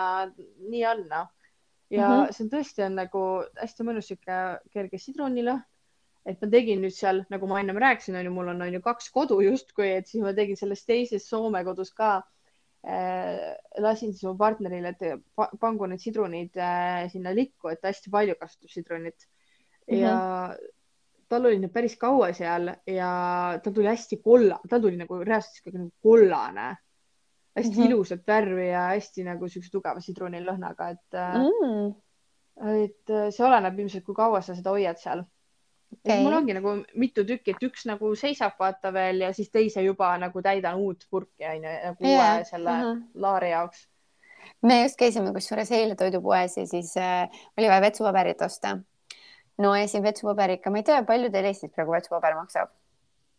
nii 0.69 0.87
on 0.87 1.09
noh. 1.09 1.33
Ja 1.91 2.09
mm 2.09 2.15
-hmm. 2.15 2.33
see 2.33 2.45
on 2.45 2.53
tõesti 2.53 2.85
on 2.87 2.95
nagu 2.99 3.23
hästi 3.61 3.87
mõnus 3.87 4.09
sihuke 4.11 4.39
kerge 4.73 4.99
sidrunilõhn. 4.99 5.63
et 6.27 6.41
ma 6.43 6.49
tegin 6.51 6.81
nüüd 6.83 6.95
seal, 6.95 7.21
nagu 7.31 7.47
ma 7.47 7.61
ennem 7.61 7.77
rääkisin, 7.79 8.17
on 8.19 8.25
ju, 8.25 8.31
mul 8.35 8.49
on, 8.49 8.63
on 8.63 8.73
ju 8.75 8.81
kaks 8.83 9.11
kodu 9.15 9.37
justkui, 9.41 9.93
et 9.95 10.09
siis 10.11 10.25
ma 10.25 10.33
tegin 10.35 10.57
selles 10.57 10.83
teises 10.85 11.29
Soome 11.29 11.65
kodus 11.65 11.93
ka 11.95 12.23
äh,. 12.87 13.55
lasin 13.79 14.13
siis 14.13 14.25
mu 14.25 14.37
partnerile, 14.37 14.89
et 14.89 15.23
pangu 15.61 15.87
need 15.87 16.03
sidrunid 16.03 16.57
äh, 16.57 17.07
sinna 17.13 17.35
likku, 17.35 17.69
et 17.69 17.83
hästi 17.83 18.11
palju 18.11 18.35
kasutab 18.41 18.71
sidrunit 18.71 19.29
ja 19.87 20.17
mm 20.17 20.55
-hmm. 20.55 20.73
tal 21.29 21.47
oli 21.47 21.59
need 21.59 21.73
päris 21.73 21.97
kaua 21.97 22.33
seal 22.33 22.75
ja 22.87 23.61
tal 23.63 23.73
tuli 23.73 23.87
hästi 23.87 24.17
kolla, 24.17 24.59
tal 24.69 24.81
tuli 24.81 24.97
nagu 24.97 25.23
reaalselt 25.25 25.55
sihuke 25.55 25.79
nagu 25.79 25.93
kollane, 26.03 26.77
hästi 27.57 27.73
mm 27.73 27.83
-hmm. 27.83 27.91
ilusat 27.91 28.27
värvi 28.27 28.69
ja 28.69 28.89
hästi 28.95 29.25
nagu 29.25 29.49
siukse 29.49 29.71
tugeva 29.73 30.01
sidrunilõhnaga, 30.01 30.91
et 30.91 31.21
mm., 31.21 31.95
et 32.81 33.15
see 33.35 33.45
oleneb 33.45 33.79
ilmselt, 33.79 34.05
kui 34.05 34.15
kaua 34.17 34.41
sa 34.41 34.55
seda 34.57 34.73
hoiad 34.73 34.97
seal 34.97 35.25
okay.. 35.93 36.23
mul 36.23 36.33
ongi 36.39 36.55
nagu 36.57 36.73
mitu 36.95 37.25
tükki, 37.25 37.53
et 37.53 37.67
üks 37.69 37.85
nagu 37.89 38.15
seisab 38.17 38.57
vaata 38.59 38.93
veel 38.93 39.21
ja 39.27 39.33
siis 39.37 39.51
teise 39.51 39.83
juba 39.83 40.15
nagu 40.19 40.43
täidan 40.43 40.81
uut 40.81 41.05
purki 41.11 41.45
onju, 41.45 41.75
nagu 41.85 42.05
yeah. 42.05 42.37
uue 42.37 42.45
selle 42.45 42.71
uh 42.71 42.87
-huh. 42.87 43.03
laari 43.15 43.51
jaoks 43.51 43.89
me 44.63 44.83
just 44.83 44.99
käisime 44.99 45.33
kusjuures 45.33 45.73
eile 45.73 45.95
toidupoes 45.95 46.57
ja 46.57 46.67
siis 46.67 46.97
äh, 46.97 47.29
oli 47.59 47.69
vaja 47.69 47.81
vetsupaberit 47.81 48.43
osta 48.43 48.79
no 49.59 49.77
ja 49.77 49.89
siin 49.89 50.03
vetsupaber 50.03 50.51
ikka, 50.51 50.71
ma 50.71 50.83
ei 50.83 50.83
tea, 50.83 51.03
palju 51.03 51.31
teil 51.33 51.49
Eestis 51.51 51.73
praegu 51.73 51.93
vetsupaber 51.93 52.35
maksab? 52.35 52.73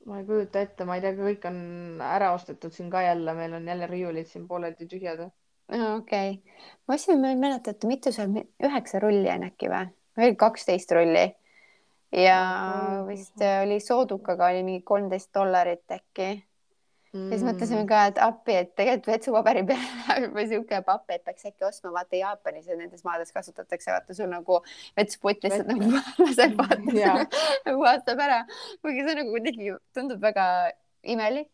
Ma 0.07 0.19
ei 0.21 0.25
kujuta 0.27 0.61
ette, 0.63 0.85
ma 0.87 0.97
ei 0.97 1.03
tea, 1.03 1.15
kõik 1.17 1.47
on 1.49 1.57
ära 2.03 2.31
ostetud 2.35 2.73
siin 2.75 2.89
ka 2.93 3.01
jälle, 3.03 3.33
meil 3.35 3.57
on 3.57 3.67
jälle 3.67 3.89
riiulid 3.91 4.29
siin 4.29 4.47
pooleldi 4.47 4.87
tühjad. 4.87 5.25
okei 5.27 5.89
okay., 5.97 6.37
ma 6.87 6.95
ostsin, 6.95 7.19
ma 7.21 7.33
ei 7.33 7.39
mäleta, 7.39 7.75
et 7.75 7.89
mitu 7.89 8.13
seal, 8.15 8.31
üheksa 8.63 9.03
rulli 9.03 9.29
on 9.33 9.43
äkki 9.49 9.71
või, 9.73 9.91
või 10.17 10.35
kaksteist 10.39 10.91
rulli 10.95 11.27
ja 12.15 12.39
vist 13.07 13.43
oli 13.63 13.79
soodukaga 13.83 14.47
oli 14.51 14.63
mingi 14.63 14.83
kolmteist 14.87 15.33
dollarit 15.35 15.91
äkki 15.91 16.29
mm.. 17.13 17.27
ja 17.27 17.37
siis 17.37 17.45
mõtlesime 17.47 17.83
ka, 17.89 18.01
et 18.11 18.19
appi, 18.23 18.55
et 18.61 18.73
tegelikult 18.77 19.11
vetsupaberi 19.13 19.63
peale 19.69 19.91
läheb 20.07 20.27
juba 20.29 20.45
sihuke 20.51 20.81
papp, 20.87 21.13
et 21.13 21.23
peaks 21.27 21.47
äkki 21.49 21.67
ostma, 21.67 21.91
vaata 21.95 22.19
Jaapanis 22.19 22.67
ja 22.69 22.79
nendes 22.79 23.05
maades 23.07 23.31
kasutatakse, 23.35 23.91
vaata 23.93 24.17
sul 24.17 24.31
nagu 24.31 24.59
vetsuputt 24.97 25.45
lihtsalt 25.45 25.71
nagu 25.71 25.93
laseb 26.25 26.57
vaata 26.59 27.15
puhastab 27.77 28.25
ära, 28.27 28.41
kuigi 28.81 29.07
see 29.07 29.17
nagu 29.21 29.33
kuidagi 29.35 29.71
tundub 29.95 30.21
väga 30.23 30.49
imelik. 31.07 31.51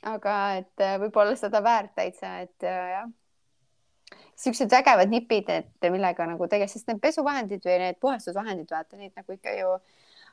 aga 0.00 0.34
et 0.56 0.80
äh, 0.80 0.94
võib-olla 0.96 1.34
seda 1.36 1.60
väärt 1.60 1.90
täitsa, 1.98 2.38
et 2.46 2.64
äh, 2.64 2.92
jah. 2.94 3.08
Siuksed 4.40 4.72
vägevad 4.72 5.10
nipid, 5.12 5.50
et 5.52 5.88
millega 5.92 6.24
nagu 6.24 6.46
tegelikult, 6.48 6.72
sest 6.72 6.88
need 6.88 7.02
pesuvahendid 7.02 7.66
või 7.66 7.74
need 7.82 7.98
puhastusvahendid, 8.00 8.70
vaata 8.72 8.96
neid 8.96 9.12
nagu 9.12 9.34
ikka 9.36 9.52
ju 9.58 9.74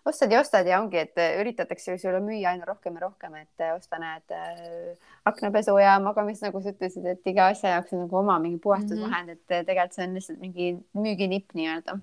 ostad 0.07 0.31
ja 0.31 0.41
ostad 0.41 0.67
ja 0.67 0.81
ongi, 0.81 0.99
et 1.03 1.19
üritatakse 1.41 1.93
ju 1.93 2.01
sulle 2.01 2.19
müüa 2.23 2.53
aina 2.53 2.65
rohkem 2.67 2.97
ja 2.97 3.05
rohkem, 3.05 3.35
et 3.41 3.65
osta 3.75 3.99
need 4.01 4.35
äh, 4.35 5.07
aknapesu 5.29 5.77
ja 5.81 5.97
magamis, 6.03 6.41
nagu 6.45 6.61
sa 6.63 6.73
ütlesid, 6.73 7.07
et 7.13 7.31
iga 7.31 7.49
asja 7.53 7.77
jaoks 7.77 7.95
on 7.95 8.05
nagu 8.05 8.21
oma 8.21 8.37
mingi 8.43 8.61
puhastusvahend 8.63 9.33
mm, 9.33 9.39
-hmm. 9.39 9.57
et 9.59 9.67
tegelikult 9.71 9.97
see 9.97 10.07
on 10.07 10.19
lihtsalt 10.19 10.39
mingi 10.43 10.69
müüginipp 10.97 11.57
nii-öelda 11.57 11.99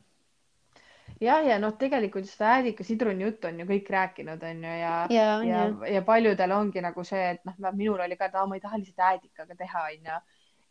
jah, 1.20 1.44
ja 1.46 1.58
noh, 1.62 1.74
tegelikult 1.78 2.26
seda 2.28 2.56
äädika 2.58 2.84
sidruni 2.84 3.24
juttu 3.24 3.48
on 3.48 3.60
ju 3.60 3.66
kõik 3.68 3.90
rääkinud, 3.90 4.42
on 4.50 4.64
ju, 4.64 4.74
ja, 4.80 4.94
ja, 5.10 5.28
ja, 5.42 5.44
ja, 5.44 5.92
ja 5.96 6.02
paljudel 6.02 6.52
ongi 6.56 6.82
nagu 6.84 7.04
see, 7.06 7.30
et 7.36 7.44
noh, 7.44 7.72
minul 7.72 8.02
oli 8.04 8.18
ka, 8.20 8.28
et 8.28 8.38
ma 8.48 8.58
ei 8.58 8.64
taha 8.64 8.80
lihtsalt 8.80 9.06
äädikaga 9.10 9.56
teha, 9.56 9.86
on 9.90 10.10
ju. 10.10 10.18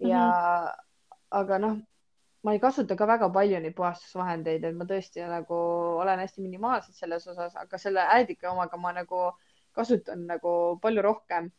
ja 0.10 0.24
mm, 0.26 0.68
-hmm. 0.68 1.20
aga 1.42 1.60
noh, 1.60 1.78
ma 2.44 2.54
ei 2.54 2.60
kasuta 2.60 2.96
ka 3.00 3.08
väga 3.08 3.30
palju 3.32 3.60
neid 3.64 3.76
puhastusvahendeid, 3.78 4.66
et 4.68 4.76
ma 4.76 4.86
tõesti 4.88 5.24
nagu 5.32 5.58
olen 6.04 6.20
hästi 6.24 6.44
minimaalselt 6.44 6.98
selles 7.00 7.28
osas, 7.32 7.56
aga 7.60 7.80
selle 7.80 8.04
äädika 8.16 8.52
omaga 8.52 8.78
ma 8.78 8.92
nagu 8.98 9.30
kasutan 9.72 10.26
nagu 10.28 10.54
palju 10.84 11.02
rohkem. 11.06 11.52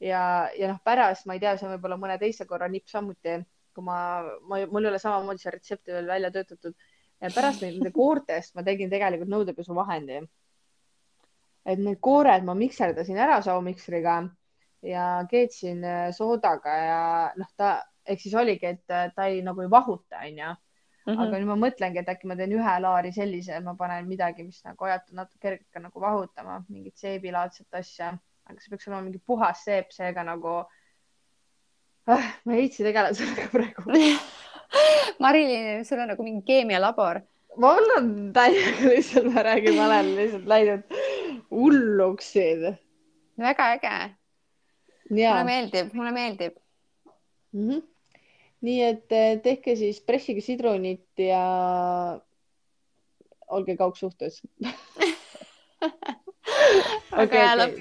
ja, 0.00 0.50
ja 0.58 0.68
noh, 0.68 0.80
pärast 0.84 1.26
ma 1.26 1.34
ei 1.34 1.40
tea, 1.40 1.54
see 1.56 1.66
on 1.68 1.72
võib-olla 1.76 1.96
mõne 1.96 2.18
teise 2.20 2.44
korra 2.44 2.68
nipp 2.68 2.88
samuti, 2.92 3.38
kui 3.74 3.84
ma, 3.84 3.96
ma, 4.44 4.60
mul 4.68 4.84
ei 4.84 4.90
ole 4.90 5.00
samamoodi 5.00 5.40
see 5.40 5.54
retsepti 5.54 5.96
veel 5.96 6.12
välja 6.12 6.30
töötatud. 6.34 6.76
pärast 7.34 7.62
nende 7.64 7.90
koortest 7.92 8.54
ma 8.54 8.62
tegin 8.62 8.92
tegelikult 8.92 9.32
nõudepesuvahendi. 9.32 10.20
et 11.64 11.78
need 11.80 12.00
koored 12.00 12.44
ma 12.44 12.54
mikserdasin 12.54 13.18
ära 13.18 13.40
saumikstriga 13.42 14.20
ja 14.84 15.06
keetsin 15.30 15.80
soodaga 16.12 16.76
ja 16.76 17.02
noh, 17.40 17.48
ta 17.56 17.70
ehk 18.06 18.22
siis 18.22 18.34
oligi, 18.34 18.66
et 18.66 18.84
ta 18.86 19.26
ei 19.26 19.42
nagu 19.46 19.64
ei 19.64 19.70
vahuta, 19.70 20.22
onju. 20.22 20.52
mm, 21.06 21.12
-hmm. 21.12 21.22
aga 21.22 21.38
nüüd 21.38 21.50
ma 21.50 21.58
mõtlengi, 21.66 22.02
et 22.02 22.08
äkki 22.08 22.26
ma 22.26 22.36
teen 22.36 22.52
ühe 22.52 22.78
laari 22.80 23.12
sellise, 23.12 23.60
ma 23.60 23.74
panen 23.74 24.08
midagi, 24.08 24.44
mis 24.44 24.62
nagu 24.64 24.84
ajatab 24.84 25.14
natuke 25.20 25.38
kergelt 25.40 25.82
nagu 25.82 26.00
vahutama, 26.00 26.64
mingit 26.68 26.96
seebilaadset 26.96 27.80
asja, 27.82 28.16
aga 28.46 28.60
see 28.60 28.70
peaks 28.70 28.88
olema 28.88 29.02
mingi 29.02 29.18
puhas 29.18 29.64
seep, 29.64 29.92
seega 29.92 30.24
nagu 30.24 30.56
ah,. 32.06 32.26
ma 32.44 32.52
ei 32.52 32.66
viitsi 32.66 32.84
tegeleda 32.86 33.14
sellega 33.14 33.48
praegu 33.54 34.16
Marilyn, 35.22 35.84
sul 35.84 36.02
on 36.02 36.08
nagu 36.12 36.22
mingi 36.22 36.44
keemialabor. 36.46 37.20
mul 37.56 37.90
on 37.96 38.08
täiega 38.36 38.88
lihtsalt, 38.92 39.30
ma 39.32 39.42
räägin, 39.46 39.76
ma 39.78 39.86
olen 39.86 40.12
lihtsalt 40.16 40.46
läinud 40.46 40.96
hulluks 41.50 42.32
siin. 42.32 42.78
väga 43.38 43.70
äge. 43.76 43.96
mulle 45.10 45.44
meeldib, 45.44 45.92
mulle 45.94 46.12
meeldib 46.12 46.54
mm. 47.52 47.68
-hmm. 47.68 47.82
Nii 48.66 48.82
et 48.82 49.14
eh, 49.14 49.36
tehke 49.42 49.76
siis 49.78 50.00
pressige 50.02 50.42
sidrunit 50.44 51.22
ja 51.22 51.42
olge 53.46 53.76
kaugsuhtes 53.78 54.42
väga 57.16 57.42
hea 57.42 57.54
lõpp, 57.62 57.80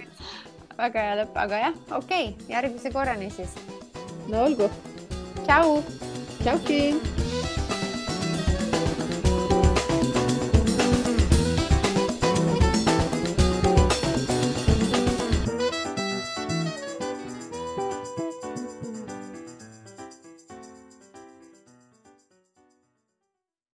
väga 0.77 1.05
hea 1.07 1.19
lõpp, 1.23 1.39
aga 1.45 1.63
jah, 1.67 1.75
okei 1.97 2.31
okay., 2.31 2.49
järgmise 2.53 2.93
korrani 2.93 3.31
siis 3.33 3.57
no 4.29 4.45
olgu. 4.45 4.69
tšau. 5.45 5.79
tšauki 6.43 7.24